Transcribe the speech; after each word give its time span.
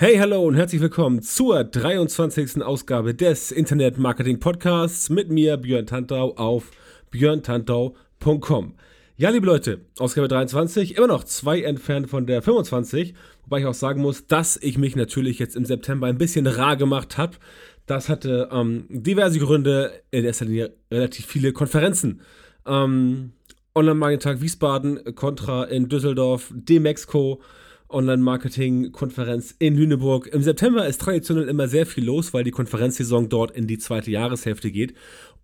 Hey, 0.00 0.16
hallo 0.18 0.44
und 0.46 0.54
herzlich 0.54 0.80
willkommen 0.80 1.22
zur 1.22 1.64
23. 1.64 2.62
Ausgabe 2.62 3.16
des 3.16 3.50
Internet 3.50 3.98
Marketing 3.98 4.38
Podcasts 4.38 5.10
mit 5.10 5.28
mir, 5.28 5.56
Björn 5.56 5.86
Tantau, 5.86 6.36
auf 6.36 6.70
björntantau.com. 7.10 8.74
Ja, 9.16 9.30
liebe 9.30 9.46
Leute, 9.46 9.80
Ausgabe 9.98 10.28
23, 10.28 10.96
immer 10.96 11.08
noch 11.08 11.24
zwei 11.24 11.62
entfernt 11.62 12.08
von 12.08 12.28
der 12.28 12.42
25, 12.42 13.14
wobei 13.42 13.58
ich 13.58 13.66
auch 13.66 13.74
sagen 13.74 14.00
muss, 14.00 14.28
dass 14.28 14.56
ich 14.56 14.78
mich 14.78 14.94
natürlich 14.94 15.40
jetzt 15.40 15.56
im 15.56 15.64
September 15.64 16.06
ein 16.06 16.16
bisschen 16.16 16.46
rar 16.46 16.76
gemacht 16.76 17.18
habe. 17.18 17.36
Das 17.86 18.08
hatte 18.08 18.50
ähm, 18.52 18.84
diverse 18.88 19.40
Gründe, 19.40 19.90
in 20.12 20.24
erster 20.24 20.44
Linie 20.44 20.74
relativ 20.92 21.26
viele 21.26 21.52
Konferenzen. 21.52 22.20
Ähm, 22.66 23.32
Online-Marketing-Tag 23.74 24.40
Wiesbaden, 24.42 25.16
Contra 25.16 25.64
in 25.64 25.88
Düsseldorf, 25.88 26.52
Demexco, 26.54 27.40
Online-Marketing-Konferenz 27.88 29.54
in 29.58 29.76
Lüneburg. 29.76 30.26
Im 30.28 30.42
September 30.42 30.86
ist 30.86 31.00
traditionell 31.00 31.48
immer 31.48 31.68
sehr 31.68 31.86
viel 31.86 32.04
los, 32.04 32.34
weil 32.34 32.44
die 32.44 32.50
Konferenzsaison 32.50 33.28
dort 33.28 33.50
in 33.50 33.66
die 33.66 33.78
zweite 33.78 34.10
Jahreshälfte 34.10 34.70
geht. 34.70 34.94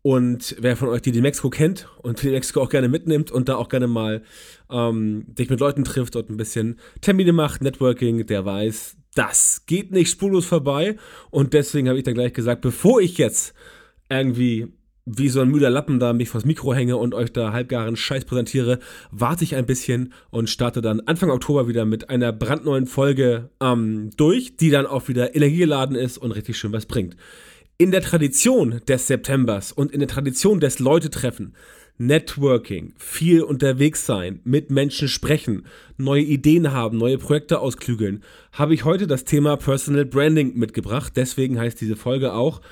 Und 0.02 0.56
wer 0.60 0.76
von 0.76 0.90
euch 0.90 1.00
die 1.00 1.12
Demexco 1.12 1.48
kennt 1.48 1.88
und 2.02 2.20
die 2.20 2.26
Demexco 2.26 2.60
auch 2.60 2.68
gerne 2.68 2.88
mitnimmt 2.88 3.30
und 3.30 3.48
da 3.48 3.56
auch 3.56 3.70
gerne 3.70 3.86
mal 3.86 4.22
ähm, 4.70 5.24
dich 5.28 5.48
mit 5.48 5.60
Leuten 5.60 5.84
trifft 5.84 6.14
und 6.16 6.28
ein 6.28 6.36
bisschen 6.36 6.78
Termine 7.00 7.32
macht, 7.32 7.62
Networking, 7.62 8.26
der 8.26 8.44
weiß, 8.44 8.96
das 9.14 9.64
geht 9.64 9.92
nicht 9.92 10.10
spurlos 10.10 10.44
vorbei. 10.44 10.96
Und 11.30 11.54
deswegen 11.54 11.88
habe 11.88 11.96
ich 11.96 12.04
dann 12.04 12.14
gleich 12.14 12.34
gesagt, 12.34 12.60
bevor 12.60 13.00
ich 13.00 13.16
jetzt 13.16 13.54
irgendwie 14.10 14.74
wie 15.06 15.28
so 15.28 15.40
ein 15.40 15.48
müder 15.48 15.70
Lappen 15.70 15.98
da 15.98 16.12
mich 16.12 16.30
vors 16.30 16.44
Mikro 16.44 16.74
hänge 16.74 16.96
und 16.96 17.14
euch 17.14 17.32
da 17.32 17.52
halbgaren 17.52 17.96
Scheiß 17.96 18.24
präsentiere, 18.24 18.78
warte 19.10 19.44
ich 19.44 19.54
ein 19.54 19.66
bisschen 19.66 20.12
und 20.30 20.48
starte 20.48 20.80
dann 20.80 21.00
Anfang 21.00 21.30
Oktober 21.30 21.68
wieder 21.68 21.84
mit 21.84 22.08
einer 22.08 22.32
brandneuen 22.32 22.86
Folge 22.86 23.50
ähm, 23.60 24.10
durch, 24.16 24.56
die 24.56 24.70
dann 24.70 24.86
auch 24.86 25.08
wieder 25.08 25.34
energiegeladen 25.34 25.96
ist 25.96 26.16
und 26.16 26.32
richtig 26.32 26.56
schön 26.56 26.72
was 26.72 26.86
bringt. 26.86 27.16
In 27.76 27.90
der 27.90 28.02
Tradition 28.02 28.80
des 28.88 29.06
Septembers 29.06 29.72
und 29.72 29.92
in 29.92 29.98
der 29.98 30.08
Tradition 30.08 30.60
des 30.60 30.78
Leute-Treffen, 30.78 31.54
Networking, 31.98 32.94
viel 32.96 33.42
unterwegs 33.42 34.06
sein, 34.06 34.40
mit 34.44 34.70
Menschen 34.70 35.08
sprechen, 35.08 35.66
neue 35.96 36.22
Ideen 36.22 36.72
haben, 36.72 36.98
neue 36.98 37.18
Projekte 37.18 37.60
ausklügeln, 37.60 38.22
habe 38.52 38.74
ich 38.74 38.84
heute 38.84 39.06
das 39.06 39.24
Thema 39.24 39.56
Personal 39.56 40.04
Branding 40.04 40.56
mitgebracht. 40.56 41.12
Deswegen 41.14 41.58
heißt 41.58 41.80
diese 41.80 41.94
Folge 41.94 42.32
auch 42.32 42.62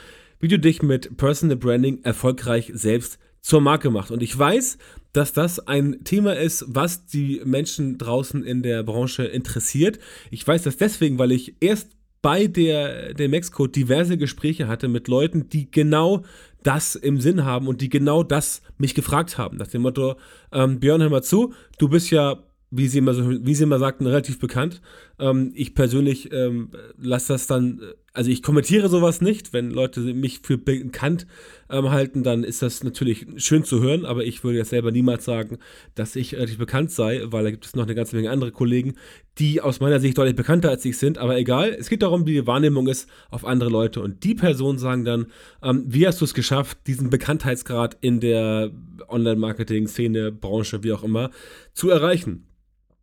wie 0.42 0.48
du 0.48 0.58
dich 0.58 0.82
mit 0.82 1.16
Personal 1.16 1.56
Branding 1.56 2.00
erfolgreich 2.02 2.72
selbst 2.74 3.18
zur 3.40 3.60
Marke 3.60 3.90
machst. 3.90 4.10
Und 4.10 4.22
ich 4.22 4.36
weiß, 4.36 4.76
dass 5.12 5.32
das 5.32 5.66
ein 5.68 6.02
Thema 6.02 6.36
ist, 6.36 6.64
was 6.66 7.06
die 7.06 7.40
Menschen 7.44 7.96
draußen 7.96 8.42
in 8.42 8.62
der 8.62 8.82
Branche 8.82 9.24
interessiert. 9.24 10.00
Ich 10.32 10.46
weiß 10.46 10.64
das 10.64 10.76
deswegen, 10.76 11.18
weil 11.18 11.30
ich 11.30 11.54
erst 11.60 11.92
bei 12.22 12.48
der, 12.48 13.14
der 13.14 13.28
Mexcode 13.28 13.74
diverse 13.74 14.18
Gespräche 14.18 14.66
hatte 14.66 14.88
mit 14.88 15.06
Leuten, 15.06 15.48
die 15.48 15.70
genau 15.70 16.24
das 16.64 16.96
im 16.96 17.20
Sinn 17.20 17.44
haben 17.44 17.68
und 17.68 17.80
die 17.80 17.88
genau 17.88 18.24
das 18.24 18.62
mich 18.78 18.96
gefragt 18.96 19.38
haben. 19.38 19.58
Nach 19.58 19.68
dem 19.68 19.82
Motto, 19.82 20.16
ähm, 20.50 20.80
Björn, 20.80 21.02
hör 21.02 21.10
mal 21.10 21.22
zu, 21.22 21.54
du 21.78 21.88
bist 21.88 22.10
ja 22.10 22.42
wie 22.72 22.88
sie 22.88 22.98
immer 22.98 23.12
so, 23.12 23.28
wie 23.28 23.54
sie 23.54 23.64
immer 23.64 23.78
sagten, 23.78 24.06
relativ 24.06 24.38
bekannt. 24.38 24.80
Ähm, 25.22 25.52
ich 25.54 25.74
persönlich 25.74 26.32
ähm, 26.32 26.70
lasse 27.00 27.32
das 27.32 27.46
dann, 27.46 27.80
also 28.12 28.28
ich 28.28 28.42
kommentiere 28.42 28.88
sowas 28.88 29.20
nicht. 29.20 29.52
Wenn 29.52 29.70
Leute 29.70 30.00
mich 30.00 30.40
für 30.40 30.58
bekannt 30.58 31.28
ähm, 31.70 31.90
halten, 31.90 32.24
dann 32.24 32.42
ist 32.42 32.60
das 32.60 32.82
natürlich 32.82 33.26
schön 33.36 33.62
zu 33.62 33.80
hören, 33.80 34.04
aber 34.04 34.24
ich 34.24 34.42
würde 34.42 34.58
jetzt 34.58 34.70
selber 34.70 34.90
niemals 34.90 35.24
sagen, 35.24 35.58
dass 35.94 36.16
ich 36.16 36.34
relativ 36.34 36.58
bekannt 36.58 36.90
sei, 36.90 37.22
weil 37.26 37.44
da 37.44 37.50
gibt 37.52 37.64
es 37.64 37.76
noch 37.76 37.84
eine 37.84 37.94
ganze 37.94 38.16
Menge 38.16 38.30
andere 38.30 38.50
Kollegen, 38.50 38.94
die 39.38 39.60
aus 39.60 39.78
meiner 39.78 40.00
Sicht 40.00 40.18
deutlich 40.18 40.36
bekannter 40.36 40.70
als 40.70 40.84
ich 40.84 40.98
sind. 40.98 41.18
Aber 41.18 41.38
egal, 41.38 41.70
es 41.78 41.88
geht 41.88 42.02
darum, 42.02 42.26
wie 42.26 42.32
die 42.32 42.46
Wahrnehmung 42.48 42.88
ist 42.88 43.08
auf 43.30 43.44
andere 43.44 43.70
Leute. 43.70 44.00
Und 44.00 44.24
die 44.24 44.34
Personen 44.34 44.78
sagen 44.78 45.04
dann, 45.04 45.26
ähm, 45.62 45.84
wie 45.86 46.04
hast 46.04 46.20
du 46.20 46.24
es 46.24 46.34
geschafft, 46.34 46.78
diesen 46.88 47.10
Bekanntheitsgrad 47.10 47.96
in 48.00 48.18
der 48.18 48.72
Online-Marketing-Szene, 49.08 50.32
Branche, 50.32 50.82
wie 50.82 50.92
auch 50.92 51.04
immer, 51.04 51.30
zu 51.74 51.90
erreichen? 51.90 52.48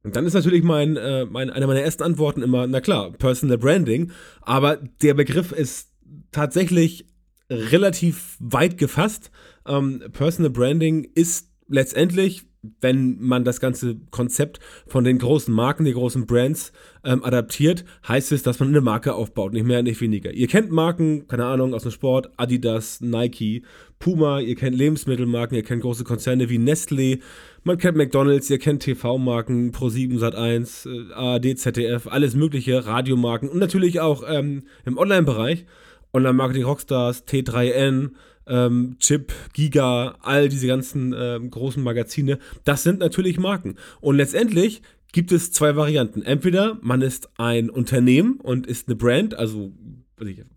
Und 0.03 0.15
dann 0.15 0.25
ist 0.25 0.33
natürlich 0.33 0.63
mein, 0.63 0.95
äh, 0.97 1.25
mein, 1.25 1.49
eine 1.49 1.67
meiner 1.67 1.81
ersten 1.81 2.03
Antworten 2.03 2.41
immer, 2.41 2.67
na 2.67 2.81
klar, 2.81 3.11
Personal 3.11 3.57
Branding, 3.57 4.11
aber 4.41 4.77
der 5.01 5.13
Begriff 5.13 5.51
ist 5.51 5.91
tatsächlich 6.31 7.05
relativ 7.49 8.37
weit 8.39 8.77
gefasst. 8.77 9.31
Ähm, 9.67 10.03
Personal 10.13 10.51
Branding 10.51 11.09
ist 11.15 11.49
letztendlich, 11.67 12.45
wenn 12.81 13.17
man 13.19 13.45
das 13.45 13.61
ganze 13.61 13.95
Konzept 14.11 14.59
von 14.85 15.03
den 15.03 15.17
großen 15.17 15.53
Marken, 15.53 15.85
die 15.85 15.93
großen 15.93 16.25
Brands 16.25 16.73
ähm, 17.05 17.23
adaptiert, 17.23 17.85
heißt 18.07 18.33
es, 18.33 18.43
dass 18.43 18.59
man 18.59 18.69
eine 18.69 18.81
Marke 18.81 19.13
aufbaut, 19.13 19.53
nicht 19.53 19.65
mehr, 19.65 19.81
nicht 19.81 20.01
weniger. 20.01 20.31
Ihr 20.31 20.47
kennt 20.47 20.69
Marken, 20.69 21.27
keine 21.27 21.45
Ahnung, 21.45 21.73
aus 21.73 21.83
dem 21.83 21.91
Sport, 21.91 22.31
Adidas, 22.35 22.99
Nike, 22.99 23.63
Puma, 23.99 24.41
ihr 24.41 24.55
kennt 24.55 24.75
Lebensmittelmarken, 24.75 25.55
ihr 25.55 25.63
kennt 25.63 25.81
große 25.81 26.03
Konzerne 26.03 26.49
wie 26.49 26.57
Nestle, 26.57 27.19
man 27.63 27.77
kennt 27.77 27.97
McDonalds, 27.97 28.49
ihr 28.49 28.59
kennt 28.59 28.83
TV-Marken, 28.83 29.71
Pro7, 29.71 30.19
Sat1, 30.19 31.13
ARD, 31.13 31.57
ZDF, 31.57 32.07
alles 32.07 32.35
mögliche, 32.35 32.85
Radiomarken 32.85 33.49
und 33.49 33.59
natürlich 33.59 34.01
auch 34.01 34.23
ähm, 34.27 34.63
im 34.85 34.97
Online-Bereich, 34.97 35.65
Online-Marketing 36.13 36.63
Rockstars, 36.63 37.25
T3N, 37.25 38.11
ähm, 38.49 38.97
Chip, 38.99 39.31
Giga, 39.53 40.17
all 40.21 40.49
diese 40.49 40.67
ganzen 40.67 41.15
ähm, 41.17 41.49
großen 41.49 41.81
Magazine, 41.81 42.39
das 42.65 42.83
sind 42.83 42.99
natürlich 42.99 43.39
Marken. 43.39 43.75
Und 44.01 44.17
letztendlich 44.17 44.81
gibt 45.11 45.31
es 45.31 45.51
zwei 45.51 45.75
Varianten. 45.75 46.21
Entweder 46.21 46.77
man 46.81 47.01
ist 47.01 47.29
ein 47.37 47.69
Unternehmen 47.69 48.39
und 48.41 48.67
ist 48.67 48.87
eine 48.87 48.95
Brand, 48.95 49.35
also 49.35 49.71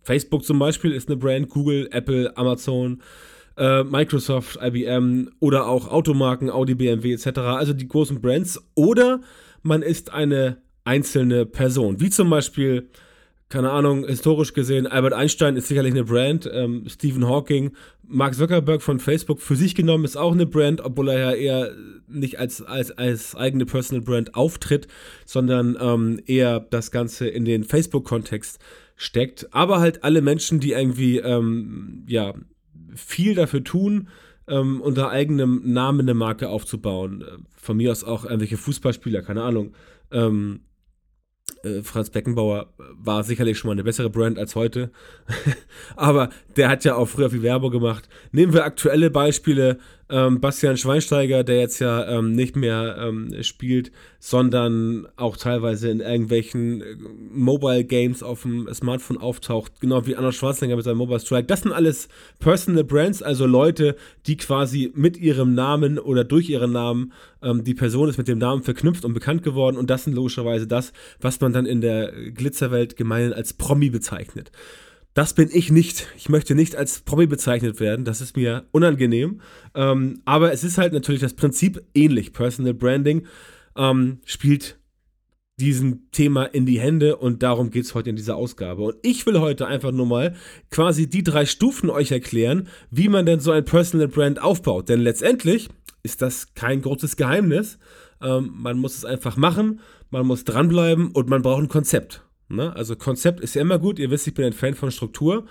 Facebook 0.03 0.45
zum 0.45 0.59
Beispiel 0.59 0.93
ist 0.93 1.09
eine 1.09 1.17
Brand, 1.17 1.49
Google, 1.49 1.89
Apple, 1.93 2.37
Amazon, 2.37 3.01
äh, 3.57 3.85
Microsoft, 3.85 4.59
IBM 4.61 5.31
oder 5.41 5.67
auch 5.67 5.89
Automarken, 5.89 6.51
Audi, 6.51 6.75
BMW 6.75 7.13
etc., 7.13 7.39
also 7.39 7.73
die 7.73 7.89
großen 7.89 8.21
Brands. 8.21 8.61
Oder 8.75 9.21
man 9.63 9.83
ist 9.83 10.13
eine 10.13 10.63
einzelne 10.85 11.47
Person, 11.47 12.01
wie 12.01 12.11
zum 12.11 12.29
Beispiel 12.31 12.89
keine 13.53 13.71
Ahnung, 13.71 14.07
historisch 14.07 14.55
gesehen, 14.55 14.87
Albert 14.87 15.13
Einstein 15.13 15.57
ist 15.57 15.69
sicherlich 15.69 15.93
eine 15.93 16.05
Brand, 16.05 16.51
ähm, 16.51 16.87
Stephen 16.89 17.29
Hawking, 17.29 17.73
Mark 18.03 18.35
Zuckerberg 18.35 18.81
von 18.81 18.99
Facebook 18.99 19.43
für 19.43 19.57
sich 19.57 19.75
genommen 19.75 20.07
ist 20.07 20.17
auch 20.17 20.33
eine 20.33 20.47
Brand, 20.47 20.81
obwohl 20.81 21.11
er 21.11 21.19
ja 21.19 21.33
eher 21.33 21.71
nicht 22.09 22.39
als, 22.39 22.63
als, 22.63 22.93
als 22.93 23.37
eigene 23.37 23.67
Personal 23.67 24.03
Brand 24.03 24.35
auftritt, 24.35 24.89
sondern 25.27 25.77
ähm, 25.79 26.19
eher 26.25 26.61
das 26.61 26.91
Ganze 26.91 27.29
in 27.29 27.45
den 27.45 27.65
Facebook-Kontext 27.65 28.59
steckt. 28.97 29.53
Aber 29.53 29.81
halt 29.81 30.03
alle 30.03 30.23
Menschen, 30.23 30.59
die 30.59 30.73
irgendwie, 30.73 31.19
ähm, 31.19 32.07
ja, 32.09 32.33
viel 32.95 33.35
dafür 33.35 33.65
tun, 33.65 34.09
ähm, 34.49 34.81
unter 34.81 35.11
eigenem 35.11 35.61
Namen 35.75 36.01
eine 36.01 36.15
Marke 36.15 36.49
aufzubauen. 36.49 37.23
Von 37.55 37.77
mir 37.77 37.93
aus 37.93 38.03
auch 38.03 38.25
irgendwelche 38.25 38.57
Fußballspieler, 38.57 39.21
keine 39.21 39.43
Ahnung. 39.43 39.75
Ähm, 40.11 40.61
äh, 40.63 40.72
Franz 41.83 42.11
Beckenbauer 42.11 42.73
war 42.79 43.25
sicherlich 43.25 43.59
schon 43.59 43.69
mal 43.69 43.73
eine 43.73 43.85
bessere 43.85 44.11
Brand 44.11 44.39
als 44.39 44.55
heute. 44.55 44.91
Aber 45.97 46.31
der 46.57 46.69
hat 46.69 46.85
ja 46.85 46.95
auch 46.97 47.07
früher 47.09 47.31
viel 47.31 47.43
Werbung 47.43 47.71
gemacht. 47.71 48.09
Nehmen 48.33 48.53
wir 48.53 48.65
aktuelle 48.65 49.11
Beispiele 49.11 49.79
ähm, 50.09 50.41
Bastian 50.41 50.77
Schweinsteiger, 50.77 51.45
der 51.45 51.61
jetzt 51.61 51.79
ja 51.79 52.07
ähm, 52.07 52.33
nicht 52.33 52.57
mehr 52.57 52.97
ähm, 52.99 53.43
spielt, 53.43 53.91
sondern 54.19 55.07
auch 55.17 55.37
teilweise 55.37 55.91
in 55.91 56.01
irgendwelchen 56.01 56.83
äh, 56.83 56.97
Mobile 57.33 57.85
Games 57.85 58.23
auf 58.23 58.43
dem 58.43 58.69
Smartphone 58.73 59.19
auftaucht, 59.19 59.81
genau 59.81 60.07
wie 60.07 60.17
Anna 60.17 60.33
Schwarzenegger 60.33 60.77
mit 60.77 60.85
seinem 60.85 60.99
Mobile 60.99 61.21
Strike. 61.21 61.47
Das 61.47 61.63
sind 61.63 61.73
alles 61.73 62.09
Personal 62.39 62.85
Brands, 62.85 63.23
also 63.23 63.47
Leute, 63.47 63.97
die 64.27 64.37
quasi 64.37 64.93
mit 64.95 65.17
ihrem 65.17 65.55
Namen 65.55 65.99
oder 65.99 66.25
durch 66.25 66.51
ihren 66.51 66.73
Namen, 66.73 67.13
ähm, 67.43 67.65
die 67.65 67.75
Person 67.75 68.09
ist 68.09 68.19
mit 68.19 68.29
dem 68.29 68.39
Namen 68.39 68.63
verknüpft 68.63 69.05
und 69.05 69.15
bekannt 69.15 69.43
geworden 69.43 69.77
und 69.77 69.89
das 69.89 70.05
sind 70.05 70.15
logischerweise 70.15 70.67
das, 70.67 70.93
was 71.21 71.41
man 71.41 71.53
dann 71.53 71.67
in 71.67 71.81
der 71.81 72.13
Glitzerwelt 72.33 72.97
gemeinhin 72.97 73.33
als 73.33 73.55
Promi 73.55 73.91
bezeichnet. 73.91 74.53
Das 75.15 75.35
bin 75.35 75.51
ich 75.53 75.71
nicht. 75.71 76.09
Ich 76.17 76.29
möchte 76.29 76.55
nicht 76.55 76.75
als 76.75 77.01
Promi 77.01 77.27
bezeichnet 77.27 77.81
werden. 77.81 78.05
Das 78.05 78.21
ist 78.21 78.37
mir 78.37 78.67
unangenehm. 78.71 79.41
Ähm, 79.75 80.23
aber 80.25 80.53
es 80.53 80.65
ist 80.65 80.79
halt 80.79 80.93
natürlich 80.93 81.21
das 81.21 81.35
Prinzip 81.35 81.83
ähnlich. 81.95 82.33
Personal 82.33 82.75
Branding 82.75 83.27
ähm, 83.77 84.21
spielt 84.25 84.79
diesem 85.61 86.11
Thema 86.13 86.45
in 86.45 86.65
die 86.65 86.81
Hände 86.81 87.17
und 87.17 87.43
darum 87.43 87.71
geht 87.71 87.85
es 87.85 87.95
heute 87.95 88.11
in 88.11 88.17
dieser 88.17 88.37
Ausgabe. 88.37 88.83
Und 88.83 88.97
ich 89.03 89.27
will 89.27 89.39
heute 89.39 89.67
einfach 89.67 89.93
nur 89.93 90.07
mal 90.07 90.35
quasi 90.71 91.09
die 91.09 91.23
drei 91.23 91.45
Stufen 91.45 91.91
euch 91.91 92.11
erklären, 92.11 92.69
wie 92.91 93.09
man 93.09 93.27
denn 93.27 93.41
so 93.41 93.51
ein 93.51 93.65
Personal 93.65 94.09
Brand 94.09 94.41
aufbaut. 94.41 94.89
Denn 94.89 95.01
letztendlich 95.01 95.69
ist 96.03 96.23
das 96.23 96.55
kein 96.55 96.81
großes 96.81 97.17
Geheimnis. 97.17 97.79
Ähm, 98.23 98.51
man 98.55 98.79
muss 98.79 98.97
es 98.97 99.05
einfach 99.05 99.37
machen, 99.37 99.81
man 100.11 100.27
muss 100.27 100.45
dranbleiben 100.45 101.11
und 101.13 101.29
man 101.29 101.43
braucht 101.43 101.63
ein 101.63 101.69
Konzept. 101.69 102.25
Ne? 102.53 102.75
Also 102.75 102.97
Konzept 102.97 103.41
ist 103.41 103.55
ja 103.55 103.63
immer 103.63 103.79
gut. 103.79 103.99
Ihr 103.99 104.11
wisst, 104.11 104.27
ich 104.27 104.35
bin 104.35 104.45
ein 104.45 104.53
Fan 104.53 104.75
von 104.75 104.91
Struktur. 104.91 105.47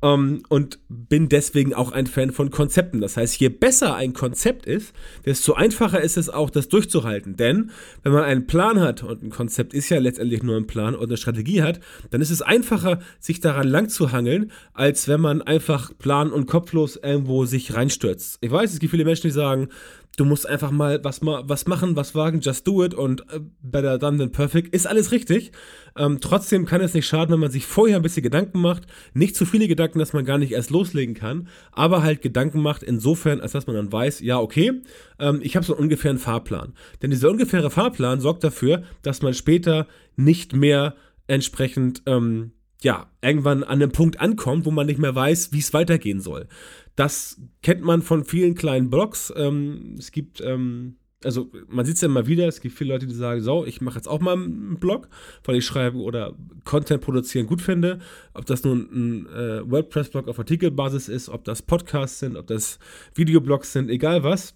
Um, 0.00 0.10
ähm, 0.10 0.42
und 0.48 0.78
bin 0.88 1.28
deswegen 1.28 1.74
auch 1.74 1.90
ein 1.90 2.06
Fan 2.06 2.30
von 2.30 2.52
Konzepten. 2.52 3.00
Das 3.00 3.16
heißt, 3.16 3.40
je 3.40 3.48
besser 3.48 3.96
ein 3.96 4.12
Konzept 4.12 4.64
ist, 4.64 4.94
desto 5.26 5.54
einfacher 5.54 6.00
ist 6.00 6.16
es 6.16 6.30
auch, 6.30 6.50
das 6.50 6.68
durchzuhalten. 6.68 7.34
Denn 7.34 7.72
wenn 8.04 8.12
man 8.12 8.22
einen 8.22 8.46
Plan 8.46 8.78
hat, 8.78 9.02
und 9.02 9.24
ein 9.24 9.30
Konzept 9.30 9.74
ist 9.74 9.88
ja 9.88 9.98
letztendlich 9.98 10.44
nur 10.44 10.56
ein 10.56 10.68
Plan 10.68 10.94
und 10.94 11.08
eine 11.08 11.16
Strategie 11.16 11.62
hat, 11.62 11.80
dann 12.10 12.20
ist 12.20 12.30
es 12.30 12.42
einfacher, 12.42 13.00
sich 13.18 13.40
daran 13.40 13.66
lang 13.66 13.88
zu 13.88 14.12
hangeln, 14.12 14.52
als 14.72 15.08
wenn 15.08 15.20
man 15.20 15.42
einfach 15.42 15.90
plan- 15.98 16.30
und 16.30 16.46
kopflos 16.46 16.94
irgendwo 16.94 17.44
sich 17.44 17.74
reinstürzt. 17.74 18.38
Ich 18.40 18.52
weiß, 18.52 18.72
es 18.72 18.78
gibt 18.78 18.92
viele 18.92 19.04
Menschen, 19.04 19.26
die 19.26 19.32
sagen, 19.32 19.68
du 20.18 20.24
musst 20.24 20.48
einfach 20.48 20.70
mal 20.70 21.02
was, 21.04 21.20
was 21.22 21.66
machen, 21.66 21.96
was 21.96 22.14
wagen, 22.14 22.40
just 22.40 22.66
do 22.66 22.84
it 22.84 22.92
und 22.92 23.20
äh, 23.32 23.40
better 23.62 23.98
done 23.98 24.18
than 24.18 24.32
perfect. 24.32 24.74
Ist 24.74 24.86
alles 24.86 25.12
richtig. 25.12 25.52
Ähm, 25.96 26.18
trotzdem 26.20 26.66
kann 26.66 26.80
es 26.80 26.92
nicht 26.92 27.06
schaden, 27.06 27.32
wenn 27.32 27.40
man 27.40 27.50
sich 27.50 27.66
vorher 27.66 27.96
ein 27.96 28.02
bisschen 28.02 28.24
Gedanken 28.24 28.60
macht. 28.60 28.86
Nicht 29.14 29.36
zu 29.36 29.46
viele 29.46 29.68
Gedanken, 29.68 30.00
dass 30.00 30.12
man 30.12 30.24
gar 30.24 30.38
nicht 30.38 30.52
erst 30.52 30.70
loslegen 30.70 31.14
kann, 31.14 31.48
aber 31.72 32.02
halt 32.02 32.20
Gedanken 32.20 32.60
macht 32.60 32.82
insofern, 32.82 33.40
als 33.40 33.52
dass 33.52 33.66
man 33.66 33.76
dann 33.76 33.92
weiß, 33.92 34.20
ja, 34.20 34.38
okay, 34.38 34.82
ähm, 35.20 35.40
ich 35.42 35.54
habe 35.54 35.64
so 35.64 35.74
einen 35.74 35.84
ungefähren 35.84 36.18
Fahrplan. 36.18 36.74
Denn 37.00 37.10
dieser 37.10 37.30
ungefähre 37.30 37.70
Fahrplan 37.70 38.20
sorgt 38.20 38.42
dafür, 38.42 38.82
dass 39.02 39.22
man 39.22 39.34
später 39.34 39.86
nicht 40.16 40.52
mehr 40.54 40.96
entsprechend 41.28 42.02
ähm, 42.06 42.52
ja, 42.82 43.10
irgendwann 43.22 43.64
an 43.64 43.82
einem 43.82 43.92
Punkt 43.92 44.20
ankommt, 44.20 44.64
wo 44.64 44.70
man 44.70 44.86
nicht 44.86 45.00
mehr 45.00 45.14
weiß, 45.14 45.52
wie 45.52 45.58
es 45.58 45.72
weitergehen 45.72 46.20
soll. 46.20 46.46
Das 46.94 47.40
kennt 47.62 47.82
man 47.82 48.02
von 48.02 48.24
vielen 48.24 48.54
kleinen 48.54 48.90
Blogs. 48.90 49.32
Ähm, 49.36 49.96
es 49.98 50.12
gibt, 50.12 50.40
ähm, 50.40 50.96
also 51.24 51.50
man 51.66 51.84
sieht 51.84 51.96
es 51.96 52.02
ja 52.02 52.06
immer 52.06 52.28
wieder, 52.28 52.46
es 52.46 52.60
gibt 52.60 52.76
viele 52.76 52.94
Leute, 52.94 53.06
die 53.06 53.14
sagen, 53.14 53.40
so, 53.40 53.66
ich 53.66 53.80
mache 53.80 53.96
jetzt 53.96 54.06
auch 54.06 54.20
mal 54.20 54.34
einen 54.34 54.78
Blog, 54.78 55.08
weil 55.44 55.56
ich 55.56 55.66
schreiben 55.66 56.00
oder 56.00 56.36
Content 56.64 57.00
produzieren 57.00 57.46
gut 57.46 57.62
finde. 57.62 57.98
Ob 58.34 58.46
das 58.46 58.62
nun 58.62 58.88
ein 58.92 59.26
äh, 59.26 59.68
WordPress-Blog 59.68 60.28
auf 60.28 60.38
Artikelbasis 60.38 61.08
ist, 61.08 61.28
ob 61.28 61.44
das 61.44 61.62
Podcasts 61.62 62.20
sind, 62.20 62.36
ob 62.36 62.46
das 62.46 62.78
Videoblogs 63.14 63.72
sind, 63.72 63.90
egal 63.90 64.22
was. 64.22 64.54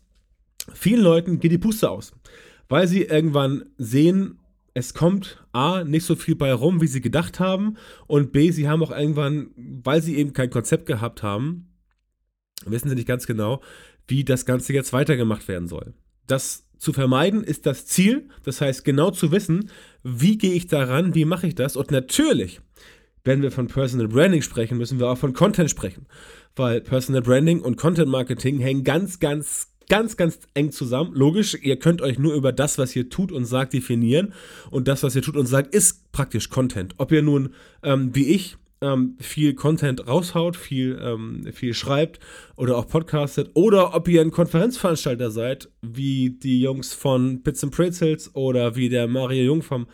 Vielen 0.75 1.03
Leuten 1.03 1.41
geht 1.41 1.51
die 1.51 1.59
Puste 1.59 1.91
aus, 1.91 2.13
weil 2.69 2.87
sie 2.87 3.03
irgendwann 3.03 3.65
sehen, 3.79 4.39
es 4.75 4.95
kommt 4.95 5.45
A, 5.53 5.85
nicht 5.85 6.05
so 6.05 6.17
viel 6.17 6.35
bei 6.35 6.53
rum, 6.53 6.81
wie 6.81 6.87
sie 6.87 7.01
gedacht 7.01 7.41
haben, 7.41 7.77
und 8.07 8.33
B, 8.33 8.51
sie 8.51 8.69
haben 8.69 8.83
auch 8.83 8.91
irgendwann, 8.91 9.51
weil 9.57 10.03
sie 10.03 10.17
eben 10.17 10.33
kein 10.33 10.51
Konzept 10.51 10.87
gehabt 10.87 11.23
haben, 11.23 11.73
wissen 12.65 12.89
sie 12.89 12.95
nicht 12.95 13.09
ganz 13.09 13.27
genau, 13.27 13.63
wie 14.09 14.25
das 14.25 14.47
Ganze 14.47 14.73
jetzt 14.73 14.93
weitergemacht 14.93 15.49
werden 15.49 15.69
soll. 15.69 15.95
Das 16.27 16.69
zu 16.79 16.93
vermeiden 16.93 17.45
ist 17.45 17.67
das 17.67 17.87
Ziel, 17.87 18.29
das 18.43 18.61
heißt 18.61 18.85
genau 18.85 19.11
zu 19.11 19.31
wissen, 19.31 19.71
wie 20.03 20.39
gehe 20.39 20.55
ich 20.55 20.67
daran, 20.67 21.15
wie 21.15 21.25
mache 21.25 21.47
ich 21.47 21.55
das 21.55 21.77
und 21.77 21.91
natürlich, 21.91 22.61
wenn 23.25 23.43
wir 23.43 23.53
von 23.53 23.69
Personal 23.69 24.09
Branding 24.09 24.43
sprechen, 24.43 24.79
müssen 24.79 24.99
wir 24.99 25.09
auch 25.09 25.19
von 25.19 25.33
Content 25.33 25.71
sprechen, 25.71 26.07
weil 26.57 26.81
Personal 26.81 27.23
Branding 27.23 27.61
und 27.61 27.77
Content 27.77 28.09
Marketing 28.09 28.59
hängen 28.59 28.83
ganz, 28.83 29.21
ganz, 29.21 29.72
ganz, 29.89 30.17
ganz 30.17 30.41
eng 30.55 30.73
zusammen. 30.73 31.13
Logisch, 31.15 31.57
ihr 31.61 31.79
könnt 31.79 32.03
euch 32.03 32.19
nur 32.19 32.35
über 32.35 32.53
das, 32.53 32.79
was 32.79 32.95
ihr 32.97 33.09
tut 33.09 33.33
und 33.33 33.45
sagt, 33.45 33.73
definieren. 33.73 34.33
Und 34.71 34.89
das, 34.89 35.03
was 35.03 35.15
ihr 35.17 35.23
tut 35.23 35.37
und 35.37 35.47
sagt, 35.47 35.75
ist 35.75 36.13
praktisch 36.13 36.49
Content. 36.49 36.95
Ob 36.99 37.13
ihr 37.13 37.23
nun, 37.23 37.55
ähm, 37.83 38.15
wie 38.15 38.29
ich, 38.29 38.57
ähm, 38.83 39.17
viel 39.21 39.55
Content 39.55 40.07
raushaut, 40.07 40.57
viel, 40.57 40.99
ähm, 41.03 41.47
viel 41.53 41.73
schreibt 41.73 42.19
oder 42.57 42.77
auch 42.77 42.89
podcastet 42.89 43.51
oder 43.55 43.95
ob 43.95 44.09
ihr 44.09 44.21
ein 44.21 44.33
Konferenzveranstalter 44.33 45.31
seid, 45.31 45.71
wie 45.81 46.31
die 46.31 46.61
Jungs 46.61 46.93
von 46.93 47.43
Bits 47.43 47.63
and 47.63 47.75
Pretzels 47.75 48.35
oder 48.35 48.77
wie 48.77 48.89
der 48.89 49.07
Mario 49.07 49.45
Jung 49.45 49.63
vom 49.63 49.87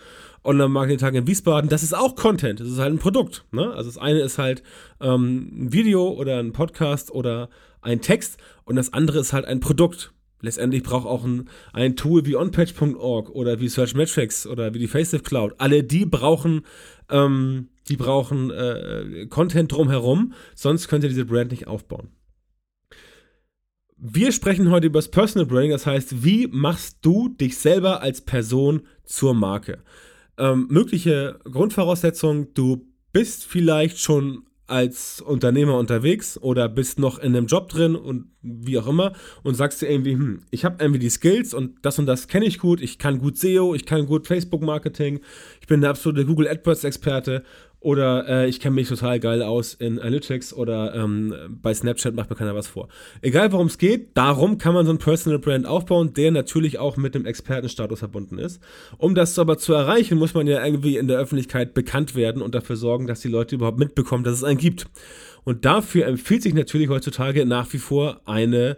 Online-Marketing-Tag 0.44 1.14
in 1.14 1.26
Wiesbaden, 1.26 1.69
das 1.69 1.82
ist 1.82 1.94
auch 1.94 2.14
Content, 2.17 2.61
das 2.61 2.69
ist 2.69 2.79
halt 2.79 2.94
ein 2.94 2.99
Produkt. 2.99 3.44
Ne? 3.52 3.70
Also 3.75 3.90
das 3.90 3.99
eine 3.99 4.20
ist 4.20 4.38
halt 4.38 4.62
ähm, 5.00 5.50
ein 5.52 5.73
Video 5.73 6.08
oder 6.08 6.38
ein 6.38 6.52
Podcast 6.52 7.11
oder 7.11 7.50
ein 7.80 8.00
Text 8.00 8.38
und 8.64 8.76
das 8.76 8.92
andere 8.92 9.20
ist 9.20 9.32
halt 9.32 9.44
ein 9.44 9.60
Produkt. 9.60 10.12
Letztendlich 10.40 10.84
braucht 10.84 11.06
auch 11.06 11.25
ein, 11.25 11.48
ein 11.72 11.96
Tool 11.96 12.25
wie 12.25 12.36
onpatch.org 12.36 13.30
oder 13.30 13.58
wie 13.58 13.69
Searchmetrics 13.69 14.46
oder 14.46 14.72
wie 14.72 14.78
die 14.78 14.86
Facelift 14.86 15.25
Cloud. 15.25 15.54
Alle 15.58 15.82
die 15.82 16.06
brauchen 16.06 16.62
ähm, 17.10 17.70
die 17.88 17.96
brauchen 17.96 18.50
äh, 18.50 19.26
Content 19.28 19.72
drumherum, 19.72 20.32
sonst 20.54 20.88
könnt 20.88 21.04
ihr 21.04 21.08
diese 21.08 21.25
Brand 21.25 21.50
nicht 21.50 21.66
aufbauen. 21.66 22.10
Wir 23.96 24.30
sprechen 24.30 24.70
heute 24.70 24.86
über 24.86 24.98
das 24.98 25.10
Personal 25.10 25.46
Branding, 25.46 25.72
das 25.72 25.86
heißt, 25.86 26.22
wie 26.22 26.46
machst 26.46 26.98
du 27.02 27.30
dich 27.30 27.58
selber 27.58 28.00
als 28.00 28.20
Person 28.20 28.82
zur 29.04 29.34
Marke? 29.34 29.82
Ähm, 30.36 30.69
mögliche 30.70 31.40
Grundvoraussetzungen, 31.44 32.54
du 32.54 32.86
bist 33.12 33.44
vielleicht 33.44 33.98
schon 33.98 34.44
als 34.68 35.20
Unternehmer 35.20 35.78
unterwegs 35.78 36.38
oder 36.38 36.68
bist 36.68 36.98
noch 36.98 37.18
in 37.18 37.34
einem 37.34 37.46
Job 37.46 37.68
drin 37.68 37.96
und 37.96 38.26
wie 38.42 38.78
auch 38.78 38.86
immer 38.86 39.14
und 39.42 39.54
sagst 39.54 39.82
dir 39.82 39.90
irgendwie, 39.90 40.12
hm, 40.12 40.42
ich 40.50 40.64
habe 40.64 40.76
irgendwie 40.78 41.00
die 41.00 41.10
Skills 41.10 41.54
und 41.54 41.76
das 41.82 41.98
und 41.98 42.06
das 42.06 42.28
kenne 42.28 42.44
ich 42.44 42.58
gut, 42.58 42.80
ich 42.80 42.98
kann 42.98 43.18
gut 43.18 43.38
SEO, 43.38 43.74
ich 43.74 43.86
kann 43.86 44.06
gut 44.06 44.26
Facebook 44.26 44.62
Marketing, 44.62 45.20
ich 45.60 45.66
bin 45.66 45.80
der 45.80 45.90
absolute 45.90 46.24
Google 46.24 46.48
AdWords 46.48 46.84
Experte 46.84 47.42
oder 47.80 48.28
äh, 48.28 48.48
ich 48.48 48.58
kenne 48.58 48.75
mich 48.75 48.88
total 48.88 49.20
geil 49.20 49.42
aus 49.42 49.75
in 49.75 50.00
Analytics 50.00 50.52
oder 50.52 50.94
ähm, 50.94 51.32
bei 51.62 51.72
Snapchat 51.72 52.14
macht 52.14 52.28
mir 52.28 52.36
keiner 52.36 52.54
was 52.54 52.66
vor. 52.66 52.88
Egal 53.22 53.52
worum 53.52 53.69
es 53.69 53.78
geht, 53.78 54.16
darum 54.16 54.58
kann 54.58 54.75
man 54.75 54.84
so 54.84 54.92
ein 54.92 54.98
Personal 54.98 55.38
Brand 55.38 55.64
aufbauen, 55.64 56.12
der 56.12 56.32
natürlich 56.32 56.78
auch 56.78 56.96
mit 56.96 57.14
dem 57.14 57.25
Expertenstatus 57.25 58.00
verbunden 58.00 58.38
ist. 58.38 58.60
Um 58.96 59.14
das 59.14 59.38
aber 59.38 59.58
zu 59.58 59.75
erreichen, 59.75 60.19
muss 60.19 60.34
man 60.34 60.48
ja 60.48 60.64
irgendwie 60.64 60.96
in 60.96 61.06
der 61.06 61.19
Öffentlichkeit 61.19 61.72
bekannt 61.72 62.16
werden 62.16 62.42
und 62.42 62.54
dafür 62.54 62.76
sorgen, 62.76 63.06
dass 63.06 63.20
die 63.20 63.28
Leute 63.28 63.54
überhaupt 63.54 63.78
mitbekommen, 63.78 64.25
dass 64.25 64.34
es 64.34 64.44
einen 64.44 64.58
gibt. 64.58 64.86
Und 65.44 65.64
dafür 65.64 66.06
empfiehlt 66.06 66.42
sich 66.42 66.54
natürlich 66.54 66.88
heutzutage 66.88 67.46
nach 67.46 67.72
wie 67.72 67.78
vor 67.78 68.22
eine 68.26 68.76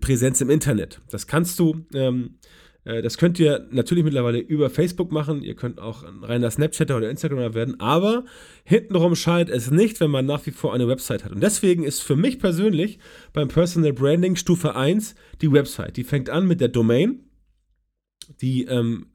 Präsenz 0.00 0.40
im 0.40 0.48
Internet. 0.48 1.00
Das 1.10 1.26
kannst 1.26 1.58
du 1.58 1.84
ähm, 1.92 2.36
äh, 2.42 2.47
das 2.84 3.18
könnt 3.18 3.38
ihr 3.38 3.66
natürlich 3.70 4.04
mittlerweile 4.04 4.38
über 4.38 4.70
Facebook 4.70 5.12
machen. 5.12 5.42
Ihr 5.42 5.54
könnt 5.54 5.78
auch 5.78 6.04
ein 6.04 6.24
reiner 6.24 6.50
Snapchatter 6.50 6.96
oder 6.96 7.10
Instagramer 7.10 7.52
werden. 7.52 7.78
Aber 7.80 8.24
hintenrum 8.64 9.14
scheint 9.14 9.50
es 9.50 9.70
nicht, 9.70 10.00
wenn 10.00 10.10
man 10.10 10.24
nach 10.24 10.46
wie 10.46 10.52
vor 10.52 10.72
eine 10.72 10.88
Website 10.88 11.24
hat. 11.24 11.32
Und 11.32 11.42
deswegen 11.42 11.84
ist 11.84 12.00
für 12.00 12.16
mich 12.16 12.38
persönlich 12.38 12.98
beim 13.32 13.48
Personal 13.48 13.92
Branding 13.92 14.36
Stufe 14.36 14.74
1 14.74 15.14
die 15.42 15.52
Website. 15.52 15.96
Die 15.96 16.04
fängt 16.04 16.30
an 16.30 16.46
mit 16.46 16.60
der 16.60 16.68
Domain. 16.68 17.24
Die 18.40 18.64
ähm, 18.64 19.08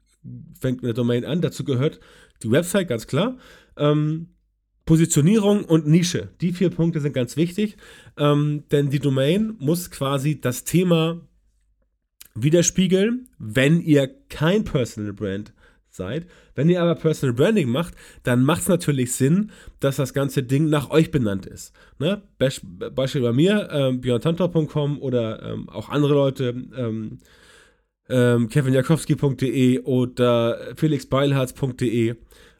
fängt 0.58 0.82
mit 0.82 0.88
der 0.88 0.94
Domain 0.94 1.24
an. 1.24 1.40
Dazu 1.40 1.64
gehört 1.64 2.00
die 2.42 2.50
Website, 2.50 2.88
ganz 2.88 3.06
klar. 3.06 3.38
Ähm, 3.76 4.28
Positionierung 4.86 5.64
und 5.64 5.86
Nische. 5.86 6.28
Die 6.40 6.52
vier 6.52 6.70
Punkte 6.70 7.00
sind 7.00 7.14
ganz 7.14 7.36
wichtig, 7.36 7.76
ähm, 8.18 8.64
denn 8.70 8.90
die 8.90 8.98
Domain 8.98 9.56
muss 9.58 9.90
quasi 9.90 10.40
das 10.40 10.64
Thema 10.64 11.26
widerspiegeln, 12.34 13.28
wenn 13.38 13.80
ihr 13.80 14.08
kein 14.28 14.64
Personal 14.64 15.12
Brand 15.12 15.52
seid. 15.88 16.26
Wenn 16.54 16.68
ihr 16.68 16.82
aber 16.82 16.94
Personal 16.96 17.34
Branding 17.34 17.68
macht, 17.68 17.94
dann 18.24 18.44
macht 18.44 18.62
es 18.62 18.68
natürlich 18.68 19.12
Sinn, 19.12 19.50
dass 19.80 19.96
das 19.96 20.12
ganze 20.12 20.42
Ding 20.42 20.68
nach 20.68 20.90
euch 20.90 21.10
benannt 21.10 21.46
ist. 21.46 21.72
Ne? 21.98 22.22
Beispiel 22.38 23.22
bei 23.22 23.32
mir, 23.32 23.68
ähm, 23.70 24.00
björntantor.com 24.00 25.00
oder 25.00 25.42
ähm, 25.42 25.68
auch 25.68 25.88
andere 25.88 26.14
Leute, 26.14 26.54
ähm, 26.76 27.18
ähm, 28.08 28.48
kevinjakowski.de 28.48 29.80
oder 29.80 30.74
felixbeilharz.de. 30.76 32.16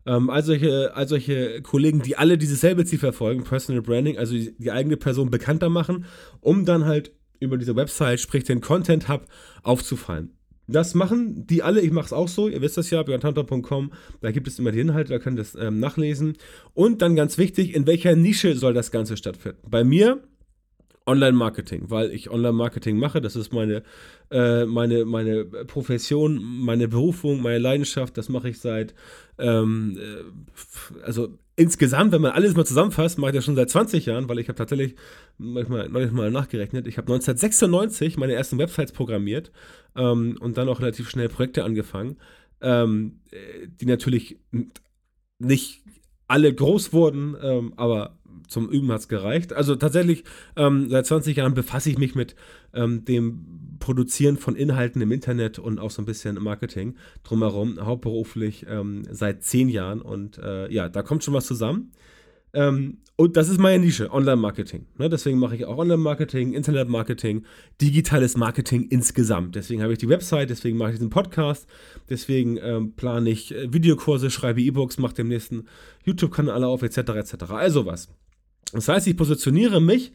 Ähm, 0.07 0.31
all, 0.31 0.43
solche, 0.43 0.95
all 0.95 1.09
solche 1.09 1.63
Kollegen, 1.63 2.03
die 2.03 2.17
alle 2.17 2.39
dieses 2.39 2.61
selbe 2.61 2.85
Ziel 2.85 2.99
verfolgen, 2.99 3.43
Personal 3.45 3.83
Branding, 3.83 4.19
also 4.19 4.35
die, 4.35 4.55
die 4.59 4.71
eigene 4.71 4.97
Person 4.97 5.31
bekannter 5.31 5.71
machen, 5.71 6.05
um 6.41 6.65
dann 6.65 6.85
halt 6.85 7.13
über 7.41 7.59
diese 7.59 7.77
Website, 7.77 8.21
sprich 8.21 8.45
den 8.45 8.61
Content 8.61 9.09
Hub, 9.09 9.27
aufzufallen. 9.63 10.37
Das 10.67 10.95
machen 10.95 11.47
die 11.47 11.63
alle, 11.63 11.83
ich 11.83 11.91
mache 11.91 12.07
es 12.07 12.13
auch 12.13 12.29
so, 12.29 12.49
ihr 12.49 12.63
wisst 12.63 12.79
das 12.79 12.91
ja, 12.91 13.03
björntanter.com, 13.03 13.93
da 14.23 14.31
gibt 14.31 14.49
es 14.49 14.59
immer 14.59 14.73
die 14.73 14.81
Inhalte, 14.81 15.13
da 15.13 15.19
könnt 15.19 15.39
ihr 15.39 15.43
das 15.43 15.55
ähm, 15.55 15.79
nachlesen. 15.79 16.39
Und 16.73 17.03
dann 17.03 17.17
ganz 17.17 17.37
wichtig, 17.37 17.75
in 17.75 17.87
welcher 17.87 18.17
Nische 18.17 18.57
soll 18.57 18.73
das 18.73 18.91
Ganze 18.91 19.17
stattfinden? 19.17 19.59
Bei 19.69 19.85
mir 19.85 20.23
Online-Marketing, 21.07 21.91
weil 21.91 22.11
ich 22.13 22.31
Online-Marketing 22.31 22.97
mache. 22.97 23.21
Das 23.21 23.37
ist 23.37 23.53
meine, 23.53 23.83
äh, 24.31 24.65
meine, 24.65 25.05
meine 25.05 25.45
Profession, 25.45 26.43
meine 26.43 26.89
Berufung, 26.89 27.43
meine 27.43 27.59
Leidenschaft. 27.59 28.17
Das 28.17 28.29
mache 28.29 28.49
ich 28.49 28.59
seit, 28.59 28.95
ähm, 29.39 29.99
äh, 29.99 31.03
also 31.03 31.39
insgesamt, 31.57 32.13
wenn 32.13 32.23
man 32.23 32.33
alles 32.33 32.55
mal 32.55 32.65
zusammenfasst, 32.65 33.19
mache 33.19 33.31
ich 33.31 33.37
das 33.37 33.45
schon 33.45 33.57
seit 33.57 33.71
20 33.71 34.07
Jahren, 34.07 34.29
weil 34.29 34.39
ich 34.39 34.49
habe 34.49 34.57
tatsächlich 34.57 34.95
manchmal 35.39 35.89
neulich 35.89 36.13
mal 36.13 36.31
nachgerechnet. 36.31 36.87
Ich 36.87 36.99
habe 36.99 37.13
1996 37.13 38.17
meine 38.17 38.35
ersten 38.35 38.59
Websites 38.59 38.93
programmiert 38.93 39.53
ähm, 39.97 40.37
und 40.41 40.57
dann 40.59 40.69
auch 40.69 40.81
relativ 40.81 41.09
schnell 41.09 41.29
Projekte 41.29 41.65
angefangen. 41.65 42.17
ähm, 42.61 43.21
die 43.81 43.87
natürlich 43.87 44.39
nicht 45.39 45.83
alle 46.27 46.53
groß 46.55 46.93
wurden, 46.93 47.37
ähm, 47.43 47.75
aber 47.77 48.19
zum 48.49 48.71
Üben 48.71 48.91
hat 48.91 49.01
es 49.01 49.09
gereicht. 49.09 49.53
Also 49.53 49.77
tatsächlich, 49.77 50.25
ähm, 50.57 50.89
seit 50.89 51.07
20 51.07 51.37
Jahren 51.37 51.55
befasse 51.55 51.91
ich 51.91 51.99
mich 51.99 52.15
mit 52.15 52.35
ähm, 52.73 53.05
dem 53.05 53.45
Produzieren 53.79 54.37
von 54.37 54.57
Inhalten 54.57 55.01
im 55.03 55.13
Internet 55.13 55.59
und 55.59 55.79
auch 55.79 55.91
so 55.91 56.03
ein 56.03 56.07
bisschen 56.07 56.43
Marketing 56.43 56.97
drumherum, 57.23 57.79
hauptberuflich 57.85 58.67
ähm, 58.69 59.03
seit 59.11 59.43
10 59.43 59.69
Jahren. 59.69 60.01
Und 60.01 60.39
äh, 60.39 60.71
ja, 60.73 60.89
da 60.89 61.03
kommt 61.03 61.25
schon 61.25 61.35
was 61.35 61.47
zusammen. 61.47 61.93
Ähm, 62.55 62.99
und 63.17 63.37
das 63.37 63.49
ist 63.49 63.61
meine 63.61 63.85
Nische, 63.85 64.11
Online-Marketing. 64.13 64.87
Ne? 64.99 65.09
Deswegen 65.09 65.39
mache 65.39 65.55
ich 65.55 65.67
auch 65.67 65.79
Online-Marketing, 65.79 66.53
Internet-Marketing, 66.53 67.45
digitales 67.81 68.37
Marketing 68.37 68.89
insgesamt. 68.89 69.55
Deswegen 69.55 69.83
habe 69.83 69.93
ich 69.93 69.99
die 69.99 70.09
Website, 70.09 70.51
deswegen 70.51 70.79
mache 70.79 70.91
ich 70.91 70.97
diesen 70.97 71.11
Podcast, 71.11 71.69
deswegen 72.09 72.57
ähm, 72.57 72.95
plane 72.95 73.31
ich 73.31 73.55
äh, 73.55 73.73
Videokurse, 73.73 74.31
schreibe 74.31 74.61
E-Books, 74.61 74.99
mache 74.99 75.15
dem 75.15 75.29
nächsten 75.29 75.67
YouTube-Kanal 76.05 76.65
auf, 76.65 76.83
etc. 76.83 76.99
etc. 76.99 77.35
Also 77.51 77.87
was. 77.87 78.09
Das 78.73 78.89
heißt, 78.89 79.07
ich 79.07 79.17
positioniere 79.17 79.81
mich 79.81 80.13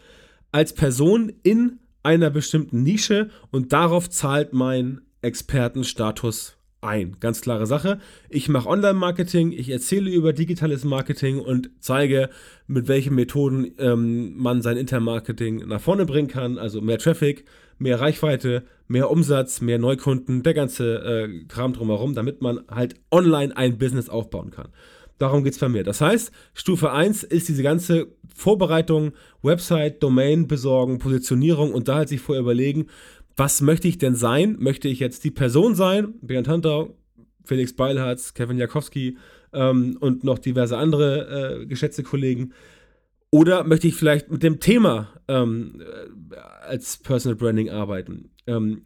als 0.51 0.73
Person 0.73 1.31
in 1.43 1.79
einer 2.09 2.31
bestimmten 2.31 2.81
Nische 2.81 3.29
und 3.51 3.71
darauf 3.71 4.09
zahlt 4.09 4.51
mein 4.51 5.01
Expertenstatus 5.21 6.57
ein. 6.81 7.17
Ganz 7.19 7.41
klare 7.41 7.67
Sache. 7.67 7.99
Ich 8.29 8.49
mache 8.49 8.67
Online-Marketing, 8.67 9.51
ich 9.51 9.69
erzähle 9.69 10.09
über 10.09 10.33
digitales 10.33 10.83
Marketing 10.85 11.39
und 11.39 11.69
zeige, 11.79 12.29
mit 12.65 12.87
welchen 12.87 13.13
Methoden 13.13 13.75
ähm, 13.77 14.35
man 14.37 14.63
sein 14.63 14.77
Intermarketing 14.77 15.67
nach 15.67 15.81
vorne 15.81 16.07
bringen 16.07 16.29
kann. 16.29 16.57
Also 16.57 16.81
mehr 16.81 16.97
Traffic, 16.97 17.45
mehr 17.77 18.01
Reichweite, 18.01 18.63
mehr 18.87 19.11
Umsatz, 19.11 19.61
mehr 19.61 19.77
Neukunden, 19.77 20.41
der 20.41 20.55
ganze 20.55 20.95
äh, 20.95 21.45
Kram 21.47 21.73
drumherum, 21.73 22.15
damit 22.15 22.41
man 22.41 22.61
halt 22.71 22.95
online 23.11 23.55
ein 23.55 23.77
Business 23.77 24.09
aufbauen 24.09 24.49
kann. 24.49 24.69
Darum 25.19 25.43
geht 25.43 25.53
es 25.53 25.59
bei 25.59 25.69
mir. 25.69 25.83
Das 25.83 26.01
heißt, 26.01 26.31
Stufe 26.53 26.91
1 26.91 27.23
ist 27.23 27.47
diese 27.49 27.61
ganze 27.61 28.07
Vorbereitung, 28.33 29.11
Website, 29.43 30.01
Domain 30.01 30.47
besorgen, 30.47 30.97
Positionierung 30.97 31.73
und 31.73 31.88
da 31.88 31.95
halt 31.95 32.09
sich 32.09 32.21
vorher 32.21 32.41
überlegen, 32.41 32.88
was 33.35 33.61
möchte 33.61 33.88
ich 33.88 33.97
denn 33.97 34.15
sein? 34.15 34.55
Möchte 34.59 34.88
ich 34.88 34.99
jetzt 34.99 35.23
die 35.23 35.31
Person 35.31 35.75
sein? 35.75 36.13
Bernd 36.21 36.47
Hunter, 36.47 36.89
Felix 37.43 37.73
Beilharz, 37.75 38.33
Kevin 38.33 38.57
Jakowski 38.57 39.17
ähm, 39.53 39.97
und 39.99 40.23
noch 40.23 40.39
diverse 40.39 40.77
andere 40.77 41.61
äh, 41.61 41.65
geschätzte 41.65 42.03
Kollegen. 42.03 42.53
Oder 43.31 43.63
möchte 43.63 43.88
ich 43.88 43.95
vielleicht 43.95 44.31
mit 44.31 44.41
dem 44.41 44.59
Thema 44.59 45.09
ähm, 45.27 45.81
äh, 46.31 46.35
als 46.65 46.97
Personal 46.97 47.35
Branding 47.35 47.69
arbeiten? 47.69 48.31
Ähm, 48.47 48.83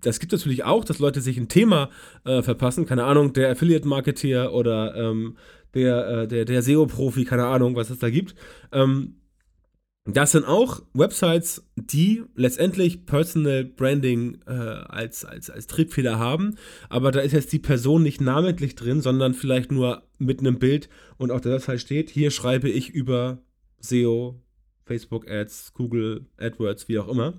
das 0.00 0.20
gibt 0.20 0.32
natürlich 0.32 0.64
auch, 0.64 0.84
dass 0.84 0.98
Leute 0.98 1.20
sich 1.20 1.38
ein 1.38 1.48
Thema 1.48 1.90
äh, 2.24 2.42
verpassen. 2.42 2.86
Keine 2.86 3.04
Ahnung, 3.04 3.32
der 3.32 3.50
Affiliate-Marketeer 3.50 4.52
oder 4.52 4.94
ähm, 4.96 5.36
der, 5.74 6.08
äh, 6.08 6.28
der, 6.28 6.44
der 6.44 6.62
SEO-Profi, 6.62 7.24
keine 7.24 7.46
Ahnung, 7.46 7.76
was 7.76 7.90
es 7.90 7.98
da 7.98 8.10
gibt. 8.10 8.34
Ähm, 8.72 9.18
das 10.10 10.32
sind 10.32 10.46
auch 10.46 10.82
Websites, 10.94 11.66
die 11.76 12.22
letztendlich 12.34 13.04
Personal 13.04 13.64
Branding 13.64 14.38
äh, 14.46 14.52
als, 14.52 15.26
als, 15.26 15.50
als 15.50 15.66
Triebfeder 15.66 16.18
haben, 16.18 16.56
aber 16.88 17.10
da 17.10 17.20
ist 17.20 17.32
jetzt 17.32 17.52
die 17.52 17.58
Person 17.58 18.02
nicht 18.02 18.18
namentlich 18.18 18.74
drin, 18.74 19.02
sondern 19.02 19.34
vielleicht 19.34 19.70
nur 19.70 20.04
mit 20.16 20.40
einem 20.40 20.58
Bild 20.58 20.88
und 21.18 21.30
auf 21.30 21.42
der 21.42 21.52
Website 21.52 21.82
steht, 21.82 22.08
hier 22.08 22.30
schreibe 22.30 22.70
ich 22.70 22.88
über 22.88 23.42
SEO, 23.80 24.40
Facebook 24.86 25.30
Ads, 25.30 25.74
Google 25.74 26.24
AdWords, 26.38 26.88
wie 26.88 26.98
auch 26.98 27.08
immer. 27.08 27.34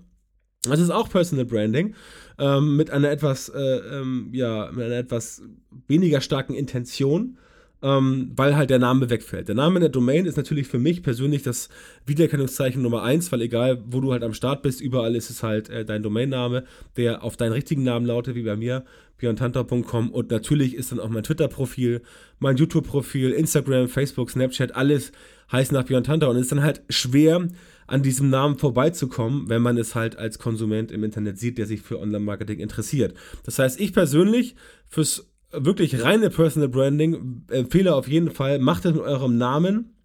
Das 0.62 0.80
ist 0.80 0.92
auch 0.92 1.10
Personal 1.10 1.46
Branding 1.46 1.96
ähm, 2.38 2.78
mit 2.78 2.92
einer 2.92 3.10
etwas, 3.10 3.50
äh, 3.50 3.60
ähm, 3.60 4.30
ja, 4.32 4.70
mit 4.72 4.86
einer 4.86 4.98
etwas 4.98 5.42
weniger 5.88 6.22
starken 6.22 6.54
Intention 6.54 7.40
ähm, 7.82 8.32
weil 8.36 8.56
halt 8.56 8.70
der 8.70 8.80
Name 8.80 9.10
wegfällt. 9.10 9.48
Der 9.48 9.56
Name 9.56 9.76
in 9.76 9.82
der 9.82 9.90
Domain 9.90 10.26
ist 10.26 10.38
natürlich 10.38 10.68
für 10.68 10.80
mich 10.80 11.02
persönlich 11.02 11.44
das 11.44 11.70
Wiedererkennungszeichen 12.06 12.82
Nummer 12.82 13.04
eins, 13.04 13.32
weil 13.32 13.42
egal, 13.42 13.82
wo 13.88 14.02
du 14.02 14.12
halt 14.12 14.24
am 14.24 14.34
Start 14.34 14.62
bist, 14.62 14.82
überall 14.82 15.16
ist 15.16 15.30
es 15.30 15.44
halt 15.44 15.70
äh, 15.70 15.86
dein 15.86 16.04
Domainname, 16.04 16.66
der 16.98 17.24
auf 17.24 17.38
deinen 17.38 17.54
richtigen 17.54 17.84
Namen 17.84 18.06
lautet, 18.06 18.36
wie 18.36 18.44
bei 18.44 18.56
mir, 18.56 18.84
björntanta.com 19.18 20.12
und 20.12 20.32
natürlich 20.32 20.76
ist 20.76 20.92
dann 20.92 21.00
auch 21.00 21.10
mein 21.10 21.24
Twitter-Profil, 21.24 22.02
mein 22.40 22.58
YouTube-Profil, 22.58 23.32
Instagram, 23.32 23.88
Facebook, 23.88 24.30
Snapchat, 24.30 24.76
alles 24.76 25.12
heißt 25.52 25.72
nach 25.72 25.84
Björn 25.84 26.04
Tanta 26.04 26.28
und 26.28 26.36
es 26.36 26.44
ist 26.44 26.52
dann 26.52 26.64
halt 26.64 26.84
schwer, 26.90 27.48
an 27.88 28.04
diesem 28.04 28.30
Namen 28.30 28.58
vorbeizukommen, 28.58 29.50
wenn 29.50 29.64
man 29.64 29.78
es 29.78 29.96
halt 29.96 30.16
als 30.16 30.38
Konsument 30.38 30.92
im 30.92 31.04
Internet 31.04 31.40
sieht, 31.40 31.58
der 31.58 31.66
sich 31.66 31.82
für 31.82 32.00
Online-Marketing 32.00 32.60
interessiert. 32.60 33.16
Das 33.44 33.58
heißt, 33.58 33.80
ich 33.80 33.94
persönlich 33.94 34.56
fürs 34.88 35.28
wirklich 35.52 36.04
reine 36.04 36.30
Personal 36.30 36.70
Branding 36.70 37.44
empfehle 37.50 37.96
auf 37.96 38.08
jeden 38.08 38.32
Fall, 38.32 38.60
macht 38.60 38.86
es 38.86 38.94
mit 38.94 39.02
eurem 39.02 39.38
Namen. 39.38 39.96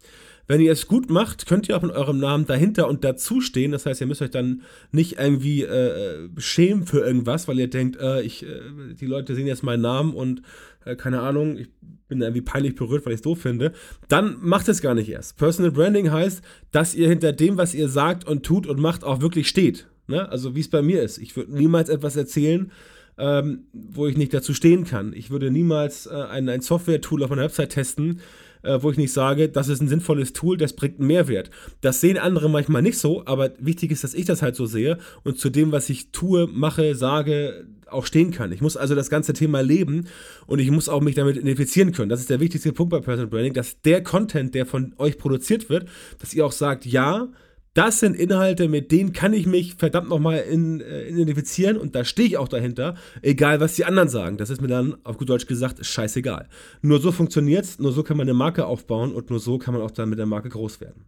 Wenn 0.47 0.61
ihr 0.61 0.71
es 0.71 0.85
gut 0.87 1.09
macht, 1.09 1.47
könnt 1.47 1.67
ihr 1.67 1.75
auch 1.75 1.81
mit 1.81 1.91
eurem 1.91 2.19
Namen 2.19 2.45
dahinter 2.45 2.87
und 2.87 3.03
dazu 3.03 3.41
stehen. 3.41 3.71
Das 3.71 3.87
heißt, 3.87 4.01
ihr 4.01 4.07
müsst 4.07 4.21
euch 4.21 4.29
dann 4.29 4.61
nicht 4.91 5.17
irgendwie 5.17 5.63
äh, 5.63 6.29
schämen 6.37 6.85
für 6.85 6.99
irgendwas, 6.99 7.47
weil 7.47 7.57
ihr 7.57 7.69
denkt, 7.69 7.99
äh, 7.99 8.21
ich, 8.21 8.43
äh, 8.43 8.93
die 8.99 9.07
Leute 9.07 9.33
sehen 9.33 9.47
jetzt 9.47 9.63
meinen 9.63 9.81
Namen 9.81 10.13
und 10.13 10.43
äh, 10.85 10.95
keine 10.95 11.21
Ahnung, 11.21 11.57
ich 11.57 11.69
bin 12.07 12.21
irgendwie 12.21 12.41
peinlich 12.41 12.75
berührt, 12.75 13.05
weil 13.05 13.13
ich 13.13 13.19
es 13.19 13.23
doof 13.23 13.41
finde. 13.41 13.71
Dann 14.07 14.37
macht 14.39 14.67
es 14.67 14.81
gar 14.81 14.93
nicht 14.93 15.09
erst. 15.09 15.37
Personal 15.37 15.71
Branding 15.71 16.11
heißt, 16.11 16.43
dass 16.71 16.93
ihr 16.93 17.09
hinter 17.09 17.33
dem, 17.33 17.57
was 17.57 17.73
ihr 17.73 17.89
sagt 17.89 18.27
und 18.27 18.45
tut 18.45 18.67
und 18.67 18.79
macht, 18.79 19.03
auch 19.03 19.21
wirklich 19.21 19.47
steht. 19.47 19.87
Ne? 20.07 20.29
Also 20.29 20.55
wie 20.55 20.59
es 20.59 20.69
bei 20.69 20.83
mir 20.83 21.01
ist. 21.01 21.17
Ich 21.17 21.35
würde 21.35 21.55
niemals 21.55 21.89
etwas 21.89 22.15
erzählen, 22.15 22.71
ähm, 23.17 23.65
wo 23.73 24.07
ich 24.07 24.17
nicht 24.17 24.33
dazu 24.33 24.53
stehen 24.53 24.85
kann. 24.85 25.13
Ich 25.13 25.29
würde 25.29 25.51
niemals 25.51 26.05
äh, 26.05 26.13
ein, 26.13 26.49
ein 26.49 26.61
Software-Tool 26.61 27.23
auf 27.23 27.29
meiner 27.29 27.43
Website 27.43 27.71
testen, 27.71 28.19
äh, 28.63 28.81
wo 28.81 28.91
ich 28.91 28.97
nicht 28.97 29.13
sage, 29.13 29.47
das 29.49 29.69
ist 29.69 29.81
ein 29.81 29.87
sinnvolles 29.87 30.33
Tool, 30.33 30.57
das 30.57 30.73
bringt 30.73 30.99
einen 30.99 31.07
Mehrwert. 31.07 31.49
Das 31.81 32.01
sehen 32.01 32.17
andere 32.17 32.49
manchmal 32.49 32.81
nicht 32.81 32.97
so, 32.97 33.25
aber 33.25 33.51
wichtig 33.59 33.91
ist, 33.91 34.03
dass 34.03 34.13
ich 34.13 34.25
das 34.25 34.41
halt 34.41 34.55
so 34.55 34.65
sehe 34.65 34.97
und 35.23 35.39
zu 35.39 35.49
dem, 35.49 35.71
was 35.71 35.89
ich 35.89 36.11
tue, 36.11 36.47
mache, 36.47 36.95
sage, 36.95 37.65
auch 37.87 38.05
stehen 38.05 38.31
kann. 38.31 38.51
Ich 38.51 38.61
muss 38.61 38.77
also 38.77 38.95
das 38.95 39.09
ganze 39.09 39.33
Thema 39.33 39.61
leben 39.61 40.07
und 40.47 40.59
ich 40.59 40.71
muss 40.71 40.89
auch 40.89 41.01
mich 41.01 41.15
damit 41.15 41.37
identifizieren 41.37 41.91
können. 41.91 42.09
Das 42.09 42.19
ist 42.19 42.29
der 42.29 42.39
wichtigste 42.39 42.73
Punkt 42.73 42.91
bei 42.91 42.99
Personal 42.99 43.27
Branding, 43.27 43.53
dass 43.53 43.79
der 43.81 44.03
Content, 44.03 44.55
der 44.55 44.65
von 44.65 44.93
euch 44.97 45.17
produziert 45.17 45.69
wird, 45.69 45.87
dass 46.19 46.33
ihr 46.33 46.45
auch 46.45 46.51
sagt, 46.51 46.85
ja, 46.85 47.29
das 47.75 47.99
sind 47.99 48.15
Inhalte, 48.15 48.69
mit 48.69 48.91
denen 48.91 49.11
kann 49.11 49.33
ich 49.33 49.45
mich 49.45 49.75
verdammt 49.75 50.07
nochmal 50.09 50.37
äh, 50.37 51.09
identifizieren 51.09 51.77
und 51.77 51.93
da 51.93 52.05
stehe 52.05 52.27
ich 52.27 52.37
auch 52.37 52.47
dahinter, 52.47 52.95
egal 53.21 53.59
was 53.59 53.75
die 53.75 53.83
anderen 53.83 54.07
sagen. 54.07 54.37
Das 54.37 54.49
ist 54.49 54.61
mir 54.61 54.69
dann 54.69 54.95
auf 55.03 55.17
gut 55.17 55.29
Deutsch 55.29 55.45
gesagt 55.45 55.85
scheißegal. 55.85 56.47
Nur 56.81 57.01
so 57.01 57.11
funktioniert 57.11 57.65
es, 57.65 57.77
nur 57.77 57.91
so 57.91 58.01
kann 58.01 58.15
man 58.15 58.27
eine 58.27 58.33
Marke 58.33 58.65
aufbauen 58.65 59.13
und 59.13 59.29
nur 59.29 59.39
so 59.39 59.57
kann 59.57 59.73
man 59.73 59.83
auch 59.83 59.91
dann 59.91 60.09
mit 60.09 60.17
der 60.17 60.25
Marke 60.25 60.49
groß 60.49 60.79
werden. 60.79 61.05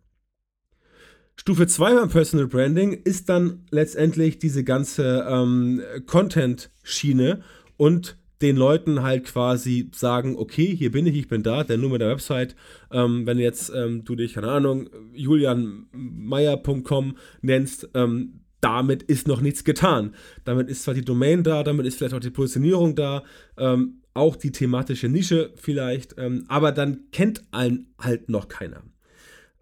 Stufe 1.37 1.67
2 1.67 1.95
beim 1.95 2.09
Personal 2.09 2.47
Branding 2.47 2.91
ist 2.91 3.29
dann 3.29 3.65
letztendlich 3.71 4.37
diese 4.37 4.65
ganze 4.65 5.25
ähm, 5.29 5.81
Content-Schiene 6.05 7.43
und 7.77 8.17
den 8.41 8.55
Leuten 8.55 9.01
halt 9.01 9.25
quasi 9.25 9.89
sagen, 9.93 10.35
okay, 10.37 10.75
hier 10.75 10.91
bin 10.91 11.07
ich, 11.07 11.15
ich 11.15 11.27
bin 11.27 11.43
da, 11.43 11.63
der 11.63 11.77
Nummer 11.77 11.97
der 11.97 12.09
Website, 12.09 12.55
ähm, 12.91 13.25
wenn 13.25 13.39
jetzt 13.39 13.71
ähm, 13.75 14.03
du 14.03 14.15
dich, 14.15 14.33
keine 14.33 14.49
Ahnung, 14.49 14.89
julianmeier.com 15.13 17.17
nennst, 17.41 17.89
ähm, 17.93 18.41
damit 18.61 19.03
ist 19.03 19.27
noch 19.27 19.41
nichts 19.41 19.63
getan. 19.63 20.15
Damit 20.43 20.69
ist 20.69 20.83
zwar 20.83 20.93
die 20.93 21.05
Domain 21.05 21.43
da, 21.43 21.63
damit 21.63 21.85
ist 21.85 21.97
vielleicht 21.97 22.13
auch 22.13 22.19
die 22.19 22.29
Positionierung 22.29 22.95
da, 22.95 23.23
ähm, 23.57 24.01
auch 24.13 24.35
die 24.35 24.51
thematische 24.51 25.09
Nische 25.09 25.53
vielleicht, 25.55 26.15
ähm, 26.17 26.45
aber 26.47 26.71
dann 26.71 27.05
kennt 27.11 27.43
einen 27.51 27.93
halt 27.99 28.29
noch 28.29 28.47
keiner. 28.47 28.83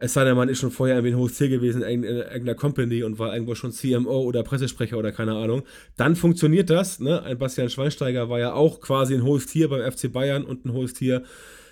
Es 0.06 0.14
sei 0.14 0.24
denn, 0.24 0.36
man 0.36 0.50
ist 0.50 0.60
schon 0.60 0.70
vorher 0.70 0.98
irgendwie 0.98 1.16
ein 1.16 1.20
Hostier 1.20 1.50
gewesen 1.50 1.82
in 1.82 2.04
irgendeiner 2.04 2.54
Company 2.54 3.02
und 3.02 3.18
war 3.18 3.34
irgendwo 3.34 3.56
schon 3.56 3.72
CMO 3.72 4.22
oder 4.22 4.44
Pressesprecher 4.44 5.00
oder 5.00 5.12
keine 5.12 5.34
Ahnung. 5.34 5.64
Dann 5.98 6.16
funktioniert 6.16 6.70
das. 6.70 7.00
Ne? 7.00 7.24
Ein 7.24 7.40
Bastian 7.40 7.72
Schweinsteiger 7.72 8.30
war 8.30 8.38
ja 8.38 8.54
auch 8.54 8.82
quasi 8.82 9.16
ein 9.16 9.24
Hostier 9.24 9.68
beim 9.68 9.92
FC 9.92 10.14
Bayern 10.14 10.44
und 10.46 10.64
ein 10.64 10.74
Hostier 10.74 11.24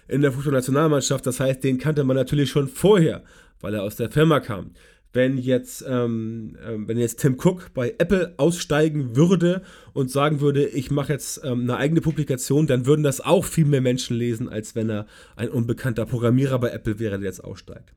in 0.07 0.23
der 0.23 0.31
Fußballnationalmannschaft. 0.31 1.27
Das 1.27 1.39
heißt, 1.39 1.63
den 1.63 1.77
kannte 1.77 2.03
man 2.03 2.15
natürlich 2.15 2.49
schon 2.49 2.67
vorher, 2.67 3.21
weil 3.61 3.75
er 3.75 3.83
aus 3.83 3.97
der 3.97 4.09
Firma 4.09 4.39
kam 4.39 4.71
wenn 5.13 5.37
jetzt, 5.37 5.85
ähm, 5.87 6.57
ähm, 6.67 6.87
wenn 6.87 6.97
jetzt 6.97 7.19
Tim 7.19 7.37
Cook 7.39 7.71
bei 7.73 7.95
Apple 7.99 8.33
aussteigen 8.37 9.15
würde 9.15 9.61
und 9.93 10.09
sagen 10.11 10.41
würde, 10.41 10.67
ich 10.67 10.89
mache 10.89 11.13
jetzt 11.13 11.41
ähm, 11.43 11.61
eine 11.61 11.77
eigene 11.77 12.01
Publikation, 12.01 12.65
dann 12.65 12.87
würden 12.87 13.03
das 13.03 13.21
auch 13.21 13.45
viel 13.45 13.65
mehr 13.65 13.81
Menschen 13.81 14.17
lesen, 14.17 14.49
als 14.49 14.75
wenn 14.75 14.89
er 14.89 15.05
ein 15.35 15.49
unbekannter 15.49 16.07
Programmierer 16.07 16.59
bei 16.59 16.71
Apple 16.71 16.99
wäre, 16.99 17.19
der 17.19 17.27
jetzt 17.27 17.43
aussteigt. 17.43 17.93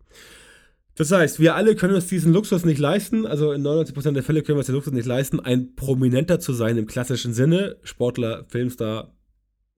Das 0.95 1.11
heißt, 1.11 1.41
wir 1.41 1.55
alle 1.55 1.75
können 1.75 1.95
uns 1.95 2.07
diesen 2.07 2.33
Luxus 2.33 2.65
nicht 2.65 2.79
leisten, 2.79 3.27
also 3.27 3.53
in 3.53 3.63
99% 3.63 4.13
der 4.13 4.23
Fälle 4.23 4.43
können 4.43 4.57
wir 4.57 4.61
uns 4.61 4.67
den 4.67 4.75
Luxus 4.75 4.93
nicht 4.93 5.07
leisten, 5.07 5.41
ein 5.41 5.75
Prominenter 5.75 6.39
zu 6.39 6.53
sein 6.53 6.79
im 6.79 6.87
klassischen 6.87 7.35
Sinne. 7.35 7.77
Sportler, 7.83 8.45
Filmstar, 8.49 9.15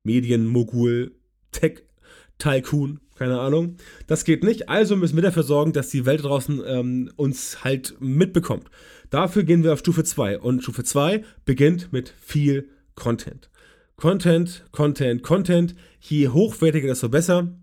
Medienmogul, 0.05 1.13
Tech-Tycoon, 1.51 3.01
keine 3.19 3.41
Ahnung. 3.41 3.77
Das 4.07 4.25
geht 4.25 4.45
nicht. 4.45 4.69
Also 4.69 4.97
müssen 4.97 5.17
wir 5.17 5.23
dafür 5.23 5.43
sorgen, 5.43 5.73
dass 5.73 5.91
die 5.91 6.07
Welt 6.07 6.23
draußen 6.23 6.63
ähm, 6.65 7.11
uns 7.17 7.65
halt 7.65 7.97
mitbekommt. 8.01 8.71
Dafür 9.11 9.43
gehen 9.43 9.65
wir 9.65 9.73
auf 9.73 9.81
Stufe 9.81 10.05
2. 10.05 10.39
Und 10.39 10.63
Stufe 10.63 10.85
2 10.85 11.25
beginnt 11.45 11.93
mit 11.93 12.15
viel 12.21 12.69
Content. 12.95 13.51
Content, 13.97 14.65
Content, 14.71 15.23
Content. 15.23 15.75
Je 16.01 16.29
hochwertiger, 16.29 16.89
desto 16.89 17.09
besser. 17.09 17.59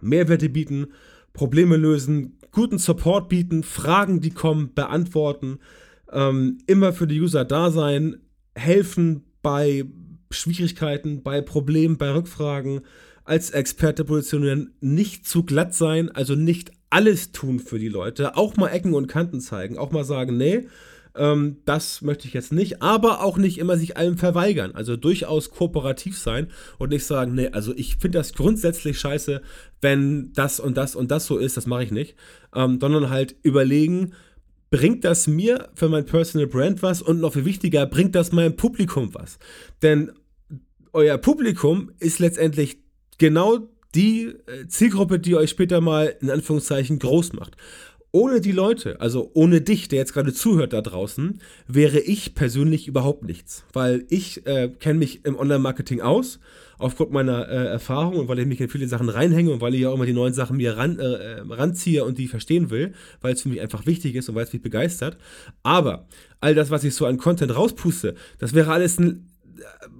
Mehrwerte 0.00 0.48
bieten, 0.48 0.88
Probleme 1.32 1.76
lösen, 1.76 2.38
guten 2.52 2.78
Support 2.78 3.28
bieten, 3.28 3.62
Fragen, 3.62 4.20
die 4.20 4.30
kommen, 4.30 4.74
beantworten, 4.74 5.58
ähm, 6.10 6.58
immer 6.66 6.92
für 6.92 7.06
die 7.06 7.20
User 7.20 7.44
da 7.44 7.70
sein, 7.70 8.16
helfen 8.54 9.24
bei 9.42 9.84
Schwierigkeiten, 10.30 11.22
bei 11.22 11.40
Problemen, 11.40 11.98
bei 11.98 12.12
Rückfragen, 12.12 12.80
als 13.30 13.50
Experte 13.50 14.04
positionieren, 14.04 14.74
nicht 14.80 15.24
zu 15.24 15.44
glatt 15.44 15.72
sein, 15.72 16.10
also 16.10 16.34
nicht 16.34 16.72
alles 16.90 17.30
tun 17.30 17.60
für 17.60 17.78
die 17.78 17.88
Leute, 17.88 18.36
auch 18.36 18.56
mal 18.56 18.70
Ecken 18.70 18.92
und 18.92 19.06
Kanten 19.06 19.40
zeigen, 19.40 19.78
auch 19.78 19.92
mal 19.92 20.02
sagen, 20.02 20.36
nee, 20.36 20.66
ähm, 21.14 21.58
das 21.64 22.02
möchte 22.02 22.26
ich 22.26 22.34
jetzt 22.34 22.52
nicht, 22.52 22.82
aber 22.82 23.22
auch 23.22 23.38
nicht 23.38 23.58
immer 23.58 23.78
sich 23.78 23.96
allem 23.96 24.18
verweigern. 24.18 24.72
Also 24.74 24.96
durchaus 24.96 25.50
kooperativ 25.50 26.18
sein 26.18 26.48
und 26.78 26.90
nicht 26.90 27.04
sagen, 27.04 27.36
nee, 27.36 27.48
also 27.52 27.72
ich 27.76 27.98
finde 27.98 28.18
das 28.18 28.32
grundsätzlich 28.34 28.98
scheiße, 28.98 29.42
wenn 29.80 30.32
das 30.32 30.58
und 30.58 30.76
das 30.76 30.96
und 30.96 31.12
das 31.12 31.26
so 31.26 31.38
ist, 31.38 31.56
das 31.56 31.66
mache 31.66 31.84
ich 31.84 31.92
nicht, 31.92 32.16
ähm, 32.52 32.78
sondern 32.80 33.10
halt 33.10 33.36
überlegen, 33.44 34.12
bringt 34.70 35.04
das 35.04 35.28
mir 35.28 35.68
für 35.76 35.88
mein 35.88 36.04
Personal 36.04 36.48
Brand 36.48 36.82
was 36.82 37.00
und 37.00 37.20
noch 37.20 37.34
viel 37.34 37.44
wichtiger, 37.44 37.86
bringt 37.86 38.16
das 38.16 38.32
meinem 38.32 38.56
Publikum 38.56 39.14
was? 39.14 39.38
Denn 39.82 40.10
euer 40.92 41.18
Publikum 41.18 41.92
ist 42.00 42.18
letztendlich 42.18 42.78
genau 43.20 43.58
die 43.94 44.34
äh, 44.46 44.66
Zielgruppe, 44.66 45.20
die 45.20 45.36
euch 45.36 45.50
später 45.50 45.80
mal 45.80 46.16
in 46.20 46.30
Anführungszeichen 46.30 46.98
groß 46.98 47.34
macht 47.34 47.56
ohne 48.12 48.40
die 48.40 48.52
Leute, 48.52 49.00
also 49.00 49.30
ohne 49.34 49.60
dich, 49.60 49.88
der 49.88 50.00
jetzt 50.00 50.12
gerade 50.12 50.32
zuhört 50.32 50.72
da 50.72 50.80
draußen, 50.82 51.40
wäre 51.68 52.00
ich 52.00 52.34
persönlich 52.34 52.88
überhaupt 52.88 53.24
nichts. 53.24 53.64
Weil 53.72 54.04
ich 54.08 54.46
äh, 54.46 54.68
kenne 54.68 54.98
mich 54.98 55.24
im 55.24 55.38
Online-Marketing 55.38 56.00
aus, 56.00 56.40
aufgrund 56.78 57.12
meiner 57.12 57.48
äh, 57.48 57.66
Erfahrung 57.66 58.16
und 58.16 58.28
weil 58.28 58.38
ich 58.40 58.46
mich 58.46 58.60
in 58.60 58.68
viele 58.68 58.88
Sachen 58.88 59.08
reinhänge 59.08 59.50
und 59.52 59.60
weil 59.60 59.74
ich 59.74 59.82
ja 59.82 59.90
auch 59.90 59.94
immer 59.94 60.06
die 60.06 60.12
neuen 60.12 60.34
Sachen 60.34 60.56
mir 60.56 60.76
ran, 60.76 60.98
äh, 60.98 61.04
äh 61.04 61.42
ranziehe 61.48 62.04
und 62.04 62.18
die 62.18 62.26
verstehen 62.26 62.70
will, 62.70 62.94
weil 63.20 63.34
es 63.34 63.42
für 63.42 63.48
mich 63.48 63.60
einfach 63.60 63.86
wichtig 63.86 64.16
ist 64.16 64.28
und 64.28 64.34
weil 64.34 64.44
es 64.44 64.52
mich 64.52 64.62
begeistert. 64.62 65.16
Aber 65.62 66.06
all 66.40 66.54
das, 66.54 66.70
was 66.70 66.82
ich 66.82 66.94
so 66.94 67.06
an 67.06 67.18
Content 67.18 67.54
rauspuste, 67.54 68.14
das 68.38 68.54
wäre 68.54 68.72
alles 68.72 68.98
ein, 68.98 69.29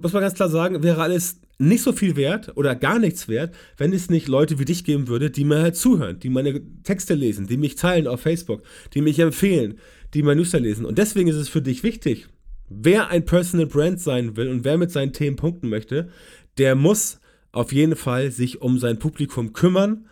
muss 0.01 0.13
man 0.13 0.21
ganz 0.21 0.33
klar 0.33 0.49
sagen, 0.49 0.83
wäre 0.83 1.01
alles 1.01 1.39
nicht 1.57 1.83
so 1.83 1.93
viel 1.93 2.15
wert 2.15 2.51
oder 2.55 2.75
gar 2.75 2.97
nichts 2.97 3.27
wert, 3.27 3.53
wenn 3.77 3.93
es 3.93 4.09
nicht 4.09 4.27
Leute 4.27 4.57
wie 4.57 4.65
dich 4.65 4.83
geben 4.83 5.07
würde, 5.07 5.29
die 5.29 5.45
mir 5.45 5.61
halt 5.61 5.75
zuhören, 5.75 6.19
die 6.19 6.29
meine 6.29 6.61
Texte 6.83 7.13
lesen, 7.13 7.47
die 7.47 7.57
mich 7.57 7.75
teilen 7.75 8.07
auf 8.07 8.21
Facebook, 8.21 8.63
die 8.93 9.01
mich 9.01 9.19
empfehlen, 9.19 9.77
die 10.13 10.23
mein 10.23 10.37
Newsletter 10.37 10.63
lesen. 10.63 10.85
Und 10.85 10.97
deswegen 10.97 11.29
ist 11.29 11.35
es 11.35 11.49
für 11.49 11.61
dich 11.61 11.83
wichtig, 11.83 12.27
wer 12.67 13.09
ein 13.09 13.25
Personal 13.25 13.67
Brand 13.67 13.99
sein 13.99 14.35
will 14.37 14.49
und 14.49 14.63
wer 14.63 14.77
mit 14.77 14.91
seinen 14.91 15.13
Themen 15.13 15.35
punkten 15.35 15.69
möchte, 15.69 16.09
der 16.57 16.75
muss 16.75 17.19
auf 17.51 17.71
jeden 17.71 17.95
Fall 17.95 18.31
sich 18.31 18.61
um 18.61 18.79
sein 18.79 18.97
Publikum 18.97 19.53
kümmern 19.53 20.07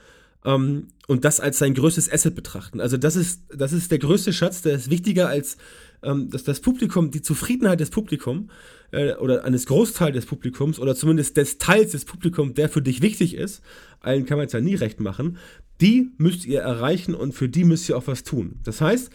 ähm, 0.46 0.88
und 1.08 1.25
das 1.25 1.39
als 1.39 1.58
sein 1.58 1.74
größtes 1.74 2.12
Asset 2.12 2.36
betrachten. 2.36 2.79
Also 2.79 2.98
das 2.98 3.15
ist, 3.15 3.43
das 3.55 3.74
ist 3.74 3.91
der 3.91 4.00
größte 4.00 4.34
Schatz, 4.34 4.62
der 4.62 4.74
ist 4.74 4.89
wichtiger 4.89 5.29
als 5.29 5.58
ähm, 6.03 6.29
dass 6.29 6.43
das 6.43 6.59
Publikum, 6.59 7.11
die 7.11 7.21
Zufriedenheit 7.21 7.79
des 7.79 7.89
Publikums 7.89 8.49
äh, 8.91 9.13
oder 9.15 9.43
eines 9.43 9.65
Großteils 9.65 10.15
des 10.15 10.25
Publikums 10.25 10.79
oder 10.79 10.95
zumindest 10.95 11.37
des 11.37 11.57
Teils 11.57 11.91
des 11.91 12.05
Publikums, 12.05 12.53
der 12.53 12.69
für 12.69 12.81
dich 12.81 13.01
wichtig 13.01 13.35
ist, 13.35 13.61
allen 13.99 14.25
kann 14.25 14.37
man 14.37 14.47
es 14.47 14.53
ja 14.53 14.61
nie 14.61 14.75
recht 14.75 14.99
machen, 14.99 15.37
die 15.81 16.11
müsst 16.17 16.45
ihr 16.45 16.61
erreichen 16.61 17.15
und 17.15 17.33
für 17.33 17.49
die 17.49 17.63
müsst 17.63 17.89
ihr 17.89 17.97
auch 17.97 18.07
was 18.07 18.23
tun. 18.23 18.59
Das 18.63 18.81
heißt, 18.81 19.11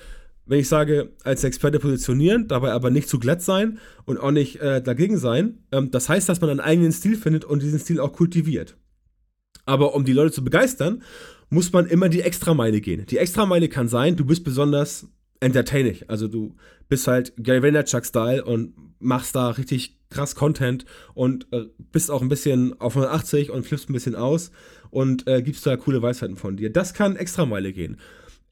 wenn 0.47 0.61
ich 0.61 0.69
sage, 0.69 1.13
als 1.23 1.43
Experte 1.43 1.79
positionieren, 1.79 2.49
dabei 2.49 2.73
aber 2.73 2.91
nicht 2.91 3.09
zu 3.09 3.19
glatt 3.19 3.43
sein 3.43 3.79
und 4.05 4.19
auch 4.19 4.31
nicht 4.31 4.57
äh, 4.57 4.83
dagegen 4.83 5.19
sein, 5.19 5.59
ähm, 5.73 5.91
das 5.91 6.09
heißt, 6.09 6.29
dass 6.29 6.41
man 6.41 6.51
einen 6.51 6.61
eigenen 6.61 6.93
Stil 6.93 7.17
findet 7.17 7.45
und 7.45 7.63
diesen 7.63 7.79
Stil 7.79 8.01
auch 8.01 8.13
kultiviert. 8.13 8.77
Aber 9.67 9.95
um 9.95 10.05
die 10.05 10.13
Leute 10.13 10.33
zu 10.33 10.45
begeistern, 10.45 11.03
muss 11.49 11.73
man 11.73 11.87
immer 11.87 12.09
die 12.09 12.21
Extrameile 12.21 12.81
gehen. 12.81 13.07
Die 13.07 13.19
Extrameile 13.19 13.69
kann 13.69 13.89
sein, 13.89 14.17
du 14.17 14.25
bist 14.27 14.45
besonders 14.45 15.09
entertaining. 15.45 15.99
Also 16.09 16.27
du 16.27 16.57
bist 16.89 17.07
halt 17.07 17.35
Gary 17.37 17.63
Vaynerchuk-Style 17.63 18.45
und 18.45 18.75
machst 18.99 19.37
da 19.37 19.51
richtig 19.51 19.99
krass 20.11 20.35
Content 20.35 20.85
und 21.15 21.47
äh, 21.53 21.65
bist 21.93 22.11
auch 22.11 22.23
ein 22.23 22.29
bisschen 22.29 22.81
auf 22.81 22.97
180 22.97 23.51
und 23.51 23.67
flippst 23.67 23.91
ein 23.91 23.93
bisschen 23.93 24.15
aus 24.15 24.51
und 24.91 25.27
äh, 25.27 25.43
gibst 25.43 25.67
da 25.67 25.77
coole 25.77 26.01
Weisheiten 26.03 26.37
von 26.37 26.57
dir. 26.57 26.73
Das 26.73 26.95
kann 26.95 27.17
extra 27.17 27.45
Meile 27.45 27.73
gehen. 27.73 27.99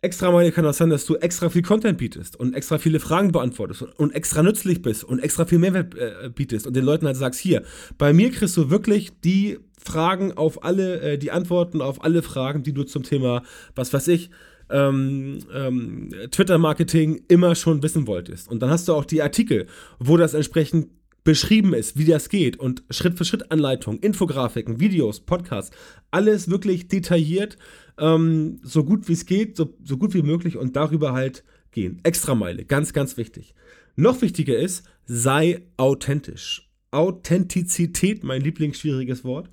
Extra 0.02 0.32
Meile 0.32 0.50
kann 0.50 0.66
auch 0.66 0.74
sein, 0.74 0.90
dass 0.90 1.06
du 1.06 1.14
extra 1.16 1.48
viel 1.48 1.62
Content 1.62 1.96
bietest 1.96 2.34
und 2.38 2.54
extra 2.54 2.78
viele 2.78 2.98
Fragen 2.98 3.30
beantwortest 3.30 3.82
und, 3.82 3.98
und 3.98 4.10
extra 4.10 4.42
nützlich 4.42 4.82
bist 4.82 5.04
und 5.04 5.20
extra 5.20 5.44
viel 5.44 5.58
Mehrwert 5.58 5.94
äh, 5.94 6.28
bietest 6.34 6.66
und 6.66 6.74
den 6.74 6.84
Leuten 6.84 7.06
halt 7.06 7.16
sagst, 7.16 7.40
hier, 7.40 7.62
bei 7.98 8.12
mir 8.12 8.32
kriegst 8.32 8.56
du 8.56 8.68
wirklich 8.68 9.12
die 9.20 9.58
Fragen 9.78 10.32
auf 10.32 10.64
alle, 10.64 11.00
äh, 11.00 11.18
die 11.18 11.30
Antworten 11.30 11.80
auf 11.80 12.04
alle 12.04 12.22
Fragen, 12.22 12.64
die 12.64 12.72
du 12.72 12.82
zum 12.82 13.04
Thema, 13.04 13.44
was 13.76 13.92
weiß 13.92 14.08
ich, 14.08 14.30
ähm, 14.72 15.38
ähm, 15.54 16.08
Twitter-Marketing 16.30 17.22
immer 17.28 17.54
schon 17.54 17.82
wissen 17.82 18.06
wolltest. 18.06 18.48
Und 18.48 18.60
dann 18.60 18.70
hast 18.70 18.88
du 18.88 18.94
auch 18.94 19.04
die 19.04 19.22
Artikel, 19.22 19.66
wo 19.98 20.16
das 20.16 20.34
entsprechend 20.34 20.88
beschrieben 21.24 21.72
ist, 21.72 21.96
wie 21.96 22.04
das 22.04 22.28
geht 22.28 22.58
und 22.58 22.82
Schritt 22.90 23.16
für 23.16 23.24
Schritt 23.24 23.52
Anleitungen, 23.52 24.00
Infografiken, 24.00 24.80
Videos, 24.80 25.20
Podcasts, 25.20 25.76
alles 26.10 26.50
wirklich 26.50 26.88
detailliert, 26.88 27.58
ähm, 27.98 28.60
so 28.64 28.82
gut 28.82 29.08
wie 29.08 29.12
es 29.12 29.26
geht, 29.26 29.56
so, 29.56 29.72
so 29.84 29.98
gut 29.98 30.14
wie 30.14 30.22
möglich 30.22 30.56
und 30.56 30.74
darüber 30.74 31.12
halt 31.12 31.44
gehen. 31.70 32.00
Extrameile, 32.02 32.64
ganz, 32.64 32.92
ganz 32.92 33.16
wichtig. 33.16 33.54
Noch 33.94 34.20
wichtiger 34.22 34.56
ist, 34.56 34.84
sei 35.04 35.62
authentisch. 35.76 36.68
Authentizität, 36.90 38.24
mein 38.24 38.42
Lieblingsschwieriges 38.42 39.24
Wort, 39.24 39.48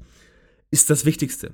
ist 0.72 0.90
das 0.90 1.06
Wichtigste. 1.06 1.52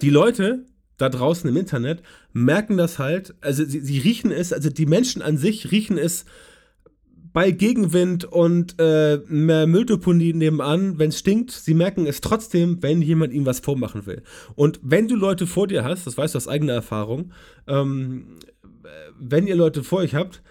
Die 0.00 0.10
Leute 0.10 0.64
da 1.00 1.08
draußen 1.08 1.48
im 1.48 1.56
Internet 1.56 2.02
merken 2.32 2.76
das 2.76 2.98
halt, 2.98 3.34
also 3.40 3.64
sie, 3.64 3.80
sie 3.80 3.98
riechen 3.98 4.30
es, 4.30 4.52
also 4.52 4.70
die 4.70 4.86
Menschen 4.86 5.22
an 5.22 5.36
sich 5.36 5.70
riechen 5.70 5.98
es 5.98 6.24
bei 7.32 7.52
Gegenwind 7.52 8.24
und 8.24 8.74
äh, 8.78 9.18
mehr 9.28 9.66
Mülldeponie 9.66 10.32
nebenan, 10.32 10.98
wenn 10.98 11.10
es 11.10 11.18
stinkt, 11.18 11.52
sie 11.52 11.74
merken 11.74 12.06
es 12.06 12.20
trotzdem, 12.20 12.82
wenn 12.82 13.02
jemand 13.02 13.32
ihnen 13.32 13.46
was 13.46 13.60
vormachen 13.60 14.06
will. 14.06 14.22
Und 14.56 14.80
wenn 14.82 15.06
du 15.06 15.14
Leute 15.14 15.46
vor 15.46 15.68
dir 15.68 15.84
hast, 15.84 16.06
das 16.06 16.18
weißt 16.18 16.34
du 16.34 16.38
aus 16.38 16.48
eigener 16.48 16.72
Erfahrung, 16.72 17.32
ähm, 17.68 18.38
wenn 19.18 19.46
ihr 19.46 19.56
Leute 19.56 19.84
vor 19.84 20.00
euch 20.00 20.14
habt, 20.14 20.42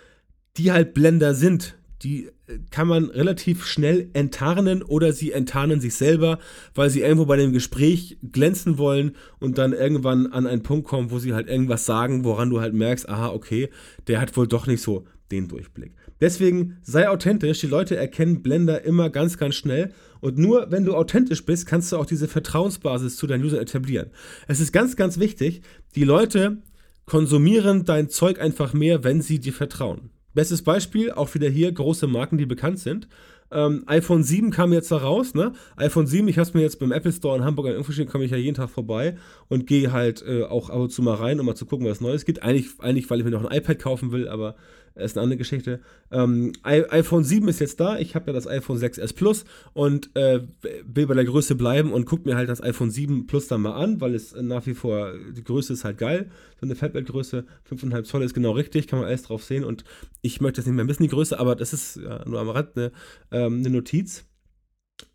die 0.57 0.71
halt 0.71 0.93
Blender 0.93 1.33
sind, 1.33 1.78
die 2.03 2.29
kann 2.71 2.87
man 2.87 3.05
relativ 3.05 3.65
schnell 3.65 4.09
enttarnen 4.13 4.83
oder 4.83 5.11
sie 5.11 5.31
enttarnen 5.31 5.81
sich 5.81 5.95
selber, 5.95 6.39
weil 6.73 6.89
sie 6.89 7.01
irgendwo 7.01 7.25
bei 7.25 7.37
dem 7.37 7.51
Gespräch 7.51 8.17
glänzen 8.31 8.77
wollen 8.77 9.15
und 9.39 9.57
dann 9.57 9.73
irgendwann 9.73 10.27
an 10.27 10.47
einen 10.47 10.63
Punkt 10.63 10.87
kommen, 10.87 11.11
wo 11.11 11.19
sie 11.19 11.33
halt 11.33 11.47
irgendwas 11.47 11.85
sagen, 11.85 12.23
woran 12.23 12.49
du 12.49 12.61
halt 12.61 12.73
merkst, 12.73 13.09
aha, 13.09 13.29
okay, 13.29 13.69
der 14.07 14.21
hat 14.21 14.35
wohl 14.37 14.47
doch 14.47 14.65
nicht 14.65 14.81
so 14.81 15.05
den 15.31 15.47
Durchblick. 15.47 15.93
Deswegen 16.21 16.77
sei 16.81 17.09
authentisch, 17.09 17.59
die 17.59 17.67
Leute 17.67 17.95
erkennen 17.95 18.41
Blender 18.41 18.83
immer 18.83 19.09
ganz, 19.09 19.37
ganz 19.37 19.55
schnell 19.55 19.93
und 20.21 20.37
nur 20.37 20.71
wenn 20.71 20.85
du 20.85 20.95
authentisch 20.95 21.45
bist, 21.45 21.65
kannst 21.65 21.91
du 21.91 21.97
auch 21.97 22.05
diese 22.05 22.27
Vertrauensbasis 22.27 23.17
zu 23.17 23.27
deinen 23.27 23.43
Usern 23.43 23.61
etablieren. 23.61 24.09
Es 24.47 24.59
ist 24.59 24.71
ganz, 24.71 24.95
ganz 24.95 25.19
wichtig, 25.19 25.61
die 25.95 26.03
Leute 26.03 26.57
konsumieren 27.05 27.85
dein 27.85 28.09
Zeug 28.09 28.39
einfach 28.39 28.73
mehr, 28.73 29.03
wenn 29.03 29.21
sie 29.21 29.39
dir 29.39 29.53
vertrauen. 29.53 30.11
Bestes 30.39 30.61
Beispiel, 30.61 31.11
auch 31.11 31.33
wieder 31.33 31.49
hier 31.49 31.69
große 31.69 32.07
Marken, 32.07 32.37
die 32.37 32.45
bekannt 32.45 32.79
sind. 32.79 33.09
Ähm, 33.51 33.83
iPhone 33.87 34.23
7 34.23 34.51
kam 34.51 34.71
jetzt 34.71 34.89
da 34.89 34.95
raus, 34.95 35.33
ne? 35.33 35.51
iPhone 35.75 36.07
7, 36.07 36.29
ich 36.29 36.37
habe 36.37 36.47
es 36.47 36.53
mir 36.53 36.61
jetzt 36.61 36.79
beim 36.79 36.93
Apple 36.93 37.11
Store 37.11 37.37
in 37.37 37.43
Hamburg 37.43 37.67
an 37.67 37.75
Info 37.75 37.91
komme 38.05 38.23
ich 38.23 38.31
ja 38.31 38.37
jeden 38.37 38.55
Tag 38.55 38.69
vorbei 38.69 39.17
und 39.49 39.67
gehe 39.67 39.91
halt 39.91 40.23
äh, 40.25 40.43
auch 40.43 40.69
ab 40.69 40.77
und 40.77 40.93
zu 40.93 41.01
mal 41.01 41.15
rein, 41.15 41.41
um 41.41 41.45
mal 41.45 41.55
zu 41.55 41.65
gucken, 41.65 41.85
was 41.87 41.99
Neues 41.99 42.23
gibt. 42.23 42.41
Eigentlich, 42.41 42.69
eigentlich, 42.79 43.09
weil 43.09 43.19
ich 43.19 43.25
mir 43.25 43.31
noch 43.31 43.43
ein 43.43 43.57
iPad 43.57 43.79
kaufen 43.79 44.13
will, 44.13 44.29
aber 44.29 44.55
ist 44.95 45.17
eine 45.17 45.23
andere 45.23 45.37
Geschichte. 45.37 45.79
Ähm, 46.11 46.53
iPhone 46.63 47.23
7 47.23 47.47
ist 47.47 47.59
jetzt 47.59 47.79
da. 47.79 47.97
Ich 47.97 48.15
habe 48.15 48.27
ja 48.27 48.33
das 48.33 48.47
iPhone 48.47 48.77
6S 48.77 49.15
Plus 49.15 49.45
und 49.73 50.15
äh, 50.15 50.41
will 50.83 51.07
bei 51.07 51.13
der 51.13 51.25
Größe 51.25 51.55
bleiben 51.55 51.91
und 51.93 52.05
gucke 52.05 52.27
mir 52.27 52.35
halt 52.35 52.49
das 52.49 52.61
iPhone 52.61 52.91
7 52.91 53.27
Plus 53.27 53.47
dann 53.47 53.61
mal 53.61 53.73
an, 53.73 54.01
weil 54.01 54.15
es 54.15 54.35
nach 54.35 54.65
wie 54.65 54.73
vor, 54.73 55.13
die 55.31 55.43
Größe 55.43 55.73
ist 55.73 55.85
halt 55.85 55.97
geil. 55.97 56.29
So 56.59 56.65
eine 56.65 56.75
Flatbed-Größe, 56.75 57.45
5,5 57.69 58.03
Zoll 58.03 58.23
ist 58.23 58.33
genau 58.33 58.51
richtig, 58.51 58.87
kann 58.87 58.99
man 58.99 59.07
alles 59.07 59.23
drauf 59.23 59.43
sehen 59.43 59.63
und 59.63 59.83
ich 60.21 60.41
möchte 60.41 60.61
jetzt 60.61 60.67
nicht 60.67 60.75
mehr 60.75 60.85
missen, 60.85 61.03
die 61.03 61.09
Größe, 61.09 61.39
aber 61.39 61.55
das 61.55 61.73
ist 61.73 61.97
ja, 61.97 62.27
nur 62.27 62.39
am 62.39 62.49
Rand 62.49 62.75
eine, 62.75 62.91
ähm, 63.31 63.59
eine 63.59 63.69
Notiz. 63.69 64.25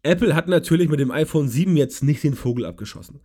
Apple 0.02 0.34
hat 0.34 0.48
natürlich 0.48 0.88
mit 0.88 1.00
dem 1.00 1.10
iPhone 1.10 1.48
7 1.48 1.76
jetzt 1.76 2.02
nicht 2.02 2.22
den 2.22 2.34
Vogel 2.34 2.64
abgeschossen. 2.64 3.20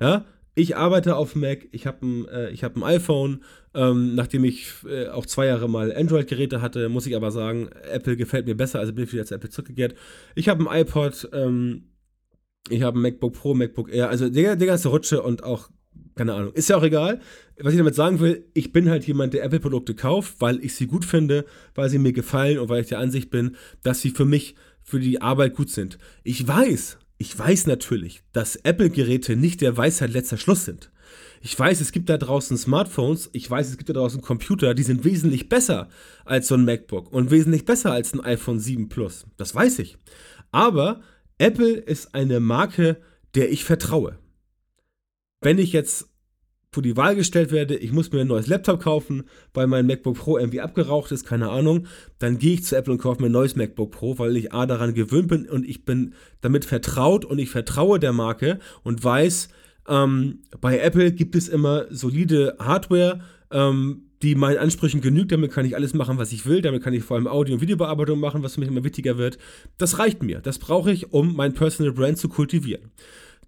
Ja, 0.00 0.24
ich 0.54 0.76
arbeite 0.76 1.16
auf 1.16 1.34
Mac, 1.34 1.66
ich 1.72 1.86
habe 1.86 2.06
ein, 2.06 2.28
äh, 2.28 2.54
hab 2.56 2.76
ein 2.76 2.82
iPhone. 2.82 3.42
Ähm, 3.74 4.14
nachdem 4.14 4.44
ich 4.44 4.70
äh, 4.86 5.08
auch 5.08 5.24
zwei 5.24 5.46
Jahre 5.46 5.68
mal 5.68 5.94
Android-Geräte 5.96 6.60
hatte, 6.60 6.90
muss 6.90 7.06
ich 7.06 7.16
aber 7.16 7.30
sagen, 7.30 7.70
Apple 7.90 8.18
gefällt 8.18 8.46
mir 8.46 8.54
besser, 8.54 8.80
also 8.80 8.92
bin 8.92 9.04
ich 9.04 9.12
wieder 9.14 9.24
zu 9.24 9.34
Apple 9.34 9.48
zurückgekehrt. 9.48 9.94
Ich 10.34 10.50
habe 10.50 10.68
ein 10.68 10.82
iPod, 10.82 11.30
ähm, 11.32 11.84
ich 12.68 12.82
habe 12.82 12.98
ein 12.98 13.02
MacBook 13.02 13.32
Pro, 13.32 13.54
MacBook 13.54 13.90
Air, 13.90 14.10
also 14.10 14.28
der, 14.28 14.56
der 14.56 14.66
ganze 14.66 14.88
Rutsche 14.88 15.22
und 15.22 15.42
auch, 15.42 15.70
keine 16.14 16.34
Ahnung, 16.34 16.52
ist 16.52 16.68
ja 16.68 16.76
auch 16.76 16.82
egal. 16.82 17.20
Was 17.58 17.72
ich 17.72 17.78
damit 17.78 17.94
sagen 17.94 18.20
will, 18.20 18.44
ich 18.52 18.72
bin 18.72 18.90
halt 18.90 19.06
jemand, 19.06 19.32
der 19.32 19.44
Apple-Produkte 19.44 19.94
kauft, 19.94 20.34
weil 20.40 20.62
ich 20.62 20.74
sie 20.74 20.86
gut 20.86 21.06
finde, 21.06 21.46
weil 21.74 21.88
sie 21.88 21.98
mir 21.98 22.12
gefallen 22.12 22.58
und 22.58 22.68
weil 22.68 22.82
ich 22.82 22.88
der 22.88 22.98
Ansicht 22.98 23.30
bin, 23.30 23.56
dass 23.82 24.02
sie 24.02 24.10
für 24.10 24.26
mich 24.26 24.54
für 24.82 25.00
die 25.00 25.22
Arbeit 25.22 25.54
gut 25.54 25.70
sind. 25.70 25.96
Ich 26.24 26.46
weiß, 26.46 26.98
ich 27.22 27.38
weiß 27.38 27.68
natürlich, 27.68 28.24
dass 28.32 28.56
Apple-Geräte 28.56 29.36
nicht 29.36 29.60
der 29.60 29.76
Weisheit 29.76 30.10
letzter 30.10 30.38
Schluss 30.38 30.64
sind. 30.64 30.90
Ich 31.40 31.56
weiß, 31.56 31.80
es 31.80 31.92
gibt 31.92 32.08
da 32.08 32.18
draußen 32.18 32.58
Smartphones, 32.58 33.30
ich 33.32 33.48
weiß, 33.48 33.68
es 33.68 33.76
gibt 33.76 33.88
da 33.88 33.92
draußen 33.92 34.20
Computer, 34.20 34.74
die 34.74 34.82
sind 34.82 35.04
wesentlich 35.04 35.48
besser 35.48 35.88
als 36.24 36.48
so 36.48 36.56
ein 36.56 36.64
MacBook 36.64 37.12
und 37.12 37.30
wesentlich 37.30 37.64
besser 37.64 37.92
als 37.92 38.12
ein 38.12 38.24
iPhone 38.24 38.58
7 38.58 38.88
Plus. 38.88 39.24
Das 39.36 39.54
weiß 39.54 39.78
ich. 39.78 39.98
Aber 40.50 41.00
Apple 41.38 41.74
ist 41.74 42.12
eine 42.12 42.40
Marke, 42.40 43.00
der 43.36 43.52
ich 43.52 43.62
vertraue. 43.62 44.18
Wenn 45.42 45.58
ich 45.58 45.72
jetzt 45.72 46.08
vor 46.72 46.82
die 46.82 46.96
Wahl 46.96 47.14
gestellt 47.14 47.52
werde, 47.52 47.76
ich 47.76 47.92
muss 47.92 48.10
mir 48.12 48.22
ein 48.22 48.26
neues 48.26 48.46
Laptop 48.46 48.82
kaufen, 48.82 49.24
weil 49.52 49.66
mein 49.66 49.86
MacBook 49.86 50.16
Pro 50.16 50.38
irgendwie 50.38 50.62
abgeraucht 50.62 51.12
ist, 51.12 51.26
keine 51.26 51.50
Ahnung, 51.50 51.86
dann 52.18 52.38
gehe 52.38 52.54
ich 52.54 52.64
zu 52.64 52.76
Apple 52.76 52.94
und 52.94 52.98
kaufe 52.98 53.20
mir 53.20 53.28
ein 53.28 53.32
neues 53.32 53.56
MacBook 53.56 53.90
Pro, 53.90 54.18
weil 54.18 54.36
ich 54.38 54.54
A 54.54 54.64
daran 54.64 54.94
gewöhnt 54.94 55.28
bin 55.28 55.48
und 55.48 55.68
ich 55.68 55.84
bin 55.84 56.14
damit 56.40 56.64
vertraut 56.64 57.26
und 57.26 57.38
ich 57.38 57.50
vertraue 57.50 58.00
der 58.00 58.14
Marke 58.14 58.58
und 58.82 59.04
weiß, 59.04 59.50
ähm, 59.86 60.40
bei 60.60 60.78
Apple 60.78 61.12
gibt 61.12 61.36
es 61.36 61.48
immer 61.48 61.86
solide 61.90 62.56
Hardware, 62.58 63.20
ähm, 63.50 64.04
die 64.22 64.34
meinen 64.34 64.58
Ansprüchen 64.58 65.00
genügt. 65.00 65.32
Damit 65.32 65.50
kann 65.50 65.66
ich 65.66 65.74
alles 65.74 65.92
machen, 65.94 66.16
was 66.16 66.32
ich 66.32 66.46
will. 66.46 66.62
Damit 66.62 66.82
kann 66.82 66.94
ich 66.94 67.02
vor 67.02 67.16
allem 67.16 67.26
Audio- 67.26 67.56
und 67.56 67.60
Videobearbeitung 67.60 68.20
machen, 68.20 68.42
was 68.42 68.54
für 68.54 68.60
mich 68.60 68.68
immer 68.68 68.84
wichtiger 68.84 69.18
wird. 69.18 69.36
Das 69.78 69.98
reicht 69.98 70.22
mir. 70.22 70.40
Das 70.40 70.58
brauche 70.58 70.92
ich, 70.92 71.12
um 71.12 71.34
mein 71.34 71.52
Personal 71.52 71.92
Brand 71.92 72.18
zu 72.18 72.28
kultivieren. 72.28 72.92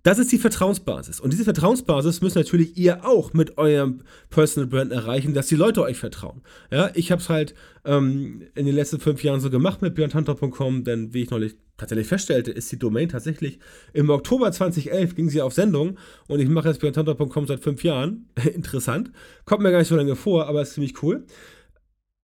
Das 0.05 0.19
ist 0.19 0.31
die 0.31 0.39
Vertrauensbasis. 0.39 1.19
Und 1.19 1.33
diese 1.33 1.45
Vertrauensbasis 1.45 2.21
müsst 2.21 2.37
natürlich 2.37 2.77
ihr 2.77 3.07
auch 3.07 3.33
mit 3.33 3.57
eurem 3.57 4.03
Personal 4.29 4.69
Brand 4.69 4.93
erreichen, 4.93 5.33
dass 5.33 5.47
die 5.47 5.55
Leute 5.57 5.81
euch 5.81 5.97
vertrauen. 5.97 6.43
Ja, 6.71 6.91
ich 6.93 7.11
habe 7.11 7.23
es 7.23 7.31
halt 7.31 7.55
ähm, 7.87 8.43
in 8.55 8.67
den 8.67 8.75
letzten 8.75 9.01
fünf 9.01 9.25
Jahren 9.25 9.41
so 9.41 9.49
gemacht 9.49 9.81
mit 9.81 9.95
björntantor.com, 9.95 10.85
denn 10.85 11.15
wie 11.15 11.23
ich 11.23 11.31
neulich 11.31 11.57
tatsächlich 11.79 12.07
feststellte, 12.07 12.51
ist 12.51 12.71
die 12.71 12.79
Domain 12.79 13.09
tatsächlich 13.09 13.59
im 13.95 14.11
Oktober 14.11 14.53
2011 14.53 15.15
ging 15.15 15.31
sie 15.31 15.41
auf 15.41 15.55
Sendung 15.55 15.97
und 16.29 16.39
ich 16.39 16.51
mache 16.51 16.69
jetzt 16.69 16.81
björntantor.com 16.81 17.47
seit 17.47 17.61
fünf 17.61 17.83
Jahren. 17.83 18.29
Interessant. 18.55 19.11
Kommt 19.47 19.63
mir 19.63 19.71
gar 19.71 19.79
nicht 19.79 19.89
so 19.89 19.97
lange 19.97 20.17
vor, 20.17 20.47
aber 20.49 20.61
ist 20.61 20.75
ziemlich 20.75 21.03
cool. 21.03 21.25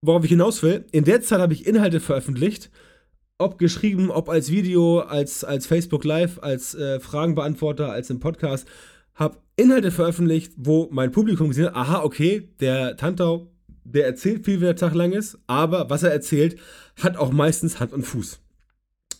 Worauf 0.03 0.23
ich 0.23 0.29
hinaus 0.29 0.61
will, 0.61 0.85
in 0.91 1.03
der 1.03 1.21
Zeit 1.21 1.39
habe 1.39 1.53
ich 1.53 1.65
Inhalte 1.65 1.99
veröffentlicht, 1.99 2.69
ob 3.41 3.57
geschrieben, 3.57 4.11
ob 4.11 4.29
als 4.29 4.51
Video, 4.51 4.99
als, 4.99 5.43
als 5.43 5.65
Facebook 5.65 6.03
Live, 6.03 6.39
als 6.39 6.75
äh, 6.75 6.99
Fragenbeantworter, 6.99 7.91
als 7.91 8.09
im 8.09 8.19
Podcast, 8.19 8.67
habe 9.15 9.37
Inhalte 9.55 9.91
veröffentlicht, 9.91 10.53
wo 10.57 10.87
mein 10.91 11.11
Publikum 11.11 11.49
gesehen 11.49 11.65
hat, 11.65 11.75
aha, 11.75 12.03
okay, 12.03 12.49
der 12.59 12.97
Tantau, 12.97 13.51
der 13.83 14.05
erzählt 14.05 14.45
viel, 14.45 14.61
wie 14.61 14.65
der 14.65 14.75
Tag 14.75 14.93
lang 14.93 15.11
ist, 15.11 15.37
aber 15.47 15.89
was 15.89 16.03
er 16.03 16.11
erzählt, 16.11 16.57
hat 17.01 17.17
auch 17.17 17.31
meistens 17.31 17.79
Hand 17.79 17.93
und 17.93 18.03
Fuß. 18.03 18.39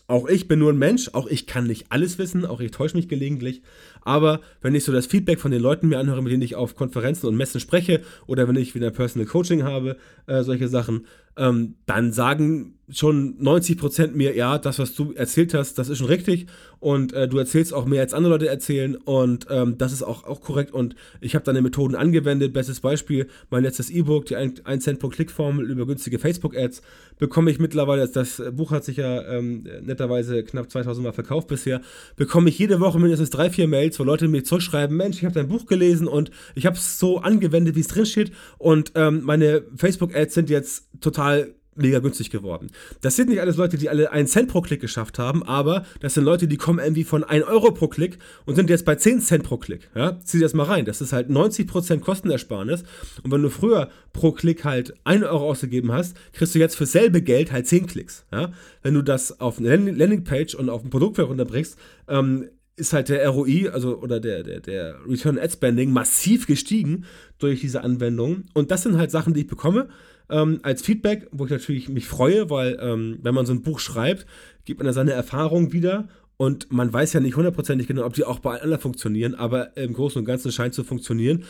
Auch 0.08 0.28
ich 0.28 0.48
bin 0.48 0.58
nur 0.58 0.72
ein 0.72 0.78
Mensch, 0.78 1.10
auch 1.12 1.26
ich 1.26 1.46
kann 1.46 1.66
nicht 1.66 1.86
alles 1.90 2.18
wissen, 2.18 2.44
auch 2.44 2.60
ich 2.60 2.70
täusche 2.70 2.96
mich 2.96 3.08
gelegentlich. 3.08 3.62
Aber 4.04 4.40
wenn 4.60 4.74
ich 4.74 4.84
so 4.84 4.92
das 4.92 5.06
Feedback 5.06 5.40
von 5.40 5.50
den 5.50 5.62
Leuten 5.62 5.88
mir 5.88 5.98
anhöre, 5.98 6.22
mit 6.22 6.32
denen 6.32 6.42
ich 6.42 6.54
auf 6.54 6.74
Konferenzen 6.76 7.26
und 7.26 7.36
Messen 7.36 7.60
spreche, 7.60 8.02
oder 8.26 8.48
wenn 8.48 8.56
ich 8.56 8.74
wieder 8.74 8.90
Personal 8.90 9.26
Coaching 9.26 9.62
habe, 9.62 9.96
äh, 10.26 10.42
solche 10.42 10.68
Sachen, 10.68 11.06
ähm, 11.36 11.76
dann 11.86 12.12
sagen 12.12 12.74
schon 12.90 13.36
90 13.42 13.78
Prozent 13.78 14.16
mir, 14.16 14.36
ja, 14.36 14.58
das, 14.58 14.78
was 14.78 14.94
du 14.94 15.12
erzählt 15.12 15.54
hast, 15.54 15.78
das 15.78 15.88
ist 15.88 15.98
schon 15.98 16.08
richtig 16.08 16.46
und 16.78 17.14
äh, 17.14 17.26
du 17.26 17.38
erzählst 17.38 17.72
auch 17.72 17.86
mehr 17.86 18.02
als 18.02 18.12
andere 18.12 18.34
Leute 18.34 18.48
erzählen 18.48 18.96
und 18.96 19.46
ähm, 19.48 19.78
das 19.78 19.92
ist 19.92 20.02
auch, 20.02 20.24
auch 20.24 20.42
korrekt 20.42 20.72
und 20.72 20.94
ich 21.22 21.34
habe 21.34 21.44
deine 21.44 21.62
Methoden 21.62 21.94
angewendet. 21.94 22.52
Bestes 22.52 22.80
Beispiel, 22.80 23.28
mein 23.48 23.62
letztes 23.62 23.88
E-Book, 23.88 24.26
die 24.26 24.36
1 24.36 24.84
Cent 24.84 24.98
pro 24.98 25.08
Klick-Formel 25.08 25.70
über 25.70 25.86
günstige 25.86 26.18
Facebook-Ads, 26.18 26.82
bekomme 27.18 27.50
ich 27.50 27.58
mittlerweile, 27.58 28.06
das 28.08 28.42
Buch 28.52 28.72
hat 28.72 28.84
sich 28.84 28.98
ja 28.98 29.22
ähm, 29.26 29.66
netterweise 29.82 30.42
knapp 30.42 30.70
2000 30.70 31.04
Mal 31.06 31.12
verkauft 31.12 31.48
bisher, 31.48 31.80
bekomme 32.16 32.50
ich 32.50 32.58
jede 32.58 32.80
Woche 32.80 32.98
mindestens 32.98 33.30
drei, 33.30 33.48
vier 33.48 33.68
Mails, 33.68 33.91
wo 33.98 34.04
Leute 34.04 34.28
mir 34.28 34.44
zurückschreiben, 34.44 34.96
Mensch, 34.96 35.18
ich 35.18 35.24
habe 35.24 35.34
dein 35.34 35.48
Buch 35.48 35.66
gelesen 35.66 36.06
und 36.06 36.30
ich 36.54 36.66
habe 36.66 36.76
es 36.76 36.98
so 36.98 37.18
angewendet, 37.18 37.76
wie 37.76 37.80
es 37.80 37.88
drin 37.88 38.06
steht 38.06 38.32
und 38.58 38.92
ähm, 38.94 39.22
meine 39.24 39.62
Facebook-Ads 39.76 40.34
sind 40.34 40.50
jetzt 40.50 40.88
total 41.00 41.54
mega 41.74 41.98
günstig 42.00 42.30
geworden. 42.30 42.70
Das 43.00 43.16
sind 43.16 43.30
nicht 43.30 43.40
alles 43.40 43.56
Leute, 43.56 43.78
die 43.78 43.88
alle 43.88 44.10
einen 44.12 44.26
Cent 44.26 44.48
pro 44.48 44.60
Klick 44.60 44.80
geschafft 44.80 45.18
haben, 45.18 45.42
aber 45.42 45.84
das 46.00 46.14
sind 46.14 46.24
Leute, 46.24 46.46
die 46.46 46.56
kommen 46.56 46.78
irgendwie 46.78 47.04
von 47.04 47.24
1 47.24 47.46
Euro 47.46 47.72
pro 47.72 47.88
Klick 47.88 48.18
und 48.44 48.56
sind 48.56 48.68
jetzt 48.68 48.84
bei 48.84 48.96
10 48.96 49.20
Cent 49.20 49.44
pro 49.44 49.56
Klick. 49.56 49.88
Ja? 49.94 50.18
Zieh 50.20 50.40
das 50.40 50.54
mal 50.54 50.64
rein. 50.64 50.84
Das 50.84 51.00
ist 51.00 51.12
halt 51.12 51.30
90% 51.30 52.00
Kostenersparnis. 52.00 52.84
Und 53.22 53.32
wenn 53.32 53.42
du 53.42 53.48
früher 53.48 53.88
pro 54.12 54.32
Klick 54.32 54.64
halt 54.64 54.94
1 55.04 55.24
Euro 55.24 55.50
ausgegeben 55.50 55.92
hast, 55.92 56.16
kriegst 56.32 56.54
du 56.54 56.58
jetzt 56.58 56.76
für 56.76 56.86
selbe 56.86 57.22
Geld 57.22 57.52
halt 57.52 57.66
10 57.66 57.86
Klicks. 57.86 58.26
Ja? 58.32 58.52
Wenn 58.82 58.94
du 58.94 59.02
das 59.02 59.40
auf 59.40 59.58
eine 59.58 59.76
Landingpage 59.76 60.54
und 60.54 60.68
auf 60.68 60.84
ein 60.84 60.90
Produkt 60.90 61.18
herunterbrichst, 61.18 61.76
ähm, 62.08 62.48
ist 62.76 62.92
halt 62.92 63.08
der 63.08 63.28
ROI, 63.28 63.70
also 63.70 63.98
oder 63.98 64.18
der, 64.18 64.42
der, 64.42 64.60
der 64.60 64.96
Return 65.06 65.38
Ad 65.38 65.52
Spending 65.52 65.92
massiv 65.92 66.46
gestiegen 66.46 67.04
durch 67.38 67.60
diese 67.60 67.82
Anwendung. 67.82 68.44
Und 68.54 68.70
das 68.70 68.82
sind 68.82 68.96
halt 68.96 69.10
Sachen, 69.10 69.34
die 69.34 69.40
ich 69.40 69.46
bekomme 69.46 69.88
ähm, 70.30 70.60
als 70.62 70.82
Feedback, 70.82 71.28
wo 71.30 71.44
ich 71.44 71.50
natürlich 71.50 71.88
mich 71.88 72.06
freue, 72.06 72.48
weil 72.50 72.78
ähm, 72.80 73.18
wenn 73.22 73.34
man 73.34 73.46
so 73.46 73.52
ein 73.52 73.62
Buch 73.62 73.78
schreibt, 73.78 74.26
gibt 74.64 74.80
man 74.80 74.86
da 74.86 74.92
seine 74.92 75.12
Erfahrung 75.12 75.72
wieder 75.72 76.08
und 76.38 76.72
man 76.72 76.92
weiß 76.92 77.12
ja 77.12 77.20
nicht 77.20 77.36
hundertprozentig 77.36 77.86
genau, 77.86 78.04
ob 78.04 78.14
die 78.14 78.24
auch 78.24 78.38
bei 78.38 78.60
allen 78.60 78.80
funktionieren, 78.80 79.34
aber 79.34 79.76
im 79.76 79.92
Großen 79.92 80.18
und 80.18 80.24
Ganzen 80.24 80.50
scheint 80.50 80.74
zu 80.74 80.82
funktionieren. 80.82 81.44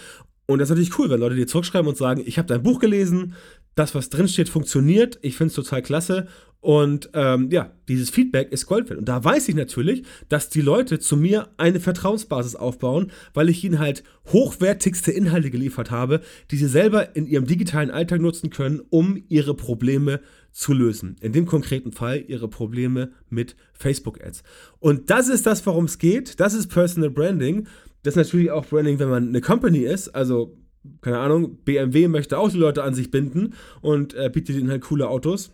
Und 0.47 0.59
das 0.59 0.67
ist 0.67 0.71
natürlich 0.71 0.99
cool, 0.99 1.09
wenn 1.09 1.21
Leute 1.21 1.37
dir 1.37 1.47
zurückschreiben 1.47 1.89
und 1.89 1.97
sagen, 1.97 2.23
ich 2.27 2.37
habe 2.37 2.49
dein 2.49 2.63
Buch 2.63 2.81
gelesen, 2.81 3.35
das, 3.75 3.95
was 3.95 4.11
drinsteht, 4.11 4.49
funktioniert, 4.49 5.19
ich 5.23 5.37
finde 5.37 5.49
es 5.49 5.55
total 5.55 5.83
klasse 5.83 6.27
und 6.63 7.11
ähm, 7.15 7.51
ja, 7.51 7.73
dieses 7.89 8.09
Feedback 8.09 8.53
ist 8.53 8.67
Gold 8.67 8.89
wert. 8.89 9.01
Und 9.01 9.09
da 9.09 9.23
weiß 9.23 9.49
ich 9.49 9.57
natürlich, 9.57 10.05
dass 10.29 10.49
die 10.49 10.61
Leute 10.61 11.01
zu 11.01 11.17
mir 11.17 11.49
eine 11.57 11.81
Vertrauensbasis 11.81 12.55
aufbauen, 12.55 13.11
weil 13.35 13.49
ich 13.49 13.65
ihnen 13.65 13.81
halt 13.81 14.05
hochwertigste 14.29 15.11
Inhalte 15.11 15.51
geliefert 15.51 15.91
habe, 15.91 16.21
die 16.53 16.57
sie 16.57 16.69
selber 16.69 17.17
in 17.17 17.27
ihrem 17.27 17.47
digitalen 17.47 17.91
Alltag 17.91 18.21
nutzen 18.21 18.51
können, 18.51 18.81
um 18.91 19.25
ihre 19.29 19.55
Probleme 19.55 20.21
zu 20.53 20.73
lösen. 20.73 21.17
In 21.21 21.33
dem 21.33 21.47
konkreten 21.47 21.91
Fall 21.91 22.23
ihre 22.29 22.47
Probleme 22.47 23.11
mit 23.29 23.57
Facebook-Ads. 23.73 24.45
Und 24.79 25.11
das 25.11 25.29
ist 25.29 25.47
das, 25.47 25.67
worum 25.67 25.87
es 25.87 25.99
geht. 25.99 26.39
Das 26.39 26.55
ist 26.55 26.69
Personal 26.69 27.11
Branding. 27.11 27.67
Das 28.05 28.13
ist 28.13 28.19
natürlich 28.19 28.53
auch 28.53 28.67
Branding, 28.67 29.01
wenn 29.01 29.11
man 29.11 29.27
eine 29.27 29.41
Company 29.41 29.81
ist. 29.81 30.11
Also, 30.11 30.57
keine 31.01 31.19
Ahnung, 31.19 31.57
BMW 31.65 32.07
möchte 32.07 32.39
auch 32.39 32.53
die 32.53 32.59
Leute 32.59 32.85
an 32.85 32.95
sich 32.95 33.11
binden 33.11 33.55
und 33.81 34.15
äh, 34.15 34.31
bietet 34.33 34.55
ihnen 34.55 34.71
halt 34.71 34.83
coole 34.83 35.09
Autos 35.09 35.51